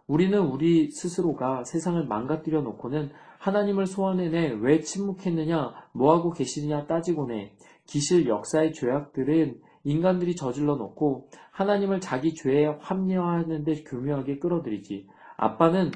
우리는 0.08 0.40
우리 0.40 0.90
스스로가 0.90 1.64
세상을 1.64 2.04
망가뜨려 2.08 2.62
놓고는 2.62 3.12
하나님을 3.38 3.86
소환해내 3.86 4.58
왜 4.62 4.80
침묵했느냐 4.82 5.74
뭐하고 5.94 6.32
계시느냐 6.32 6.88
따지고내 6.88 7.54
기실 7.86 8.28
역사의 8.28 8.74
죄악들은 8.74 9.62
인간들이 9.84 10.36
저질러 10.36 10.76
놓고 10.76 11.30
하나님을 11.52 12.00
자기 12.00 12.34
죄에 12.34 12.78
합리화하는데 12.80 13.84
교묘하게 13.84 14.40
끌어들이지. 14.40 15.08
아빠는 15.38 15.92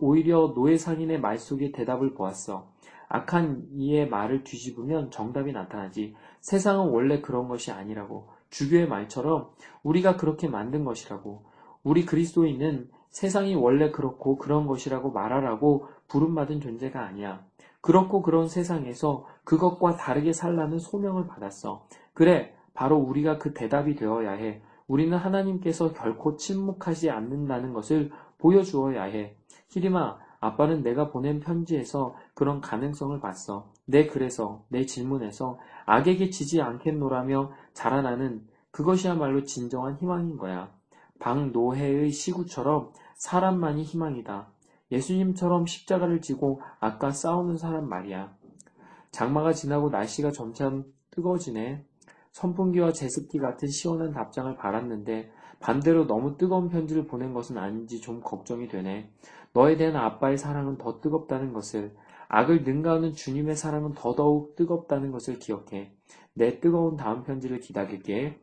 오히려 0.00 0.52
노예 0.54 0.76
상인의 0.76 1.20
말 1.20 1.38
속에 1.38 1.70
대답을 1.72 2.14
보았어. 2.14 2.70
악한 3.08 3.68
이의 3.72 4.08
말을 4.08 4.44
뒤집으면 4.44 5.10
정답이 5.10 5.52
나타나지. 5.52 6.14
세상은 6.40 6.88
원래 6.90 7.20
그런 7.20 7.48
것이 7.48 7.70
아니라고. 7.70 8.28
주교의 8.50 8.88
말처럼 8.88 9.50
우리가 9.82 10.16
그렇게 10.16 10.48
만든 10.48 10.84
것이라고. 10.84 11.44
우리 11.84 12.04
그리스도인은 12.04 12.90
세상이 13.10 13.54
원래 13.54 13.90
그렇고 13.90 14.36
그런 14.36 14.66
것이라고 14.66 15.10
말하라고 15.12 15.86
부름받은 16.08 16.60
존재가 16.60 17.00
아니야. 17.00 17.44
그렇고 17.80 18.22
그런 18.22 18.48
세상에서 18.48 19.26
그것과 19.44 19.96
다르게 19.96 20.32
살라는 20.32 20.78
소명을 20.78 21.26
받았어. 21.26 21.86
그래, 22.12 22.54
바로 22.78 22.96
우리가 22.96 23.38
그 23.38 23.54
대답이 23.54 23.96
되어야 23.96 24.30
해. 24.34 24.62
우리는 24.86 25.18
하나님께서 25.18 25.92
결코 25.94 26.36
침묵하지 26.36 27.10
않는다는 27.10 27.72
것을 27.72 28.12
보여주어야 28.38 29.02
해. 29.02 29.34
히리마, 29.70 30.16
아빠는 30.38 30.84
내가 30.84 31.10
보낸 31.10 31.40
편지에서 31.40 32.14
그런 32.34 32.60
가능성을 32.60 33.18
봤어. 33.18 33.72
내 33.84 34.06
글에서, 34.06 34.62
내 34.68 34.86
질문에서 34.86 35.58
악에게 35.86 36.30
지지 36.30 36.62
않겠노라며 36.62 37.50
자라나는 37.72 38.46
그것이야말로 38.70 39.42
진정한 39.42 39.96
희망인 39.96 40.36
거야. 40.36 40.70
박노해의 41.18 42.12
시구처럼 42.12 42.92
사람만이 43.16 43.82
희망이다. 43.82 44.52
예수님처럼 44.92 45.66
십자가를 45.66 46.20
지고 46.20 46.62
아까 46.78 47.10
싸우는 47.10 47.56
사람 47.56 47.88
말이야. 47.88 48.36
장마가 49.10 49.52
지나고 49.52 49.90
날씨가 49.90 50.30
점점 50.30 50.84
뜨거워지네. 51.10 51.87
선풍기와 52.38 52.92
제습기 52.92 53.38
같은 53.38 53.68
시원한 53.68 54.12
답장을 54.12 54.54
받았는데 54.56 55.30
반대로 55.58 56.06
너무 56.06 56.36
뜨거운 56.36 56.68
편지를 56.68 57.08
보낸 57.08 57.34
것은 57.34 57.58
아닌지 57.58 58.00
좀 58.00 58.20
걱정이 58.20 58.68
되네. 58.68 59.10
너에 59.52 59.76
대한 59.76 59.96
아빠의 59.96 60.38
사랑은 60.38 60.78
더 60.78 61.00
뜨겁다는 61.00 61.52
것을, 61.52 61.96
악을 62.28 62.62
능가하는 62.62 63.14
주님의 63.14 63.56
사랑은 63.56 63.94
더더욱 63.94 64.54
뜨겁다는 64.54 65.10
것을 65.10 65.40
기억해. 65.40 65.92
내 66.34 66.60
뜨거운 66.60 66.96
다음 66.96 67.24
편지를 67.24 67.58
기다릴게. 67.58 68.38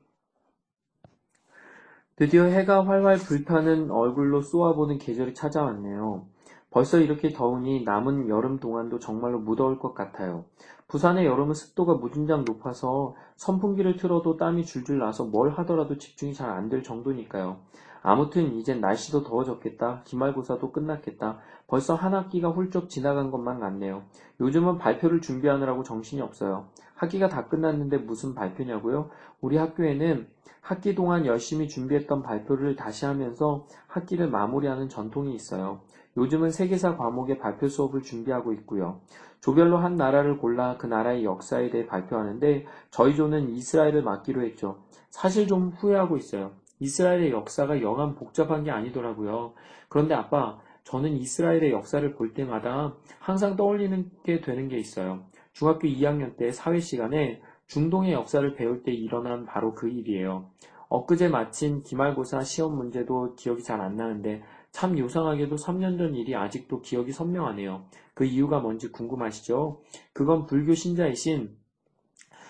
드디어 2.17 2.43
해가 2.43 2.85
활활 2.85 3.17
불타는 3.17 3.91
얼굴로 3.91 4.41
쏘아보는 4.41 4.97
계절이 4.97 5.33
찾아왔네요. 5.33 6.27
벌써 6.75 6.99
이렇게 6.99 7.29
더우니 7.31 7.85
남은 7.85 8.27
여름 8.27 8.59
동안도 8.59 8.99
정말로 8.99 9.39
무더울 9.39 9.79
것 9.79 9.93
같아요. 9.93 10.43
부산의 10.89 11.25
여름은 11.25 11.53
습도가 11.53 11.93
무진장 11.93 12.43
높아서 12.43 13.15
선풍기를 13.37 13.95
틀어도 13.95 14.35
땀이 14.35 14.65
줄줄 14.65 14.99
나서 14.99 15.23
뭘 15.23 15.51
하더라도 15.51 15.97
집중이 15.97 16.33
잘 16.33 16.49
안 16.49 16.67
될 16.67 16.83
정도니까요. 16.83 17.59
아무튼 18.01 18.55
이젠 18.55 18.81
날씨도 18.81 19.23
더워졌겠다. 19.23 20.01
기말고사도 20.03 20.73
끝났겠다. 20.73 21.39
벌써 21.67 21.95
한 21.95 22.13
학기가 22.13 22.49
훌쩍 22.49 22.89
지나간 22.89 23.31
것만 23.31 23.61
같네요. 23.61 24.03
요즘은 24.41 24.77
발표를 24.77 25.21
준비하느라고 25.21 25.83
정신이 25.83 26.21
없어요. 26.21 26.65
학기가 26.95 27.29
다 27.29 27.47
끝났는데 27.47 27.99
무슨 27.99 28.35
발표냐고요? 28.35 29.11
우리 29.39 29.55
학교에는 29.55 30.27
학기 30.59 30.93
동안 30.93 31.25
열심히 31.25 31.69
준비했던 31.69 32.21
발표를 32.21 32.75
다시 32.75 33.05
하면서 33.05 33.65
학기를 33.87 34.29
마무리하는 34.29 34.89
전통이 34.89 35.33
있어요. 35.35 35.79
요즘은 36.17 36.51
세계사 36.51 36.95
과목의 36.95 37.39
발표 37.39 37.67
수업을 37.67 38.01
준비하고 38.01 38.53
있고요. 38.53 39.01
조별로 39.41 39.77
한 39.77 39.95
나라를 39.95 40.37
골라 40.37 40.77
그 40.77 40.87
나라의 40.87 41.25
역사에 41.25 41.69
대해 41.69 41.85
발표하는데 41.85 42.65
저희 42.89 43.15
조는 43.15 43.49
이스라엘을 43.49 44.01
맡기로 44.01 44.43
했죠. 44.43 44.79
사실 45.09 45.47
좀 45.47 45.69
후회하고 45.69 46.17
있어요. 46.17 46.51
이스라엘의 46.79 47.31
역사가 47.31 47.81
영한 47.81 48.15
복잡한 48.15 48.63
게 48.63 48.71
아니더라고요. 48.71 49.53
그런데 49.89 50.13
아빠, 50.13 50.59
저는 50.83 51.13
이스라엘의 51.17 51.71
역사를 51.71 52.15
볼 52.15 52.33
때마다 52.33 52.95
항상 53.19 53.55
떠올리는 53.55 54.09
게 54.23 54.41
되는 54.41 54.67
게 54.67 54.77
있어요. 54.77 55.23
중학교 55.53 55.87
2학년 55.87 56.37
때 56.37 56.51
사회 56.51 56.79
시간에 56.79 57.41
중동의 57.67 58.13
역사를 58.13 58.53
배울 58.55 58.83
때 58.83 58.91
일어난 58.91 59.45
바로 59.45 59.73
그 59.73 59.89
일이에요. 59.89 60.49
엊그제 60.89 61.29
마친 61.29 61.81
기말고사 61.81 62.41
시험 62.43 62.75
문제도 62.75 63.33
기억이 63.35 63.63
잘 63.63 63.81
안 63.81 63.95
나는데 63.95 64.43
참 64.75 64.99
요상하게도 64.99 65.55
3년 65.55 65.97
전 65.97 66.15
일이 66.15 66.35
아직도 66.35 66.81
기억이 66.81 67.13
선명하네요. 67.13 67.85
그 68.13 68.25
이유가 68.25 68.59
뭔지 68.59 68.91
궁금하시죠? 68.91 69.79
그건 70.11 70.47
불교 70.47 70.73
신자이신 70.73 71.55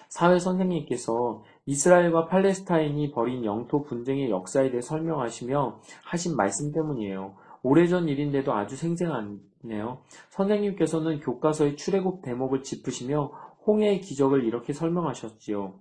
사회 0.09 0.39
선생님께서 0.39 1.43
이스라엘과 1.67 2.25
팔레스타인이 2.25 3.11
벌인 3.11 3.45
영토 3.45 3.83
분쟁의 3.83 4.31
역사에 4.31 4.71
대해 4.71 4.81
설명하시며 4.81 5.81
하신 6.05 6.35
말씀 6.35 6.71
때문이에요. 6.71 7.35
오래전 7.61 8.07
일인데도 8.07 8.53
아주 8.53 8.75
생생하네요. 8.75 9.99
선생님께서는 10.29 11.19
교과서의 11.19 11.75
출애굽 11.75 12.23
대목을 12.23 12.63
짚으시며 12.63 13.33
홍해의 13.67 14.01
기적을 14.01 14.45
이렇게 14.45 14.73
설명하셨지요. 14.73 15.75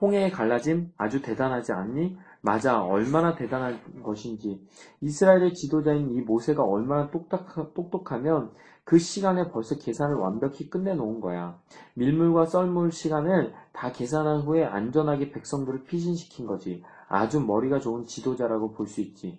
홍해의 0.00 0.30
갈라짐 0.30 0.92
아주 0.96 1.22
대단하지 1.22 1.72
않니? 1.72 2.16
맞아, 2.40 2.82
얼마나 2.84 3.34
대단한 3.34 3.80
것인지. 4.02 4.66
이스라엘의 5.00 5.54
지도자인 5.54 6.10
이 6.12 6.20
모세가 6.20 6.62
얼마나 6.62 7.10
똑똑하, 7.10 7.68
똑똑하면 7.74 8.52
그 8.84 8.98
시간에 8.98 9.50
벌써 9.50 9.76
계산을 9.76 10.14
완벽히 10.16 10.70
끝내놓은 10.70 11.20
거야. 11.20 11.58
밀물과 11.94 12.46
썰물 12.46 12.92
시간을 12.92 13.52
다 13.72 13.92
계산한 13.92 14.42
후에 14.42 14.64
안전하게 14.64 15.30
백성들을 15.32 15.84
피신시킨 15.84 16.46
거지. 16.46 16.82
아주 17.08 17.40
머리가 17.40 17.80
좋은 17.80 18.04
지도자라고 18.06 18.72
볼 18.72 18.86
수 18.86 19.00
있지. 19.00 19.38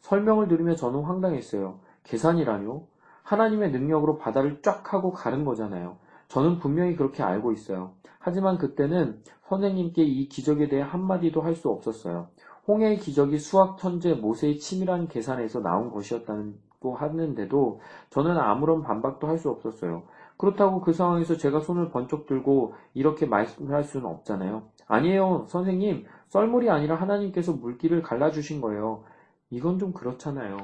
설명을 0.00 0.48
들으며 0.48 0.74
저는 0.74 1.02
황당했어요. 1.02 1.78
계산이라뇨? 2.02 2.86
하나님의 3.22 3.70
능력으로 3.70 4.18
바다를 4.18 4.60
쫙 4.62 4.92
하고 4.92 5.12
가른 5.12 5.44
거잖아요. 5.44 5.96
저는 6.32 6.58
분명히 6.60 6.96
그렇게 6.96 7.22
알고 7.22 7.52
있어요. 7.52 7.92
하지만 8.18 8.56
그때는 8.56 9.22
선생님께 9.48 10.02
이 10.02 10.28
기적에 10.30 10.68
대해 10.68 10.80
한마디도 10.80 11.42
할 11.42 11.54
수 11.54 11.68
없었어요. 11.68 12.28
홍해의 12.66 12.96
기적이 12.96 13.36
수학 13.38 13.76
천재 13.76 14.14
모세의 14.14 14.58
치밀한 14.58 15.08
계산에서 15.08 15.60
나온 15.60 15.90
것이었다는 15.90 16.54
또 16.80 16.94
하는데도 16.94 17.80
저는 18.08 18.38
아무런 18.38 18.80
반박도 18.80 19.26
할 19.26 19.36
수 19.36 19.50
없었어요. 19.50 20.04
그렇다고 20.38 20.80
그 20.80 20.94
상황에서 20.94 21.36
제가 21.36 21.60
손을 21.60 21.90
번쩍 21.90 22.26
들고 22.26 22.72
이렇게 22.94 23.26
말씀할 23.26 23.84
수는 23.84 24.06
없잖아요. 24.06 24.62
아니에요, 24.88 25.44
선생님. 25.48 26.06
썰물이 26.28 26.70
아니라 26.70 26.94
하나님께서 26.94 27.52
물길을 27.52 28.00
갈라주신 28.02 28.62
거예요. 28.62 29.04
이건 29.50 29.78
좀 29.78 29.92
그렇잖아요. 29.92 30.56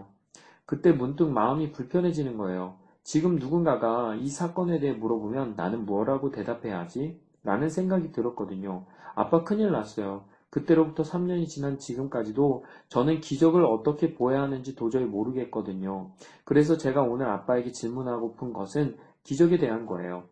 그때 0.64 0.92
문득 0.92 1.28
마음이 1.31 1.72
불편해지는 1.72 2.38
거예요. 2.38 2.76
지금 3.09 3.37
누군가가 3.37 4.16
이 4.16 4.29
사건에 4.29 4.81
대해 4.81 4.92
물어보면 4.92 5.55
나는 5.57 5.87
뭐라고 5.87 6.31
대답해야 6.31 6.81
하지? 6.81 7.18
라는 7.42 7.71
생각이 7.71 8.12
들었거든요. 8.12 8.85
아빠 9.14 9.44
큰일 9.44 9.73
났어요. 9.73 10.25
그때로부터 10.51 11.05
3년이 11.05 11.49
지난 11.49 11.79
지금까지도 11.79 12.66
저는 12.88 13.23
기적을 13.23 13.64
어떻게 13.64 14.12
보아야 14.12 14.42
하는지 14.42 14.77
도저히 14.77 15.07
모르겠거든요. 15.07 16.11
그래서 16.44 16.77
제가 16.77 17.01
오늘 17.01 17.31
아빠에게 17.31 17.73
질문하고픈 17.73 18.53
것은 18.53 18.99
기적에 19.23 19.57
대한 19.57 19.87
거예요. 19.87 20.25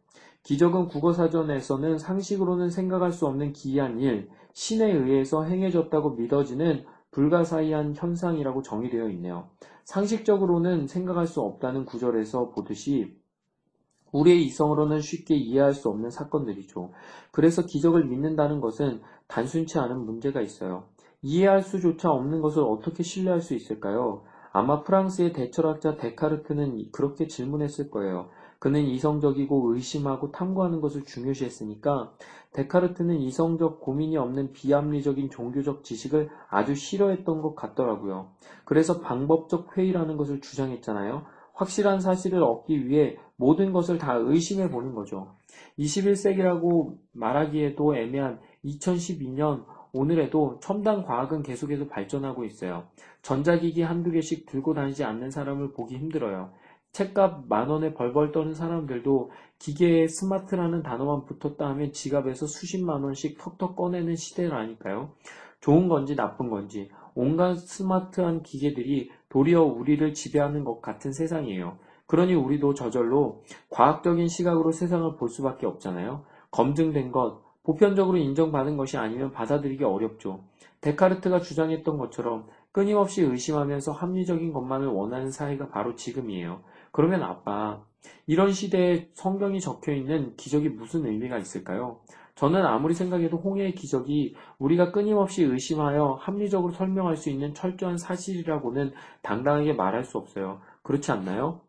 기적은 0.43 0.89
국어사전에서는 0.89 1.97
상식으로는 1.97 2.69
생각할 2.69 3.11
수 3.11 3.27
없는 3.27 3.55
기이한 3.55 4.01
일, 4.01 4.29
신에 4.53 4.93
의해서 4.93 5.45
행해졌다고 5.45 6.11
믿어지는 6.11 6.85
불가사의한 7.16 7.94
현상이라고 7.96 8.61
정의되어 8.61 9.09
있네요. 9.09 9.46
상식적으로는 9.87 10.87
생각할 10.87 11.26
수 11.26 11.40
없다는 11.40 11.87
구절에서 11.87 12.50
보듯이 12.50 13.07
우리의 14.12 14.42
이성으로는 14.44 15.00
쉽게 15.00 15.35
이해할 15.35 15.72
수 15.72 15.88
없는 15.88 16.11
사건들이죠. 16.11 16.90
그래서 17.33 17.62
기적을 17.62 18.05
믿는다는 18.05 18.61
것은 18.61 18.98
단순치 19.29 19.79
않은 19.79 20.05
문제가 20.05 20.42
있어요. 20.42 20.85
이해할 21.22 21.62
수조차 21.62 22.11
없는 22.11 22.42
것을 22.42 22.62
어떻게 22.62 23.02
신뢰할 23.02 23.40
수 23.40 23.55
있을까요? 23.55 24.20
아마 24.52 24.83
프랑스의 24.83 25.33
대철학자 25.33 25.92
데카르트는 25.96 26.76
그렇게 26.92 27.26
질문했을 27.26 27.88
거예요. 27.90 28.26
그는 28.59 28.83
이성적이고 28.83 29.75
의심하고 29.75 30.33
탐구하는 30.33 30.81
것을 30.81 31.05
중요시했으니까 31.05 32.12
데카르트는 32.53 33.21
이성적 33.21 33.81
고민이 33.81 34.16
없는 34.16 34.53
비합리적인 34.53 35.31
종교적 35.31 35.85
지식을 35.85 36.31
아주 36.49 36.75
싫어했던 36.75 37.42
것 37.42 37.55
같더라고요. 37.55 38.31
그래서 38.64 39.01
방법적 39.01 39.77
회의라는 39.77 40.16
것을 40.16 40.40
주장했잖아요. 40.40 41.25
확실한 41.53 42.01
사실을 42.01 42.42
얻기 42.42 42.88
위해 42.88 43.16
모든 43.37 43.73
것을 43.73 43.99
다 43.99 44.14
의심해 44.14 44.71
보는 44.71 44.95
거죠. 44.95 45.35
21세기라고 45.79 46.97
말하기에도 47.12 47.97
애매한 47.97 48.40
2012년 48.64 49.64
오늘에도 49.92 50.61
첨단 50.61 51.05
과학은 51.05 51.42
계속해서 51.42 51.87
발전하고 51.87 52.45
있어요. 52.45 52.85
전자기기 53.23 53.83
한두 53.83 54.11
개씩 54.11 54.47
들고 54.47 54.75
다니지 54.75 55.05
않는 55.05 55.31
사람을 55.31 55.73
보기 55.73 55.97
힘들어요. 55.97 56.53
책값 56.96 57.46
만 57.48 57.68
원에 57.68 57.92
벌벌 57.92 58.32
떠는 58.32 58.54
사람들도 58.54 59.30
기계에 59.59 60.09
스마트라는 60.09 60.82
단어만 60.82 61.26
붙었다 61.26 61.68
하면 61.68 61.92
지갑에서 61.92 62.46
수십만 62.46 63.02
원씩 63.02 63.37
턱턱 63.37 63.76
꺼내는 63.76 64.16
시대라니까요. 64.16 65.11
좋은 65.61 65.88
건지 65.88 66.16
나쁜 66.16 66.48
건지 66.48 66.90
온갖 67.14 67.56
스마트한 67.56 68.42
기계들이 68.42 69.11
도리어 69.28 69.62
우리를 69.62 70.14
지배하는 70.14 70.64
것 70.64 70.80
같은 70.80 71.12
세상이에요. 71.12 71.76
그러니 72.06 72.35
우리도 72.35 72.72
저절로 72.72 73.42
과학적인 73.68 74.28
시각으로 74.28 74.72
세상을 74.72 75.16
볼 75.16 75.28
수밖에 75.28 75.66
없잖아요. 75.66 76.24
검증된 76.50 77.12
것, 77.12 77.42
보편적으로 77.62 78.16
인정받은 78.16 78.78
것이 78.78 78.96
아니면 78.96 79.32
받아들이기 79.32 79.85
어렵죠. 79.85 80.44
데카르트가 80.80 81.40
주장했던 81.40 81.98
것처럼 81.98 82.46
끊임없이 82.72 83.22
의심하면서 83.22 83.92
합리적인 83.92 84.52
것만을 84.52 84.87
원하는 84.87 85.30
사회가 85.30 85.68
바로 85.68 85.94
지금이에요. 85.94 86.61
그러면 86.96 87.22
아빠, 87.24 87.82
이런 88.26 88.52
시대에 88.52 89.11
성경이 89.12 89.61
적혀 89.61 89.92
있는 89.92 90.35
기적이 90.37 90.70
무슨 90.70 91.04
의미가 91.04 91.37
있을까요? 91.37 92.00
저는 92.37 92.64
아무리 92.64 92.94
생각해도 92.94 93.37
홍해의 93.37 93.74
기적이 93.74 94.35
우리가 94.59 94.92
끊임없이 94.92 95.44
의심하여 95.44 96.16
합리적으로 96.18 96.72
설명할 96.72 97.18
수 97.18 97.28
있는 97.28 97.52
철저한 97.52 97.98
사실이라고는 97.98 98.94
당당하게 99.20 99.74
말할 99.74 100.04
수 100.04 100.16
없어요. 100.16 100.62
그렇지 100.82 101.12
않나요? 101.12 101.61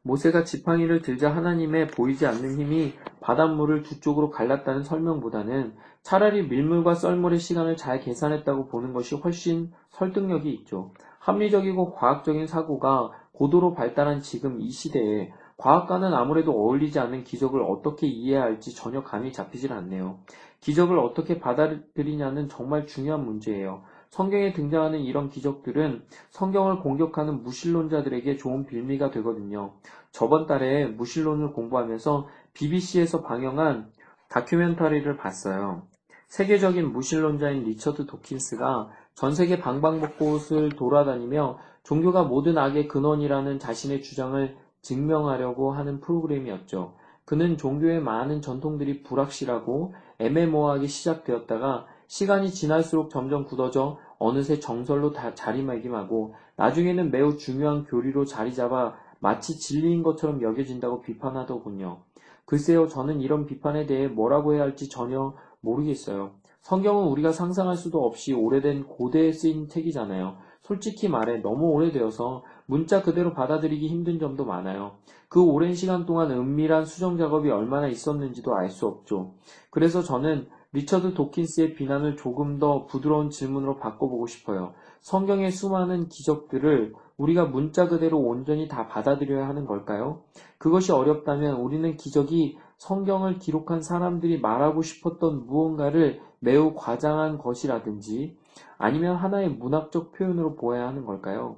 모세가 0.00 0.44
지팡이를 0.44 1.02
들자 1.02 1.36
하나님의 1.36 1.88
보이지 1.88 2.24
않는 2.26 2.58
힘이 2.58 2.94
바닷물을 3.20 3.82
두 3.82 4.00
쪽으로 4.00 4.30
갈랐다는 4.30 4.84
설명보다는 4.84 5.74
차라리 6.00 6.44
밀물과 6.48 6.94
썰물의 6.94 7.38
시간을 7.38 7.76
잘 7.76 8.00
계산했다고 8.00 8.68
보는 8.68 8.94
것이 8.94 9.16
훨씬 9.16 9.70
설득력이 9.90 10.50
있죠. 10.54 10.94
합리적이고 11.18 11.92
과학적인 11.92 12.46
사고가 12.46 13.10
고도로 13.40 13.72
발달한 13.72 14.20
지금 14.20 14.60
이 14.60 14.70
시대에 14.70 15.32
과학과는 15.56 16.12
아무래도 16.12 16.52
어울리지 16.52 16.98
않는 16.98 17.24
기적을 17.24 17.62
어떻게 17.62 18.06
이해해야 18.06 18.42
할지 18.42 18.74
전혀 18.74 19.02
감이 19.02 19.32
잡히질 19.32 19.72
않네요. 19.72 20.18
기적을 20.60 20.98
어떻게 20.98 21.40
받아들이냐는 21.40 22.50
정말 22.50 22.86
중요한 22.86 23.24
문제예요. 23.24 23.82
성경에 24.10 24.52
등장하는 24.52 25.00
이런 25.00 25.30
기적들은 25.30 26.02
성경을 26.28 26.80
공격하는 26.80 27.42
무신론자들에게 27.42 28.36
좋은 28.36 28.66
빌미가 28.66 29.10
되거든요. 29.10 29.72
저번 30.12 30.46
달에 30.46 30.84
무신론을 30.88 31.54
공부하면서 31.54 32.28
BBC에서 32.52 33.22
방영한 33.22 33.90
다큐멘터리를 34.28 35.16
봤어요. 35.16 35.86
세계적인 36.26 36.92
무신론자인 36.92 37.64
리처드 37.64 38.04
도킨스가 38.04 38.90
전 39.14 39.34
세계 39.34 39.58
방방곡곡을 39.60 40.76
돌아다니며 40.76 41.58
종교가 41.82 42.24
모든 42.24 42.58
악의 42.58 42.88
근원이라는 42.88 43.58
자신의 43.58 44.02
주장을 44.02 44.56
증명하려고 44.82 45.72
하는 45.72 46.00
프로그램이었죠. 46.00 46.94
그는 47.24 47.56
종교의 47.56 48.00
많은 48.00 48.42
전통들이 48.42 49.02
불확실하고 49.02 49.94
애매모호하게 50.18 50.86
시작되었다가 50.86 51.86
시간이 52.06 52.50
지날수록 52.50 53.10
점점 53.10 53.44
굳어져 53.44 53.98
어느새 54.18 54.58
정설로 54.58 55.12
자리매김하고 55.12 56.34
나중에는 56.56 57.10
매우 57.10 57.36
중요한 57.36 57.84
교리로 57.84 58.24
자리 58.24 58.52
잡아 58.52 58.96
마치 59.20 59.58
진리인 59.58 60.02
것처럼 60.02 60.42
여겨진다고 60.42 61.02
비판하더군요. 61.02 62.02
글쎄요, 62.46 62.88
저는 62.88 63.20
이런 63.20 63.46
비판에 63.46 63.86
대해 63.86 64.08
뭐라고 64.08 64.54
해야 64.54 64.62
할지 64.62 64.88
전혀 64.88 65.34
모르겠어요. 65.60 66.32
성경은 66.62 67.04
우리가 67.08 67.32
상상할 67.32 67.76
수도 67.76 68.04
없이 68.04 68.32
오래된 68.32 68.86
고대에 68.86 69.32
쓰인 69.32 69.68
책이잖아요. 69.68 70.36
솔직히 70.70 71.08
말해 71.08 71.38
너무 71.38 71.70
오래되어서 71.72 72.44
문자 72.66 73.02
그대로 73.02 73.34
받아들이기 73.34 73.88
힘든 73.88 74.20
점도 74.20 74.44
많아요. 74.44 74.92
그 75.28 75.42
오랜 75.42 75.74
시간 75.74 76.06
동안 76.06 76.30
은밀한 76.30 76.84
수정 76.84 77.18
작업이 77.18 77.50
얼마나 77.50 77.88
있었는지도 77.88 78.54
알 78.54 78.70
수 78.70 78.86
없죠. 78.86 79.32
그래서 79.70 80.00
저는 80.00 80.46
리처드 80.72 81.14
도킨스의 81.14 81.74
비난을 81.74 82.16
조금 82.16 82.60
더 82.60 82.86
부드러운 82.86 83.30
질문으로 83.30 83.78
바꿔보고 83.78 84.28
싶어요. 84.28 84.74
성경의 85.00 85.50
수많은 85.50 86.08
기적들을 86.08 86.94
우리가 87.16 87.46
문자 87.46 87.88
그대로 87.88 88.20
온전히 88.20 88.68
다 88.68 88.86
받아들여야 88.86 89.48
하는 89.48 89.66
걸까요? 89.66 90.22
그것이 90.58 90.92
어렵다면 90.92 91.56
우리는 91.56 91.96
기적이 91.96 92.58
성경을 92.78 93.40
기록한 93.40 93.82
사람들이 93.82 94.38
말하고 94.40 94.82
싶었던 94.82 95.46
무언가를 95.46 96.20
매우 96.38 96.74
과장한 96.76 97.38
것이라든지 97.38 98.36
아니면 98.78 99.16
하나의 99.16 99.50
문학적 99.50 100.12
표현으로 100.12 100.56
보아야 100.56 100.88
하는 100.88 101.04
걸까요? 101.04 101.56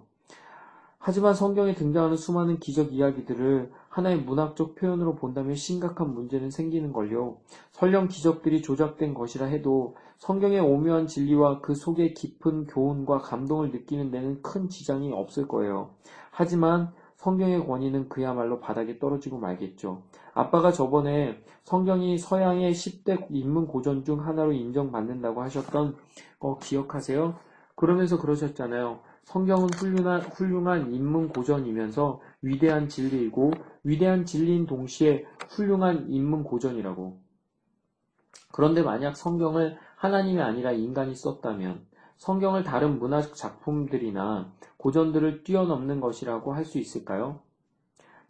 하지만 1.05 1.35
성경에 1.35 1.74
등장하는 1.74 2.16
수많은 2.16 2.61
기적 2.61 2.92
이야기들을 2.92 3.72
하나의 3.88 4.18
문학적 4.18 4.76
표현으로 4.76 5.16
본다면 5.16 5.57
심각한 5.57 6.14
문제는 6.14 6.50
생기는 6.50 6.92
걸요. 6.92 7.38
설령 7.72 8.07
기적들이 8.07 8.62
조작된 8.62 9.12
것이라 9.12 9.46
해도 9.46 9.96
성경의 10.18 10.61
오묘한 10.61 11.09
진리와 11.09 11.61
그 11.61 11.74
속의 11.74 12.14
깊은 12.14 12.68
교훈과 12.68 13.18
감동을 13.18 13.72
느끼는 13.72 14.12
데는 14.12 14.42
큰 14.42 14.68
지장이 14.68 15.12
없을 15.12 15.48
거예요. 15.48 15.90
하지만 16.31 16.92
성경의 17.16 17.66
권위는 17.66 18.09
그야말로 18.09 18.61
바닥에 18.61 19.00
떨어지고 19.00 19.38
말겠죠. 19.38 20.02
아빠가 20.34 20.72
저번에 20.72 21.42
성경이 21.64 22.18
서양의 22.18 22.72
10대 22.72 23.26
인문 23.30 23.66
고전 23.66 24.04
중 24.04 24.26
하나로 24.26 24.52
인정받는다고 24.52 25.42
하셨던 25.42 25.96
거 26.38 26.58
기억하세요? 26.58 27.38
그러면서 27.76 28.18
그러셨잖아요. 28.20 29.00
성경은 29.24 29.68
훌륭한, 29.74 30.22
훌륭한 30.22 30.92
인문 30.92 31.28
고전이면서 31.28 32.20
위대한 32.42 32.88
진리이고 32.88 33.52
위대한 33.84 34.24
진리인 34.24 34.66
동시에 34.66 35.24
훌륭한 35.50 36.06
인문 36.08 36.44
고전이라고. 36.44 37.20
그런데 38.52 38.82
만약 38.82 39.16
성경을 39.16 39.78
하나님이 39.96 40.40
아니라 40.42 40.72
인간이 40.72 41.14
썼다면 41.14 41.86
성경을 42.16 42.64
다른 42.64 42.98
문학 42.98 43.34
작품들이나 43.34 44.52
고전들을 44.76 45.44
뛰어넘는 45.44 46.00
것이라고 46.00 46.52
할 46.52 46.64
수 46.64 46.78
있을까요? 46.78 47.40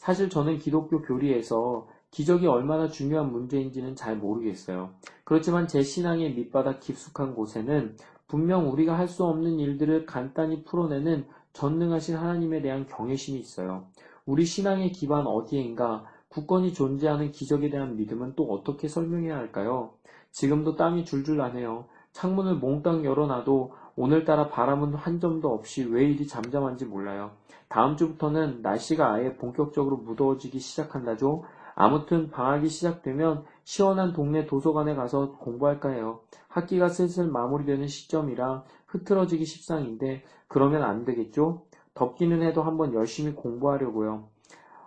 사실 0.03 0.29
저는 0.29 0.59
기독교 0.59 1.01
교리에서 1.01 1.87
기적이 2.11 2.49
얼마나 2.49 2.89
중요한 2.89 3.31
문제인지는 3.31 3.95
잘 3.95 4.17
모르겠어요. 4.17 4.91
그렇지만 5.23 5.69
제 5.69 5.81
신앙의 5.81 6.35
밑바닥 6.35 6.81
깊숙한 6.81 7.37
곳에는 7.37 7.97
분명 8.27 8.69
우리가 8.73 8.99
할 8.99 9.07
수 9.07 9.23
없는 9.25 9.61
일들을 9.61 10.05
간단히 10.07 10.65
풀어내는 10.65 11.27
전능하신 11.53 12.17
하나님에 12.17 12.63
대한 12.63 12.89
경외심이 12.89 13.39
있어요. 13.39 13.85
우리 14.27 14.45
신앙의 14.45 14.91
기반 14.91 15.25
어디엔가 15.25 16.05
굳건히 16.27 16.73
존재하는 16.73 17.31
기적에 17.31 17.71
대한 17.71 17.97
믿음은 17.97 18.33
또 18.35 18.53
어떻게 18.53 18.89
설명해야 18.89 19.37
할까요? 19.37 19.93
지금도 20.33 20.75
땀이 20.75 21.05
줄줄 21.05 21.37
나네요. 21.37 21.85
창문을 22.11 22.57
몽땅 22.57 23.05
열어놔도 23.05 23.73
오늘따라 23.97 24.49
바람은 24.49 24.95
한 24.95 25.21
점도 25.21 25.53
없이 25.53 25.85
왜 25.85 26.05
이리 26.05 26.27
잠잠한지 26.27 26.87
몰라요. 26.87 27.33
다음 27.69 27.97
주부터는 27.97 28.63
날씨가 28.63 29.13
아예 29.13 29.37
본격적으로 29.37 29.97
무더워지기 29.99 30.59
시작한다죠. 30.59 31.45
아무튼 31.75 32.31
방학이 32.31 32.69
시작되면 32.69 33.45
시원한 33.65 34.13
동네 34.13 34.47
도서관에 34.47 34.95
가서 34.95 35.33
공부할까 35.33 35.91
해요. 35.91 36.21
학기가 36.49 36.89
슬슬 36.89 37.27
마무리되는 37.29 37.87
시점이라 37.87 38.65
흐트러지기 38.87 39.45
십상인데 39.45 40.23
그러면 40.49 40.83
안 40.83 41.05
되겠죠? 41.05 41.65
덥기는 41.95 42.43
해도 42.43 42.63
한번 42.63 42.93
열심히 42.95 43.33
공부하려고요. 43.33 44.29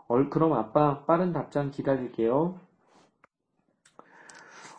얼, 0.08 0.30
그럼 0.30 0.54
아빠 0.54 1.04
빠른 1.06 1.34
답장 1.34 1.72
기다릴게요. 1.72 2.60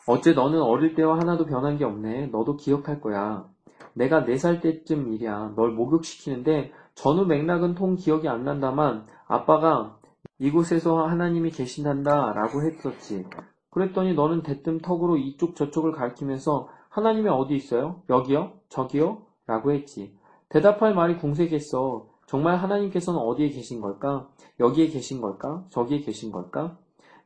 어째 0.07 0.35
너는 0.35 0.63
어릴 0.63 0.95
때와 0.95 1.19
하나도 1.19 1.47
변한 1.47 1.77
게 1.77 1.85
없네. 1.85 2.29
너도 2.29 2.57
기억할 2.57 3.01
거야. 3.01 3.49
내가 3.97 4.25
네 4.25 4.37
살 4.37 4.61
때쯤 4.61 5.13
일이야. 5.15 5.55
널 5.57 5.73
목욕시키는데 5.73 6.73
전후 6.95 7.25
맥락은 7.25 7.75
통 7.75 7.97
기억이 7.97 8.29
안 8.29 8.45
난다만 8.45 9.07
아빠가 9.27 9.97
이곳에서 10.39 11.07
하나님이 11.07 11.51
계신단다 11.51 12.33
라고 12.35 12.63
했었지. 12.63 13.27
그랬더니 13.71 14.15
너는 14.15 14.43
대뜸 14.43 14.81
턱으로 14.81 15.17
이쪽 15.17 15.57
저쪽을 15.57 15.93
가리키면서 15.93 16.69
하나님이 16.91 17.29
어디 17.29 17.55
있어요? 17.57 18.03
여기요? 18.11 18.53
저기요? 18.69 19.23
라고 19.47 19.73
했지. 19.73 20.15
대답할 20.51 20.95
말이 20.95 21.17
궁색했어. 21.17 22.07
정말 22.27 22.57
하나님께서는 22.57 23.19
어디에 23.21 23.49
계신 23.49 23.81
걸까? 23.81 24.29
여기에 24.61 24.89
계신 24.89 25.21
걸까? 25.21 25.65
저기에 25.71 26.01
계신 26.01 26.33
걸까? 26.33 26.77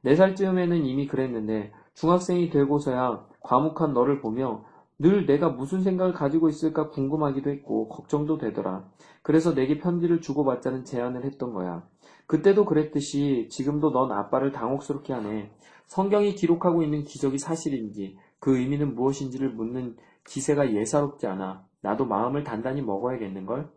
네 0.02 0.14
살쯤에는 0.14 0.84
이미 0.84 1.06
그랬는데 1.06 1.72
중학생이 1.94 2.50
되고서야 2.50 3.26
과묵한 3.40 3.92
너를 3.92 4.20
보며 4.20 4.64
늘 5.00 5.24
내가 5.24 5.48
무슨 5.48 5.80
생각을 5.80 6.12
가지고 6.12 6.50
있을까 6.50 6.90
궁금하기도 6.90 7.48
했고 7.48 7.88
걱정도 7.88 8.36
되더라. 8.36 8.84
그래서 9.22 9.54
내게 9.54 9.78
편지를 9.78 10.20
주고받자는 10.20 10.84
제안을 10.84 11.24
했던 11.24 11.54
거야. 11.54 11.82
그때도 12.26 12.66
그랬듯이 12.66 13.48
지금도 13.50 13.92
넌 13.92 14.12
아빠를 14.12 14.52
당혹스럽게 14.52 15.14
하네. 15.14 15.52
성경이 15.86 16.34
기록하고 16.34 16.82
있는 16.82 17.04
기적이 17.04 17.38
사실인지 17.38 18.18
그 18.40 18.58
의미는 18.58 18.94
무엇인지를 18.94 19.48
묻는 19.48 19.96
기세가 20.26 20.74
예사롭지 20.74 21.26
않아. 21.26 21.64
나도 21.80 22.04
마음을 22.04 22.44
단단히 22.44 22.82
먹어야겠는걸? 22.82 23.70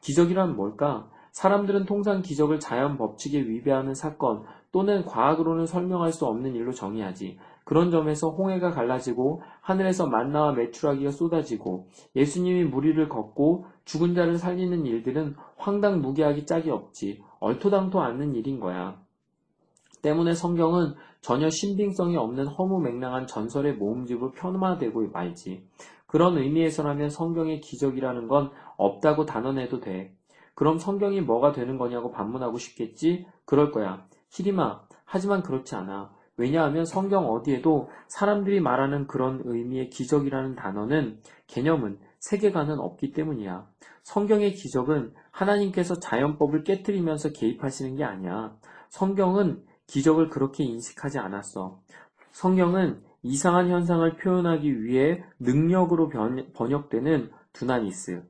기적이란 0.00 0.56
뭘까? 0.56 1.10
사람들은 1.32 1.84
통상 1.84 2.22
기적을 2.22 2.58
자연 2.58 2.96
법칙에 2.96 3.38
위배하는 3.38 3.94
사건 3.94 4.44
또는 4.72 5.04
과학으로는 5.04 5.66
설명할 5.66 6.12
수 6.12 6.26
없는 6.26 6.54
일로 6.54 6.72
정의하지. 6.72 7.38
그런 7.64 7.90
점에서 7.90 8.30
홍해가 8.30 8.70
갈라지고 8.70 9.42
하늘에서 9.60 10.06
만나와 10.06 10.52
메추라기가 10.52 11.10
쏟아지고 11.10 11.88
예수님이 12.16 12.64
무리를 12.64 13.08
걷고 13.08 13.66
죽은 13.84 14.14
자를 14.14 14.38
살리는 14.38 14.86
일들은 14.86 15.36
황당무계하기 15.56 16.46
짝이 16.46 16.70
없지. 16.70 17.22
얼토당토 17.38 18.00
않는 18.00 18.34
일인 18.34 18.60
거야. 18.60 19.00
때문에 20.02 20.34
성경은 20.34 20.94
전혀 21.20 21.50
신빙성이 21.50 22.16
없는 22.16 22.46
허무맹랑한 22.46 23.26
전설의 23.26 23.74
모음집으로 23.74 24.32
편화되고 24.32 25.08
말지. 25.12 25.66
그런 26.06 26.38
의미에서라면 26.38 27.10
성경의 27.10 27.60
기적이라는 27.60 28.26
건 28.26 28.50
없다고 28.76 29.26
단언해도 29.26 29.80
돼. 29.80 30.14
그럼 30.54 30.78
성경이 30.78 31.20
뭐가 31.20 31.52
되는 31.52 31.78
거냐고 31.78 32.10
반문하고 32.10 32.58
싶겠지? 32.58 33.26
그럴 33.44 33.70
거야. 33.70 34.04
히리마, 34.30 34.80
하지만 35.04 35.42
그렇지 35.42 35.74
않아. 35.74 36.12
왜냐하면 36.40 36.86
성경 36.86 37.30
어디에도 37.30 37.90
사람들이 38.08 38.60
말하는 38.60 39.06
그런 39.06 39.42
의미의 39.44 39.90
기적이라는 39.90 40.54
단어는 40.56 41.18
개념은 41.46 41.98
세계관은 42.18 42.80
없기 42.80 43.12
때문이야. 43.12 43.66
성경의 44.04 44.54
기적은 44.54 45.12
하나님께서 45.30 45.98
자연법을 45.98 46.64
깨뜨리면서 46.64 47.32
개입하시는 47.32 47.96
게 47.96 48.04
아니야. 48.04 48.56
성경은 48.88 49.62
기적을 49.86 50.30
그렇게 50.30 50.64
인식하지 50.64 51.18
않았어. 51.18 51.82
성경은 52.32 53.02
이상한 53.22 53.68
현상을 53.68 54.16
표현하기 54.16 54.82
위해 54.84 55.22
능력으로 55.40 56.08
번역되는 56.54 57.30
두나니스, 57.52 58.22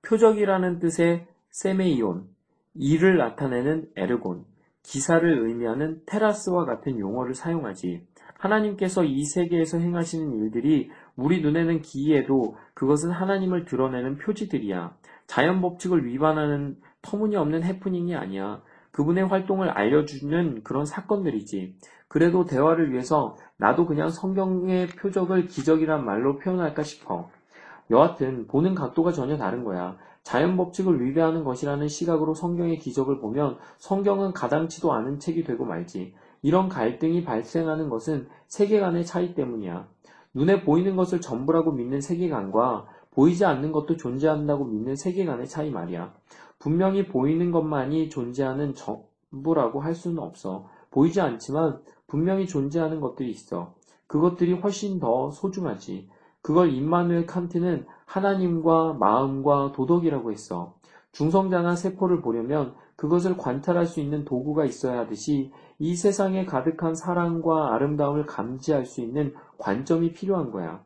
표적이라는 0.00 0.78
뜻의 0.78 1.26
세메이온, 1.50 2.26
일을 2.74 3.18
나타내는 3.18 3.90
에르곤, 3.96 4.46
기사를 4.82 5.46
의미하는 5.46 6.00
테라스와 6.06 6.64
같은 6.64 6.98
용어를 6.98 7.34
사용하지. 7.34 8.06
하나님께서 8.38 9.04
이 9.04 9.24
세계에서 9.24 9.78
행하시는 9.78 10.32
일들이 10.38 10.90
우리 11.14 11.42
눈에는 11.42 11.82
기이해도 11.82 12.56
그것은 12.74 13.10
하나님을 13.10 13.66
드러내는 13.66 14.16
표지들이야. 14.18 14.96
자연 15.26 15.60
법칙을 15.60 16.06
위반하는 16.06 16.76
터무니없는 17.02 17.62
해프닝이 17.62 18.14
아니야. 18.16 18.62
그분의 18.92 19.26
활동을 19.28 19.68
알려주는 19.68 20.62
그런 20.64 20.84
사건들이지. 20.84 21.76
그래도 22.08 22.44
대화를 22.44 22.92
위해서 22.92 23.36
나도 23.56 23.86
그냥 23.86 24.08
성경의 24.08 24.88
표적을 24.88 25.46
기적이란 25.46 26.04
말로 26.04 26.38
표현할까 26.38 26.82
싶어. 26.82 27.30
여하튼 27.90 28.46
보는 28.46 28.74
각도가 28.74 29.12
전혀 29.12 29.36
다른 29.36 29.64
거야. 29.64 29.96
자연 30.22 30.56
법칙을 30.56 31.00
위배하는 31.00 31.44
것이라는 31.44 31.88
시각으로 31.88 32.34
성경의 32.34 32.78
기적을 32.78 33.20
보면 33.20 33.56
성경은 33.78 34.32
가당치도 34.32 34.92
않은 34.92 35.18
책이 35.18 35.44
되고 35.44 35.64
말지. 35.64 36.14
이런 36.42 36.68
갈등이 36.68 37.24
발생하는 37.24 37.88
것은 37.88 38.28
세계관의 38.46 39.04
차이 39.04 39.34
때문이야. 39.34 39.88
눈에 40.34 40.62
보이는 40.62 40.94
것을 40.96 41.20
전부라고 41.20 41.72
믿는 41.72 42.00
세계관과 42.00 42.86
보이지 43.10 43.44
않는 43.44 43.72
것도 43.72 43.96
존재한다고 43.96 44.64
믿는 44.64 44.94
세계관의 44.94 45.48
차이 45.48 45.70
말이야. 45.70 46.14
분명히 46.58 47.06
보이는 47.06 47.50
것만이 47.50 48.08
존재하는 48.10 48.74
전부라고 48.74 49.80
할 49.80 49.94
수는 49.94 50.18
없어. 50.18 50.68
보이지 50.90 51.20
않지만 51.20 51.80
분명히 52.06 52.46
존재하는 52.46 53.00
것들이 53.00 53.30
있어. 53.30 53.74
그것들이 54.06 54.52
훨씬 54.54 55.00
더 55.00 55.30
소중하지. 55.30 56.08
그걸 56.42 56.72
임마누엘 56.72 57.26
칸트는 57.26 57.86
하나님과 58.06 58.94
마음과 58.94 59.72
도덕이라고 59.72 60.32
했어. 60.32 60.74
중성장한 61.12 61.76
세포를 61.76 62.22
보려면 62.22 62.74
그것을 62.96 63.36
관찰할 63.36 63.86
수 63.86 64.00
있는 64.00 64.24
도구가 64.24 64.64
있어야 64.64 65.00
하듯이 65.00 65.52
이 65.78 65.96
세상에 65.96 66.44
가득한 66.44 66.94
사랑과 66.94 67.74
아름다움을 67.74 68.26
감지할 68.26 68.84
수 68.84 69.00
있는 69.00 69.34
관점이 69.58 70.12
필요한 70.12 70.50
거야. 70.50 70.84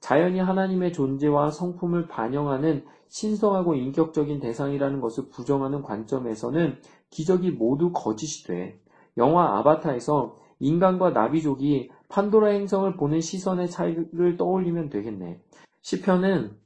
자연이 0.00 0.38
하나님의 0.38 0.92
존재와 0.92 1.50
성품을 1.50 2.06
반영하는 2.06 2.84
신성하고 3.08 3.74
인격적인 3.74 4.38
대상이라는 4.40 5.00
것을 5.00 5.28
부정하는 5.30 5.82
관점에서는 5.82 6.76
기적이 7.10 7.52
모두 7.52 7.92
거짓이 7.92 8.46
돼. 8.46 8.80
영화 9.16 9.58
아바타에서 9.58 10.36
인간과 10.60 11.10
나비족이 11.10 11.90
판도라 12.08 12.48
행성을 12.48 12.96
보는 12.96 13.20
시선의 13.20 13.70
차이를 13.70 14.36
떠올리면 14.36 14.88
되겠네. 14.88 15.40
시편은 15.82 16.56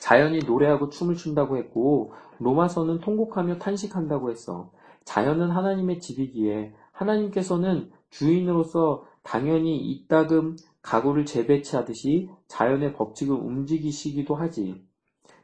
자연이 0.00 0.40
노래하고 0.40 0.88
춤을 0.88 1.14
춘다고 1.16 1.56
했고 1.56 2.12
로마서는 2.38 3.00
통곡하며 3.00 3.58
탄식한다고 3.58 4.30
했어. 4.30 4.70
자연은 5.04 5.50
하나님의 5.50 6.00
집이기에 6.00 6.74
하나님께서는 6.92 7.90
주인으로서 8.10 9.04
당연히 9.22 9.78
이따금 9.78 10.56
가구를 10.82 11.24
재배치하듯이 11.24 12.30
자연의 12.46 12.92
법칙을 12.94 13.34
움직이시기도 13.34 14.34
하지. 14.34 14.84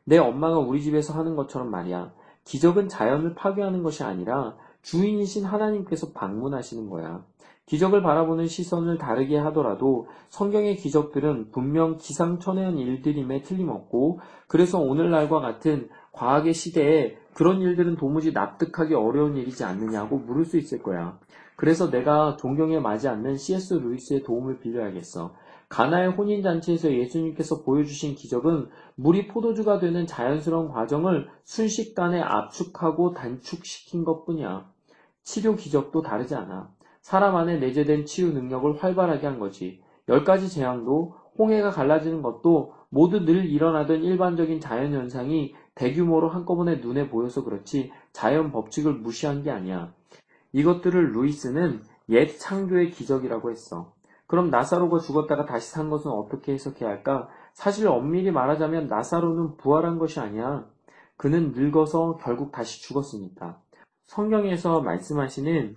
내 0.04 0.18
엄마가 0.18 0.58
우리 0.58 0.82
집에서 0.82 1.14
하는 1.14 1.36
것처럼 1.36 1.70
말이야. 1.70 2.12
기적은 2.44 2.88
자연을 2.88 3.34
파괴하는 3.34 3.82
것이 3.82 4.02
아니라 4.02 4.56
주인이신 4.82 5.44
하나님께서 5.44 6.12
방문하시는 6.12 6.88
거야. 6.88 7.24
기적을 7.66 8.02
바라보는 8.02 8.46
시선을 8.46 8.98
다르게 8.98 9.38
하더라도 9.38 10.08
성경의 10.30 10.76
기적들은 10.76 11.52
분명 11.52 11.96
기상천외한 11.96 12.78
일들임에 12.78 13.42
틀림없고 13.42 14.20
그래서 14.48 14.78
오늘날과 14.80 15.40
같은 15.40 15.88
과학의 16.12 16.54
시대에 16.54 17.16
그런 17.34 17.60
일들은 17.60 17.96
도무지 17.96 18.32
납득하기 18.32 18.94
어려운 18.94 19.36
일이지 19.36 19.64
않느냐고 19.64 20.18
물을 20.18 20.44
수 20.44 20.58
있을 20.58 20.82
거야. 20.82 21.18
그래서 21.56 21.90
내가 21.90 22.36
존경에 22.36 22.80
맞지 22.80 23.08
않는 23.08 23.36
C.S. 23.36 23.74
루이스의 23.74 24.24
도움을 24.24 24.58
빌려야겠어. 24.58 25.34
가나의 25.68 26.10
혼인잔치에서 26.10 26.92
예수님께서 26.92 27.62
보여주신 27.62 28.14
기적은 28.14 28.68
물이 28.96 29.28
포도주가 29.28 29.78
되는 29.78 30.06
자연스러운 30.06 30.68
과정을 30.68 31.28
순식간에 31.44 32.20
압축하고 32.20 33.14
단축시킨 33.14 34.04
것 34.04 34.26
뿐이야. 34.26 34.70
치료 35.22 35.56
기적도 35.56 36.02
다르지 36.02 36.34
않아. 36.34 36.68
사람 37.02 37.36
안에 37.36 37.58
내재된 37.58 38.06
치유 38.06 38.32
능력을 38.32 38.82
활발하게 38.82 39.26
한 39.26 39.38
거지. 39.38 39.82
열 40.08 40.24
가지 40.24 40.48
재앙도 40.48 41.14
홍해가 41.38 41.70
갈라지는 41.70 42.22
것도 42.22 42.74
모두 42.88 43.24
늘 43.24 43.46
일어나던 43.46 44.02
일반적인 44.02 44.60
자연 44.60 44.92
현상이 44.92 45.54
대규모로 45.74 46.28
한꺼번에 46.28 46.76
눈에 46.76 47.08
보여서 47.08 47.42
그렇지 47.44 47.90
자연 48.12 48.52
법칙을 48.52 48.94
무시한 48.94 49.42
게 49.42 49.50
아니야. 49.50 49.92
이것들을 50.52 51.12
루이스는 51.12 51.82
옛 52.10 52.38
창조의 52.38 52.90
기적이라고 52.90 53.50
했어. 53.50 53.92
그럼 54.26 54.50
나사로가 54.50 54.98
죽었다가 54.98 55.44
다시 55.44 55.72
산 55.72 55.90
것은 55.90 56.10
어떻게 56.10 56.52
해석해야 56.52 56.88
할까? 56.88 57.28
사실 57.52 57.88
엄밀히 57.88 58.30
말하자면 58.30 58.86
나사로는 58.86 59.56
부활한 59.56 59.98
것이 59.98 60.20
아니야. 60.20 60.66
그는 61.16 61.52
늙어서 61.52 62.16
결국 62.18 62.52
다시 62.52 62.80
죽었으니까. 62.82 63.60
성경에서 64.04 64.82
말씀하시는 64.82 65.74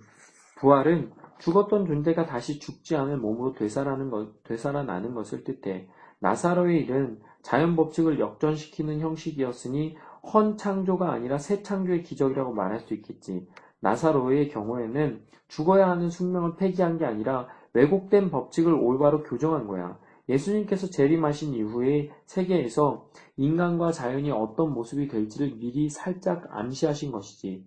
부활은 0.56 1.12
죽었던 1.38 1.86
존재가 1.86 2.26
다시 2.26 2.58
죽지 2.58 2.96
않을 2.96 3.18
몸으로 3.18 3.52
되살아나는, 3.52 4.10
것, 4.10 4.42
되살아나는 4.44 5.14
것을 5.14 5.44
뜻해 5.44 5.88
나사로의 6.18 6.82
일은 6.82 7.20
자연 7.42 7.76
법칙을 7.76 8.18
역전시키는 8.18 9.00
형식이었으니 9.00 9.96
헌 10.32 10.56
창조가 10.56 11.12
아니라 11.12 11.38
새 11.38 11.62
창조의 11.62 12.02
기적이라고 12.02 12.52
말할 12.52 12.80
수 12.80 12.94
있겠지. 12.94 13.46
나사로의 13.80 14.48
경우에는 14.48 15.22
죽어야 15.48 15.88
하는 15.88 16.10
숙명을 16.10 16.56
폐기한 16.56 16.98
게 16.98 17.04
아니라 17.04 17.46
왜곡된 17.74 18.30
법칙을 18.30 18.72
올바로 18.72 19.22
교정한 19.22 19.66
거야. 19.68 19.98
예수님께서 20.28 20.88
재림하신 20.88 21.54
이후에 21.54 22.10
세계에서 22.24 23.08
인간과 23.36 23.92
자연이 23.92 24.32
어떤 24.32 24.72
모습이 24.72 25.06
될지를 25.06 25.54
미리 25.58 25.88
살짝 25.88 26.48
암시하신 26.50 27.12
것이지. 27.12 27.64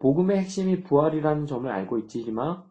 복음의 0.00 0.38
핵심이 0.38 0.82
부활이라는 0.82 1.46
점을 1.46 1.70
알고 1.70 1.98
있지만 1.98 2.62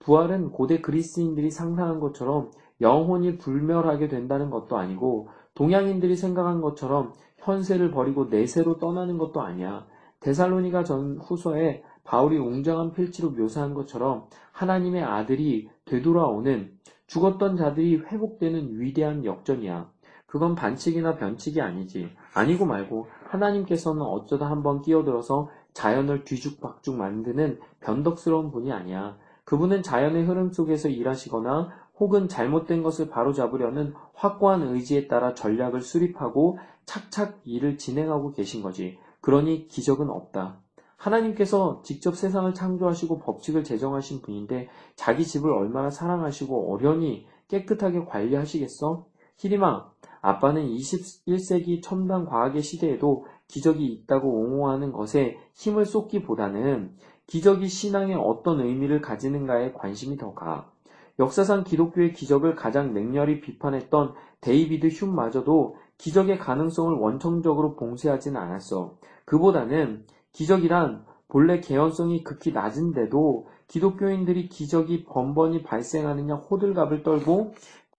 부활은 0.00 0.50
고대 0.50 0.80
그리스인들이 0.80 1.50
상상한 1.50 2.00
것처럼 2.00 2.50
영혼이 2.80 3.38
불멸하게 3.38 4.08
된다는 4.08 4.50
것도 4.50 4.76
아니고 4.76 5.28
동양인들이 5.54 6.16
생각한 6.16 6.60
것처럼 6.60 7.12
현세를 7.38 7.90
버리고 7.90 8.26
내세로 8.26 8.78
떠나는 8.78 9.18
것도 9.18 9.40
아니야. 9.40 9.86
데살로니가 10.20 10.84
전 10.84 11.18
후서에 11.18 11.82
바울이 12.04 12.38
웅장한 12.38 12.92
필지로 12.92 13.30
묘사한 13.30 13.74
것처럼 13.74 14.26
하나님의 14.52 15.02
아들이 15.02 15.68
되돌아오는 15.84 16.72
죽었던 17.06 17.56
자들이 17.56 17.96
회복되는 17.98 18.80
위대한 18.80 19.24
역전이야. 19.24 19.90
그건 20.26 20.54
반칙이나 20.54 21.16
변칙이 21.16 21.60
아니지. 21.60 22.08
아니고 22.34 22.64
말고 22.64 23.06
하나님께서는 23.28 24.00
어쩌다 24.02 24.48
한번 24.50 24.80
끼어들어서 24.80 25.50
자연을 25.74 26.24
뒤죽박죽 26.24 26.96
만드는 26.96 27.60
변덕스러운 27.80 28.50
분이 28.50 28.72
아니야. 28.72 29.16
그분은 29.44 29.82
자연의 29.82 30.24
흐름 30.24 30.52
속에서 30.52 30.88
일하시거나 30.88 31.70
혹은 31.98 32.28
잘못된 32.28 32.82
것을 32.82 33.08
바로잡으려는 33.08 33.94
확고한 34.14 34.62
의지에 34.62 35.08
따라 35.08 35.34
전략을 35.34 35.80
수립하고 35.80 36.58
착착 36.84 37.40
일을 37.44 37.78
진행하고 37.78 38.32
계신 38.32 38.62
거지. 38.62 38.98
그러니 39.20 39.68
기적은 39.68 40.10
없다. 40.10 40.60
하나님께서 40.96 41.82
직접 41.84 42.16
세상을 42.16 42.52
창조하시고 42.54 43.20
법칙을 43.20 43.64
제정하신 43.64 44.22
분인데 44.22 44.68
자기 44.94 45.24
집을 45.24 45.50
얼마나 45.50 45.90
사랑하시고 45.90 46.72
어련히 46.72 47.26
깨끗하게 47.48 48.04
관리하시겠어? 48.04 49.06
히리마, 49.38 49.90
아빠는 50.20 50.68
21세기 50.68 51.82
첨단 51.82 52.24
과학의 52.24 52.62
시대에도 52.62 53.26
기적이 53.52 53.84
있다고 53.84 54.30
옹호하는 54.30 54.92
것에 54.92 55.36
힘을 55.52 55.84
쏟기보다는 55.84 56.96
기적이 57.26 57.68
신앙에 57.68 58.14
어떤 58.14 58.60
의미를 58.60 59.02
가지는가에 59.02 59.72
관심이 59.72 60.16
더 60.16 60.32
가. 60.32 60.70
역사상 61.18 61.62
기독교의 61.62 62.14
기적을 62.14 62.54
가장 62.54 62.94
맹렬히 62.94 63.42
비판했던 63.42 64.14
데이비드 64.40 64.86
흄마저도 64.86 65.76
기적의 65.98 66.38
가능성을 66.38 66.94
원천적으로 66.94 67.76
봉쇄하지는 67.76 68.40
않았어. 68.40 68.96
그보다는 69.26 70.06
기적이란 70.32 71.04
본래 71.28 71.60
개연성이 71.60 72.24
극히 72.24 72.52
낮은데도 72.52 73.48
기독교인들이 73.68 74.48
기적이 74.48 75.04
번번이 75.04 75.62
발생하는 75.62 76.20
양 76.20 76.36
호들갑을 76.36 77.02
떨고 77.02 77.52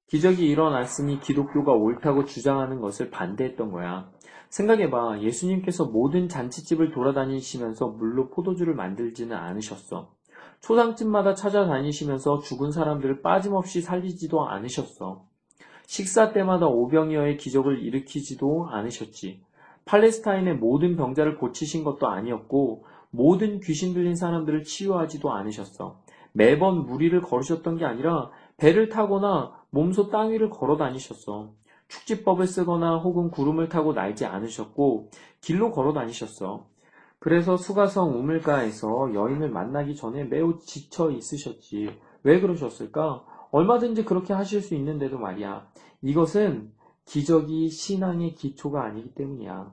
기적이 0.08 0.48
일어났으니 0.48 1.20
기독교가 1.20 1.74
옳다고 1.74 2.26
주장하는 2.26 2.82
것을 2.82 3.12
반대했던 3.12 3.72
거야. 3.72 4.10
생각해봐. 4.54 5.22
예수님께서 5.22 5.86
모든 5.86 6.30
잔치집을 6.30 6.92
돌아다니시면서 6.92 7.88
물로 7.88 8.30
포도주를 8.30 8.76
만들지는 8.76 9.36
않으셨어. 9.36 10.12
초상집마다 10.60 11.34
찾아다니시면서 11.34 12.40
죽은 12.40 12.72
사람들을 12.72 13.24
빠짐없이 13.24 13.82
살리지도 13.82 14.48
않으셨어. 14.48 15.26
식사 15.88 16.32
때마다 16.34 16.68
오병이어의 16.68 17.38
기적을 17.38 17.82
일으키지도 17.82 18.68
않으셨지. 18.70 19.42
팔레스타인의 19.86 20.58
모든 20.58 20.98
병자를 20.98 21.38
고치신 21.38 21.84
것도 21.84 22.08
아니었고 22.08 22.86
모든 23.10 23.60
귀신 23.60 23.96
들린 23.96 24.16
사람들을 24.16 24.64
치유하지도 24.64 25.32
않으셨어. 25.32 26.00
매번 26.32 26.86
무리를 26.86 27.20
걸으셨던 27.22 27.78
게 27.78 27.86
아니라 27.86 28.30
배를 28.58 28.90
타거나 28.90 29.54
몸소 29.72 30.10
땅 30.10 30.32
위를 30.32 30.52
걸어 30.52 30.78
다니셨어. 30.78 31.52
축지법을 31.94 32.48
쓰거나 32.48 32.98
혹은 32.98 33.30
구름을 33.30 33.70
타고 33.70 33.94
날지 33.94 34.26
않으셨고 34.26 35.12
길로 35.42 35.72
걸어 35.72 35.94
다니셨어. 35.94 36.66
그래서 37.20 37.56
수가성 37.56 38.18
우물가에서 38.20 39.14
여인을 39.14 39.50
만나기 39.50 39.96
전에 39.96 40.24
매우 40.24 40.60
지쳐 40.60 41.12
있으셨지. 41.12 41.98
왜 42.24 42.42
그러셨을까? 42.42 43.24
얼마든지 43.52 44.04
그렇게 44.06 44.34
하실 44.34 44.62
수 44.62 44.76
있는데도 44.76 45.20
말이야. 45.20 45.68
이것은 46.02 46.72
기적이 47.06 47.70
신앙의 47.70 48.36
기초가 48.36 48.84
아니기 48.84 49.14
때문이야. 49.14 49.72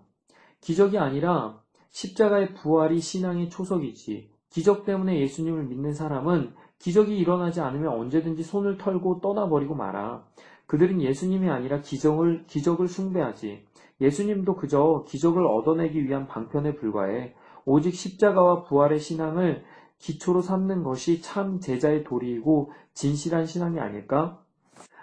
기적이 0.60 0.98
아니라 0.98 1.60
십자가의 1.90 2.54
부활이 2.54 3.00
신앙의 3.00 3.48
초석이지. 3.50 4.30
기적 4.50 4.84
때문에 4.84 5.18
예수님을 5.20 5.64
믿는 5.64 5.94
사람은 5.94 6.54
기적이 6.78 7.18
일어나지 7.18 7.60
않으면 7.60 7.92
언제든지 7.92 8.42
손을 8.42 8.78
털고 8.78 9.20
떠나버리고 9.20 9.74
말아. 9.74 10.24
그들은 10.70 11.02
예수님이 11.02 11.50
아니라 11.50 11.80
기적을, 11.80 12.44
기적을 12.46 12.86
숭배하지. 12.86 13.66
예수님도 14.00 14.54
그저 14.54 15.04
기적을 15.08 15.44
얻어내기 15.44 16.04
위한 16.04 16.28
방편에 16.28 16.76
불과해. 16.76 17.34
오직 17.64 17.92
십자가와 17.92 18.62
부활의 18.62 19.00
신앙을 19.00 19.64
기초로 19.98 20.42
삼는 20.42 20.84
것이 20.84 21.22
참 21.22 21.58
제자의 21.58 22.04
도리이고 22.04 22.70
진실한 22.94 23.46
신앙이 23.46 23.80
아닐까? 23.80 24.38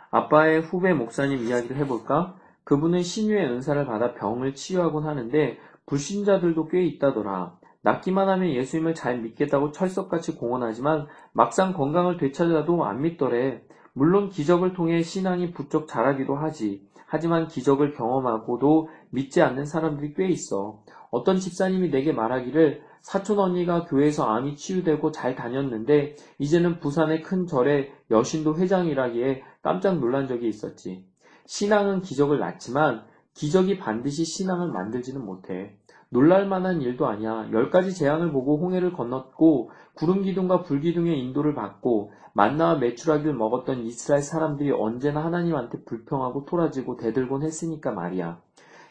아빠의 0.10 0.62
후배 0.62 0.94
목사님 0.94 1.46
이야기를 1.46 1.76
해볼까? 1.76 2.38
그분은 2.64 3.04
신유의 3.04 3.48
은사를 3.48 3.86
받아 3.86 4.14
병을 4.14 4.56
치유하곤 4.56 5.06
하는데 5.06 5.58
불신자들도 5.86 6.70
꽤 6.70 6.86
있다더라. 6.86 7.58
낫기만 7.82 8.30
하면 8.30 8.54
예수님을 8.54 8.96
잘 8.96 9.20
믿겠다고 9.20 9.74
철석같이 9.74 10.38
공언하지만 10.38 11.08
막상 11.34 11.74
건강을 11.74 12.16
되찾아도 12.16 12.86
안 12.86 13.02
믿더래. 13.02 13.64
물론 13.98 14.30
기적을 14.30 14.74
통해 14.74 15.02
신앙이 15.02 15.54
부쩍 15.54 15.88
자라기도 15.88 16.36
하지. 16.36 16.88
하지만 17.08 17.48
기적을 17.48 17.96
경험하고도 17.96 18.90
믿지 19.10 19.42
않는 19.42 19.66
사람들이 19.66 20.14
꽤 20.14 20.28
있어. 20.28 20.84
어떤 21.10 21.40
집사님이 21.40 21.90
내게 21.90 22.14
말하기를 22.14 22.84
사촌 23.02 23.40
언니가 23.40 23.86
교회에서 23.86 24.26
암이 24.26 24.56
치유되고 24.56 25.12
잘 25.12 25.34
다녔는데 25.34 26.16
이제는 26.38 26.80
부산의 26.80 27.24
큰 27.24 27.48
절에 27.48 27.92
여신도 28.12 28.58
회장이라기에 28.58 29.42
깜짝 29.64 29.98
놀란 29.98 30.28
적이 30.28 30.48
있었지. 30.50 31.04
신앙은 31.48 32.02
기적을 32.02 32.38
낳지만 32.38 33.04
기적이 33.34 33.80
반드시 33.80 34.26
신앙을 34.26 34.68
만들지는 34.68 35.26
못해. 35.26 35.76
놀랄만한 36.10 36.84
일도 36.84 37.08
아니야. 37.08 37.50
열 37.52 37.72
가지 37.72 37.96
재앙을 37.96 38.32
보고 38.32 38.58
홍해를 38.60 38.94
건넜고 38.94 39.72
구름 39.98 40.22
기둥과 40.22 40.62
불 40.62 40.80
기둥의 40.80 41.20
인도를 41.20 41.56
받고 41.56 42.14
만나와 42.34 42.76
메추라기를 42.76 43.34
먹었던 43.34 43.84
이스라엘 43.84 44.22
사람들이 44.22 44.72
언제나 44.72 45.26
하나님한테 45.26 45.84
불평하고 45.86 46.46
토라지고 46.46 46.98
대들곤 46.98 47.42
했으니까 47.42 47.92
말이야. 47.92 48.40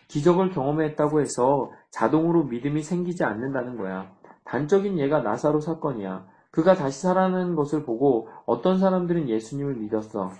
기적을 0.09 0.51
경험했다고 0.51 1.21
해서 1.21 1.71
자동으로 1.91 2.45
믿음이 2.45 2.83
생기지 2.83 3.23
않는다는 3.23 3.77
거야. 3.77 4.11
단적인 4.45 4.99
예가 4.99 5.21
나사로 5.21 5.61
사건이야. 5.61 6.27
그가 6.51 6.75
다시 6.75 7.03
살아나는 7.03 7.55
것을 7.55 7.85
보고 7.85 8.29
어떤 8.45 8.79
사람들은 8.79 9.29
예수님을 9.29 9.77
믿었어. 9.77 10.33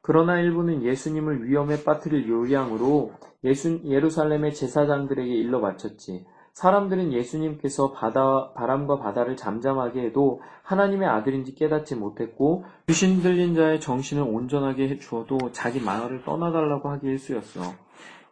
그러나 0.00 0.40
일부는 0.40 0.82
예수님을 0.82 1.46
위험에 1.46 1.84
빠뜨릴 1.84 2.28
요량으로 2.28 3.12
예수, 3.44 3.80
예루살렘의 3.84 4.54
제사장들에게 4.54 5.30
일러 5.34 5.60
바쳤지. 5.60 6.24
사람들은 6.52 7.12
예수님께서 7.12 7.92
바다, 7.92 8.52
바람과 8.54 8.98
바다를 8.98 9.36
잠잠하게 9.36 10.02
해도 10.02 10.42
하나님의 10.62 11.08
아들인지 11.08 11.54
깨닫지 11.54 11.96
못했고 11.96 12.64
귀신 12.88 13.22
들린 13.22 13.54
자의 13.54 13.80
정신을 13.80 14.22
온전하게 14.22 14.88
해주어도 14.88 15.52
자기 15.52 15.80
마을을 15.80 16.24
떠나달라고 16.24 16.88
하기에 16.90 17.16
쓰였어. 17.16 17.60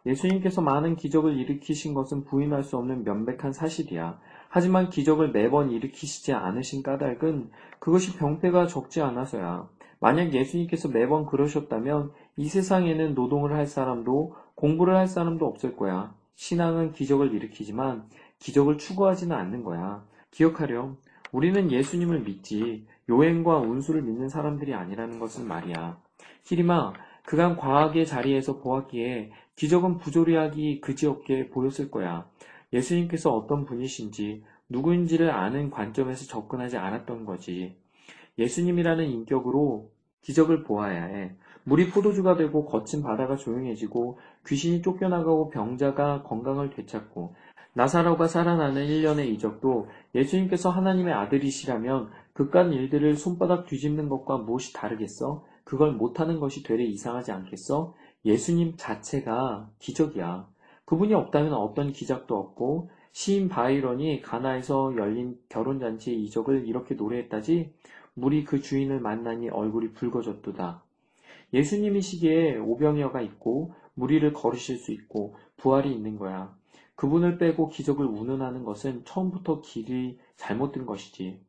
예수님께서 0.05 0.61
많은 0.61 0.95
기적을 0.95 1.37
일으키신 1.37 1.93
것은 1.93 2.23
부인할 2.23 2.63
수 2.63 2.77
없는 2.77 3.03
명백한 3.03 3.51
사실이야. 3.51 4.19
하지만 4.49 4.89
기적을 4.89 5.31
매번 5.31 5.71
일으키시지 5.71 6.33
않으신 6.33 6.83
까닭은 6.83 7.51
그것이 7.79 8.17
병폐가 8.17 8.67
적지 8.67 9.01
않아서야. 9.01 9.67
만약 9.99 10.33
예수님께서 10.33 10.87
매번 10.87 11.25
그러셨다면 11.25 12.11
이 12.37 12.47
세상에는 12.47 13.15
노동을 13.15 13.53
할 13.53 13.67
사람도 13.67 14.35
공부를 14.55 14.95
할 14.95 15.07
사람도 15.07 15.45
없을 15.45 15.75
거야. 15.75 16.13
신앙은 16.39 16.93
기적을 16.93 17.33
일으키지만 17.33 18.07
기적을 18.39 18.77
추구하지는 18.77 19.35
않는 19.35 19.61
거야. 19.61 20.05
기억하렴. 20.31 20.95
우리는 21.33 21.69
예수님을 21.69 22.21
믿지 22.21 22.87
요행과 23.09 23.57
운수를 23.57 24.03
믿는 24.03 24.29
사람들이 24.29 24.73
아니라는 24.73 25.19
것은 25.19 25.45
말이야. 25.45 25.99
히리마, 26.45 26.93
그간 27.25 27.57
과학의 27.57 28.05
자리에서 28.05 28.59
보았기에 28.59 29.33
기적은 29.57 29.97
부조리하기 29.97 30.79
그지없게 30.79 31.49
보였을 31.49 31.91
거야. 31.91 32.29
예수님께서 32.71 33.35
어떤 33.35 33.65
분이신지 33.65 34.41
누구인지를 34.69 35.31
아는 35.31 35.69
관점에서 35.69 36.25
접근하지 36.25 36.77
않았던 36.77 37.25
거지. 37.25 37.75
예수님이라는 38.37 39.05
인격으로 39.09 39.91
기적을 40.21 40.63
보아야 40.63 41.03
해. 41.03 41.35
물이 41.63 41.89
포도주가 41.89 42.35
되고 42.35 42.65
거친 42.65 43.03
바다가 43.03 43.35
조용해지고 43.35 44.19
귀신이 44.47 44.81
쫓겨나가고 44.81 45.49
병자가 45.49 46.23
건강을 46.23 46.71
되찾고 46.71 47.35
나사로가 47.73 48.27
살아나는 48.27 48.85
일련의 48.85 49.33
이적도 49.33 49.87
예수님께서 50.15 50.69
하나님의 50.69 51.13
아들이시라면 51.13 52.09
그깟 52.33 52.73
일들을 52.73 53.15
손바닥 53.15 53.67
뒤집는 53.67 54.09
것과 54.09 54.37
무엇이 54.37 54.73
다르겠어? 54.73 55.45
그걸 55.63 55.91
못하는 55.91 56.39
것이 56.39 56.63
되레 56.63 56.83
이상하지 56.85 57.31
않겠어? 57.31 57.93
예수님 58.25 58.73
자체가 58.75 59.69
기적이야. 59.79 60.47
그분이 60.85 61.13
없다면 61.13 61.53
어떤 61.53 61.91
기적도 61.91 62.35
없고 62.35 62.89
시인 63.11 63.49
바이런이 63.49 64.21
가나에서 64.21 64.95
열린 64.97 65.37
결혼잔치의 65.49 66.23
이적을 66.23 66.67
이렇게 66.67 66.95
노래했다지 66.95 67.73
물이 68.15 68.45
그 68.45 68.61
주인을 68.61 68.99
만나니 68.99 69.49
얼굴이 69.49 69.91
붉어졌도다. 69.93 70.81
예수님이시기에 71.53 72.57
오병이어가 72.57 73.21
있고 73.21 73.73
무리를 73.93 74.31
걸으실 74.33 74.77
수 74.77 74.91
있고 74.91 75.35
부활이 75.57 75.91
있는 75.93 76.17
거야. 76.17 76.55
그분을 76.95 77.37
빼고 77.37 77.69
기적을 77.69 78.05
운운하는 78.05 78.63
것은 78.63 79.03
처음부터 79.05 79.61
길이 79.61 80.19
잘못된 80.35 80.85
것이지. 80.85 81.39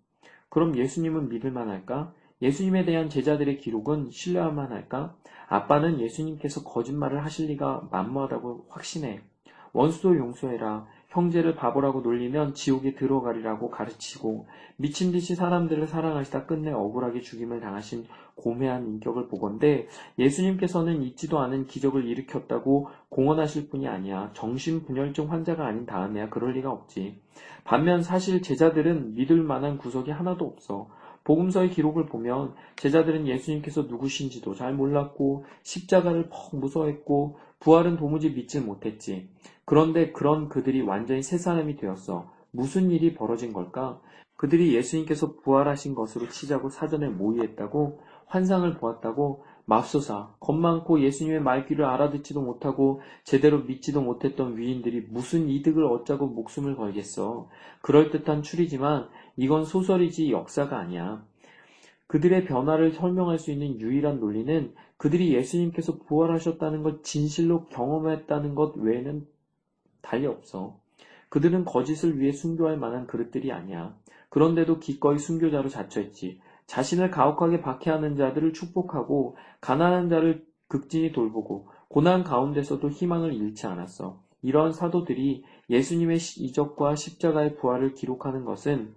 그럼 0.49 0.77
예수님은 0.77 1.29
믿을만 1.29 1.69
할까? 1.69 2.13
예수님에 2.43 2.85
대한 2.85 3.09
제자들의 3.09 3.59
기록은 3.59 4.11
신뢰할만 4.11 4.73
할까? 4.73 5.17
아빠는 5.49 6.01
예수님께서 6.01 6.65
거짓말을 6.65 7.25
하실 7.25 7.49
리가 7.49 7.89
만무하다고 7.91 8.67
확신해. 8.69 9.21
원수도 9.73 10.17
용서해라. 10.17 10.87
형제를 11.11 11.57
바보라고 11.57 12.01
놀리면 12.01 12.55
지옥에 12.55 12.95
들어가리라고 12.95 13.71
가르치고 13.71 14.47
미친 14.77 15.11
듯이 15.13 15.35
사람들을 15.35 15.87
사랑하시다 15.87 16.47
끝내 16.47 16.71
억울하게 16.73 17.21
죽임을 17.21 17.61
당하신 17.61 18.07
고매한 18.37 18.87
인격을 18.87 19.29
보건대 19.29 19.89
예수님께서는 20.19 21.03
있지도 21.03 21.41
않은 21.41 21.67
기적을 21.67 22.07
일으켰다고 22.07 22.89
공언하실 23.09 23.69
뿐이 23.69 23.89
아니야 23.89 24.31
정신분열증 24.35 25.31
환자가 25.31 25.67
아닌 25.67 25.85
다음에야 25.85 26.31
그럴 26.31 26.53
리가 26.53 26.71
없지. 26.71 27.21
반면 27.65 28.03
사실 28.03 28.41
제자들은 28.41 29.15
믿을 29.15 29.43
만한 29.43 29.79
구석이 29.79 30.11
하나도 30.11 30.47
없어. 30.47 30.89
복음서의 31.25 31.71
기록을 31.71 32.07
보면 32.07 32.55
제자들은 32.77 33.27
예수님께서 33.27 33.83
누구신지도 33.83 34.55
잘 34.55 34.73
몰랐고 34.73 35.45
십자가를 35.63 36.29
퍽 36.31 36.57
무서워했고 36.57 37.39
부활은 37.59 37.97
도무지 37.97 38.31
믿질 38.31 38.63
못했지. 38.63 39.29
그런데 39.71 40.11
그런 40.11 40.49
그들이 40.49 40.83
완전히 40.83 41.23
새 41.23 41.39
사람이 41.39 41.77
되었어. 41.77 42.29
무슨 42.51 42.91
일이 42.91 43.14
벌어진 43.14 43.53
걸까? 43.53 44.01
그들이 44.37 44.75
예수님께서 44.75 45.37
부활하신 45.37 45.95
것으로 45.95 46.29
치자고 46.29 46.71
사전에 46.71 47.09
모의했다고 47.09 48.01
환상을 48.27 48.79
보았다고 48.79 49.45
맙소사 49.66 50.35
겁 50.41 50.57
많고 50.57 51.03
예수님의 51.03 51.41
말귀를 51.43 51.85
알아듣지도 51.85 52.43
못하고 52.43 53.01
제대로 53.23 53.61
믿지도 53.61 54.03
못했던 54.03 54.57
위인들이 54.57 55.03
무슨 55.09 55.49
이득을 55.49 55.85
얻자고 55.85 56.27
목숨을 56.27 56.75
걸겠어. 56.75 57.49
그럴듯한 57.83 58.43
추리지만 58.43 59.09
이건 59.37 59.64
소설이지 59.64 60.33
역사가 60.33 60.81
아니야. 60.81 61.25
그들의 62.09 62.45
변화를 62.47 62.91
설명할 62.91 63.39
수 63.39 63.53
있는 63.53 63.79
유일한 63.79 64.18
논리는 64.18 64.75
그들이 64.97 65.33
예수님께서 65.33 65.99
부활하셨다는 66.09 66.83
걸 66.83 67.03
진실로 67.05 67.66
경험했다는 67.66 68.57
것 68.57 68.77
외에는 68.77 69.29
달리 70.03 70.27
없어. 70.27 70.79
그들은 71.29 71.65
거짓을 71.65 72.19
위해 72.19 72.33
순교할 72.33 72.77
만한 72.77 73.07
그릇들이 73.07 73.53
아니야. 73.53 73.95
그런데도 74.29 74.79
기꺼이 74.79 75.19
순교자로 75.19 75.69
자처했지. 75.69 76.41
자신을 76.67 77.11
가혹하게 77.11 77.63
박해하는 77.63 78.17
자들을 78.17 78.53
축복하고 78.53 79.37
가난한 79.61 80.09
자를 80.09 80.45
극진히 80.69 81.13
돌보고 81.13 81.69
고난 81.89 82.23
가운데서도 82.23 82.91
희망을 82.91 83.35
잃지 83.35 83.67
않았어. 83.67 84.21
이런 84.43 84.73
사도들이 84.73 85.45
예수님의 85.69 86.19
이적과 86.39 86.95
십자가의 86.95 87.57
부활을 87.57 87.95
기록하는 87.95 88.45
것은 88.45 88.95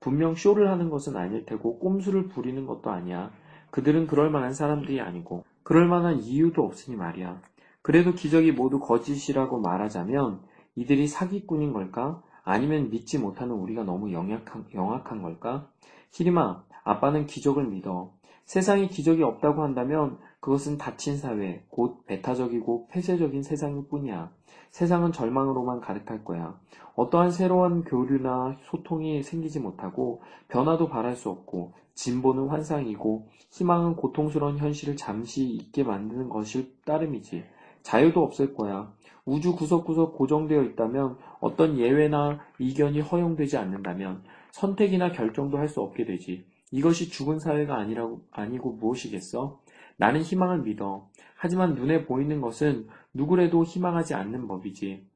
분명 0.00 0.34
쇼를 0.34 0.68
하는 0.68 0.90
것은 0.90 1.16
아닐 1.16 1.46
테고 1.46 1.78
꼼수를 1.78 2.28
부리는 2.28 2.66
것도 2.66 2.90
아니야. 2.90 3.30
그들은 3.70 4.06
그럴 4.06 4.30
만한 4.30 4.52
사람들이 4.52 5.00
아니고 5.00 5.44
그럴 5.62 5.86
만한 5.86 6.20
이유도 6.20 6.64
없으니 6.64 6.96
말이야. 6.96 7.40
그래도 7.86 8.14
기적이 8.14 8.50
모두 8.50 8.80
거짓이라고 8.80 9.60
말하자면 9.60 10.40
이들이 10.74 11.06
사기꾼인 11.06 11.72
걸까? 11.72 12.20
아니면 12.42 12.90
믿지 12.90 13.16
못하는 13.16 13.54
우리가 13.54 13.84
너무 13.84 14.10
영약한, 14.10 14.64
영악한 14.74 15.22
걸까? 15.22 15.70
히리마, 16.10 16.64
아빠는 16.82 17.26
기적을 17.26 17.64
믿어. 17.68 18.12
세상에 18.44 18.88
기적이 18.88 19.22
없다고 19.22 19.62
한다면 19.62 20.18
그것은 20.40 20.78
닫힌 20.78 21.16
사회, 21.16 21.64
곧 21.70 22.04
배타적이고 22.06 22.88
폐쇄적인 22.88 23.44
세상일 23.44 23.86
뿐이야. 23.88 24.32
세상은 24.72 25.12
절망으로만 25.12 25.78
가득할 25.78 26.24
거야. 26.24 26.58
어떠한 26.96 27.30
새로운 27.30 27.84
교류나 27.84 28.56
소통이 28.64 29.22
생기지 29.22 29.60
못하고 29.60 30.22
변화도 30.48 30.88
바랄 30.88 31.14
수 31.14 31.30
없고 31.30 31.74
진보는 31.94 32.48
환상이고 32.48 33.28
희망은 33.50 33.94
고통스러운 33.94 34.58
현실을 34.58 34.96
잠시 34.96 35.46
잊게 35.46 35.84
만드는 35.84 36.28
것일 36.28 36.74
따름이지. 36.84 37.44
자유도 37.86 38.20
없을 38.24 38.52
거야. 38.52 38.92
우주 39.24 39.54
구석구석 39.54 40.16
고정되어 40.16 40.64
있다면 40.64 41.18
어떤 41.38 41.78
예외나 41.78 42.40
이견이 42.58 43.00
허용되지 43.00 43.56
않는다면 43.58 44.24
선택이나 44.50 45.12
결정도 45.12 45.58
할 45.58 45.68
수 45.68 45.80
없게 45.80 46.04
되지. 46.04 46.46
이것이 46.72 47.10
죽은 47.10 47.38
사회가 47.38 47.76
아니라고, 47.76 48.22
아니고 48.32 48.72
무엇이겠어? 48.72 49.60
나는 49.98 50.22
희망을 50.22 50.62
믿어. 50.62 51.08
하지만 51.36 51.74
눈에 51.74 52.06
보이는 52.06 52.40
것은 52.40 52.88
누구래도 53.14 53.62
희망하지 53.62 54.14
않는 54.14 54.48
법이지. 54.48 55.06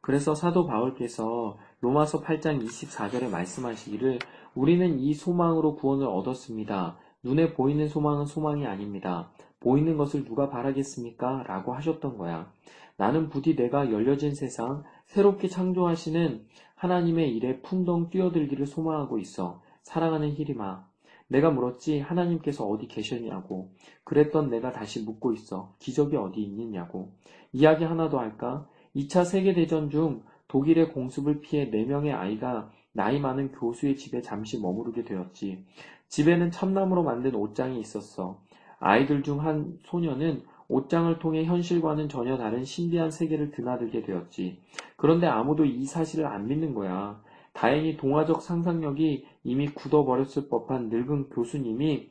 그래서 0.00 0.34
사도 0.34 0.66
바울께서 0.66 1.58
로마서 1.80 2.22
8장 2.22 2.64
24절에 2.64 3.28
말씀하시기를 3.28 4.18
우리는 4.54 4.98
이 4.98 5.12
소망으로 5.12 5.76
구원을 5.76 6.06
얻었습니다. 6.06 6.96
눈에 7.22 7.52
보이는 7.52 7.86
소망은 7.86 8.24
소망이 8.24 8.66
아닙니다. 8.66 9.30
보이는 9.64 9.96
것을 9.96 10.26
누가 10.26 10.50
바라겠습니까? 10.50 11.44
라고 11.48 11.72
하셨던 11.72 12.18
거야. 12.18 12.52
나는 12.98 13.30
부디 13.30 13.56
내가 13.56 13.90
열려진 13.90 14.34
세상, 14.34 14.84
새롭게 15.06 15.48
창조하시는 15.48 16.44
하나님의 16.74 17.34
일에 17.34 17.60
풍덩 17.62 18.10
뛰어들기를 18.10 18.66
소망하고 18.66 19.18
있어. 19.18 19.62
사랑하는 19.82 20.34
히리마. 20.34 20.84
내가 21.28 21.50
물었지 21.50 22.00
하나님께서 22.00 22.66
어디 22.66 22.86
계셨냐고. 22.86 23.72
그랬던 24.04 24.50
내가 24.50 24.70
다시 24.70 25.02
묻고 25.02 25.32
있어. 25.32 25.74
기적이 25.78 26.16
어디 26.16 26.42
있느냐고. 26.42 27.12
이야기 27.52 27.84
하나 27.84 28.10
더 28.10 28.18
할까? 28.18 28.68
2차 28.94 29.24
세계대전 29.24 29.88
중 29.88 30.22
독일의 30.48 30.92
공습을 30.92 31.40
피해 31.40 31.70
4명의 31.70 32.14
아이가 32.14 32.70
나이 32.92 33.18
많은 33.18 33.52
교수의 33.52 33.96
집에 33.96 34.20
잠시 34.20 34.60
머무르게 34.60 35.04
되었지. 35.04 35.64
집에는 36.08 36.50
참나무로 36.50 37.02
만든 37.02 37.34
옷장이 37.34 37.80
있었어. 37.80 38.40
아이들 38.78 39.22
중 39.22 39.38
한 39.40 39.78
소녀는 39.84 40.42
옷장을 40.68 41.18
통해 41.18 41.44
현실과는 41.44 42.08
전혀 42.08 42.36
다른 42.38 42.64
신비한 42.64 43.10
세계를 43.10 43.50
드나들게 43.50 44.02
되었지. 44.02 44.62
그런데 44.96 45.26
아무도 45.26 45.64
이 45.64 45.84
사실을 45.84 46.26
안 46.26 46.48
믿는 46.48 46.74
거야. 46.74 47.22
다행히 47.52 47.96
동화적 47.96 48.42
상상력이 48.42 49.26
이미 49.44 49.68
굳어버렸을 49.68 50.48
법한 50.48 50.88
늙은 50.88 51.30
교수님이 51.30 52.10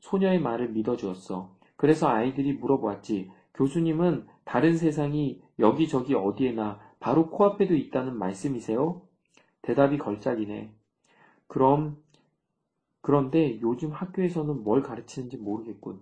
소녀의 0.00 0.40
말을 0.40 0.70
믿어주었어. 0.70 1.50
그래서 1.76 2.08
아이들이 2.08 2.54
물어보았지. 2.54 3.30
교수님은 3.54 4.26
다른 4.44 4.76
세상이 4.76 5.42
여기저기 5.58 6.14
어디에나 6.14 6.80
바로 7.00 7.28
코앞에도 7.30 7.74
있다는 7.74 8.16
말씀이세요? 8.16 9.02
대답이 9.62 9.98
걸작이네. 9.98 10.70
그럼, 11.48 11.96
그런데 13.08 13.58
요즘 13.62 13.90
학교에서는 13.90 14.64
뭘 14.64 14.82
가르치는지 14.82 15.38
모르겠군. 15.38 15.98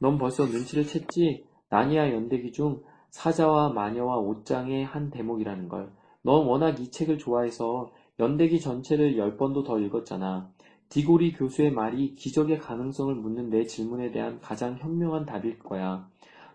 넌 0.00 0.18
벌써 0.18 0.44
눈치를 0.44 0.82
챘지? 0.82 1.44
나니아 1.68 2.12
연대기 2.12 2.50
중 2.50 2.82
사자와 3.10 3.72
마녀와 3.72 4.16
옷장의 4.16 4.84
한 4.84 5.10
대목이라는 5.10 5.68
걸. 5.68 5.92
넌 6.22 6.44
워낙 6.44 6.80
이 6.80 6.90
책을 6.90 7.18
좋아해서 7.18 7.92
연대기 8.18 8.58
전체를 8.58 9.16
열 9.16 9.36
번도 9.36 9.62
더 9.62 9.78
읽었잖아. 9.78 10.50
디고리 10.88 11.34
교수의 11.34 11.70
말이 11.70 12.16
기적의 12.16 12.58
가능성을 12.58 13.14
묻는 13.14 13.48
내 13.48 13.64
질문에 13.64 14.10
대한 14.10 14.40
가장 14.40 14.76
현명한 14.76 15.26
답일 15.26 15.60
거야. 15.60 16.08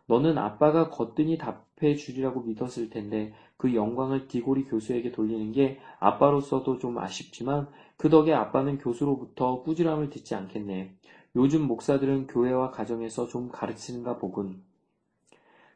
너는 0.08 0.38
아빠가 0.38 0.90
거뜬히 0.90 1.38
답해 1.38 1.96
주리라고 1.96 2.42
믿었을 2.42 2.90
텐데 2.90 3.32
그 3.60 3.76
영광을 3.76 4.30
디고리 4.30 4.64
교수에게 4.64 5.12
돌리는 5.12 5.52
게 5.52 5.80
아빠로서도 6.00 6.80
좀 6.80 6.98
아쉽지만 6.98 7.68
그 7.98 8.10
덕에 8.10 8.34
아빠는 8.34 8.78
교수로부터 8.78 9.64
꾸지람을 9.64 10.12
듣지 10.12 10.34
않겠네. 10.34 10.96
요즘 11.36 11.68
목사들은 11.68 12.28
교회와 12.28 12.72
가정에서 12.72 13.28
좀 13.28 13.50
가르치는가 13.50 14.18
보군. 14.18 14.64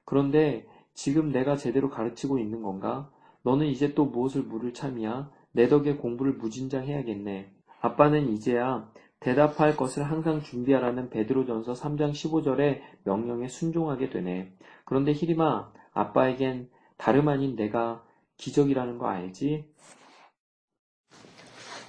그런데 0.06 0.66
지금 0.94 1.34
내가 1.34 1.58
제대로 1.58 1.90
가르치고 1.90 2.40
있는 2.40 2.62
건가? 2.62 3.12
너는 3.42 3.68
이제 3.68 3.94
또 3.94 4.06
무엇을 4.06 4.44
물을 4.44 4.74
참이야? 4.74 5.30
내 5.52 5.68
덕에 5.68 5.98
공부를 5.98 6.36
무진장 6.36 6.86
해야겠네. 6.86 7.52
아빠는 7.82 8.30
이제야 8.30 8.90
대답할 9.20 9.76
것을 9.76 10.04
항상 10.04 10.42
준비하라는 10.42 11.10
베드로전서 11.10 11.74
3장 11.74 12.12
15절의 12.12 12.80
명령에 13.04 13.50
순종하게 13.50 14.10
되네. 14.10 14.54
그런데 14.86 15.12
히리마, 15.12 15.70
아빠에겐 15.92 16.70
다름 16.98 17.28
아닌 17.30 17.56
내가 17.56 18.04
기적이라는 18.38 18.98
거 18.98 19.08
알지? 19.08 19.66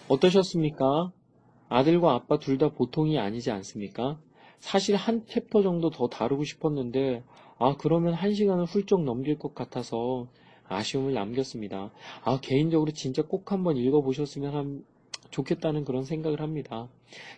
어떠셨습니까? 0.08 1.12
아들과 1.68 2.14
아빠 2.14 2.38
둘 2.38 2.58
다 2.58 2.68
보통이 2.68 3.18
아니지 3.18 3.50
않습니까? 3.50 4.18
사실 4.60 4.96
한 4.96 5.26
챕터 5.26 5.62
정도 5.62 5.90
더 5.90 6.08
다루고 6.08 6.44
싶었는데, 6.44 7.22
아, 7.58 7.76
그러면 7.78 8.14
한 8.14 8.34
시간을 8.34 8.64
훌쩍 8.64 9.02
넘길 9.02 9.38
것 9.38 9.54
같아서 9.54 10.28
아쉬움을 10.68 11.14
남겼습니다. 11.14 11.90
아, 12.24 12.38
개인적으로 12.40 12.92
진짜 12.92 13.22
꼭 13.22 13.52
한번 13.52 13.76
읽어보셨으면 13.76 14.54
한, 14.54 14.84
좋겠다는 15.30 15.84
그런 15.84 16.04
생각을 16.04 16.40
합니다. 16.40 16.88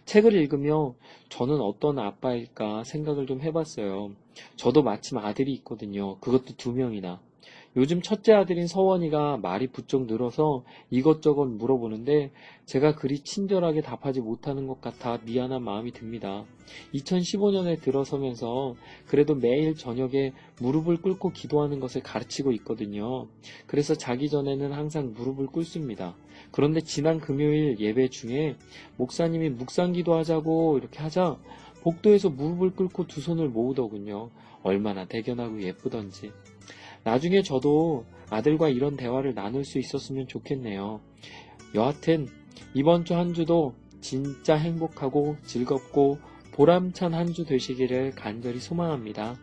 책을 0.04 0.34
읽으며 0.34 0.94
저는 1.30 1.60
어떤 1.60 1.98
아빠일까 1.98 2.84
생각을 2.84 3.26
좀 3.26 3.40
해봤어요. 3.40 4.12
저도 4.56 4.82
마침 4.82 5.18
아들이 5.18 5.52
있거든요. 5.54 6.18
그것도 6.20 6.56
두 6.56 6.72
명이나. 6.72 7.20
요즘 7.77 8.01
첫째 8.01 8.33
아들인 8.33 8.66
서원이가 8.66 9.37
말이 9.37 9.66
부쩍 9.66 10.07
늘어서 10.07 10.64
이것저것 10.91 11.45
물어보는데 11.45 12.31
제가 12.64 12.95
그리 12.95 13.20
친절하게 13.20 13.83
답하지 13.83 14.22
못하는 14.22 14.66
것 14.66 14.81
같아 14.81 15.18
미안한 15.24 15.62
마음이 15.62 15.93
듭니다. 15.93 16.47
2015년에 16.95 17.83
들어서면서 17.83 18.77
그래도 19.07 19.35
매일 19.35 19.74
저녁에 19.74 20.33
무릎을 20.59 21.03
꿇고 21.03 21.33
기도하는 21.33 21.79
것을 21.79 22.03
가르치고 22.03 22.53
있거든요. 22.53 23.29
그래서 23.66 23.95
자기 23.95 24.31
전에는 24.31 24.72
항상 24.72 25.12
무릎을 25.12 25.49
꿇습니다. 25.49 26.16
그런데 26.53 26.81
지난 26.81 27.20
금요일 27.20 27.79
예배 27.79 28.09
중에 28.09 28.57
목사님이 28.97 29.51
묵상 29.51 29.93
기도 29.93 30.14
하자고 30.14 30.79
이렇게 30.79 31.01
하자 31.01 31.39
복도에서 31.83 32.31
무릎을 32.31 32.70
꿇고 32.70 33.07
두 33.07 33.20
손을 33.20 33.51
모으더군요. 33.51 34.31
얼마나 34.62 35.05
대견하고 35.05 35.62
예쁘던지. 35.62 36.33
나중에 37.07 37.42
저도 37.42 38.04
아들과 38.30 38.68
이런 38.68 38.96
대화를 38.96 39.32
나눌 39.34 39.64
수 39.64 39.78
있었으면 39.78 40.26
좋겠네요. 40.26 41.00
여하튼 41.76 42.26
이번 42.74 43.04
주 43.04 43.14
한 43.14 43.32
주도 43.32 43.74
진짜 44.00 44.57
행복하고 44.57 45.36
즐겁고 45.44 46.18
보람찬 46.52 47.14
한 47.14 47.32
주 47.32 47.44
되시기를 47.44 48.11
간절히 48.11 48.59
소망합니다. 48.59 49.36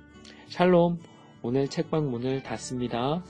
샬롬, 0.49 0.99
오늘 1.41 1.70
책방 1.70 2.11
문을 2.11 2.43
닫습니다. 2.43 3.24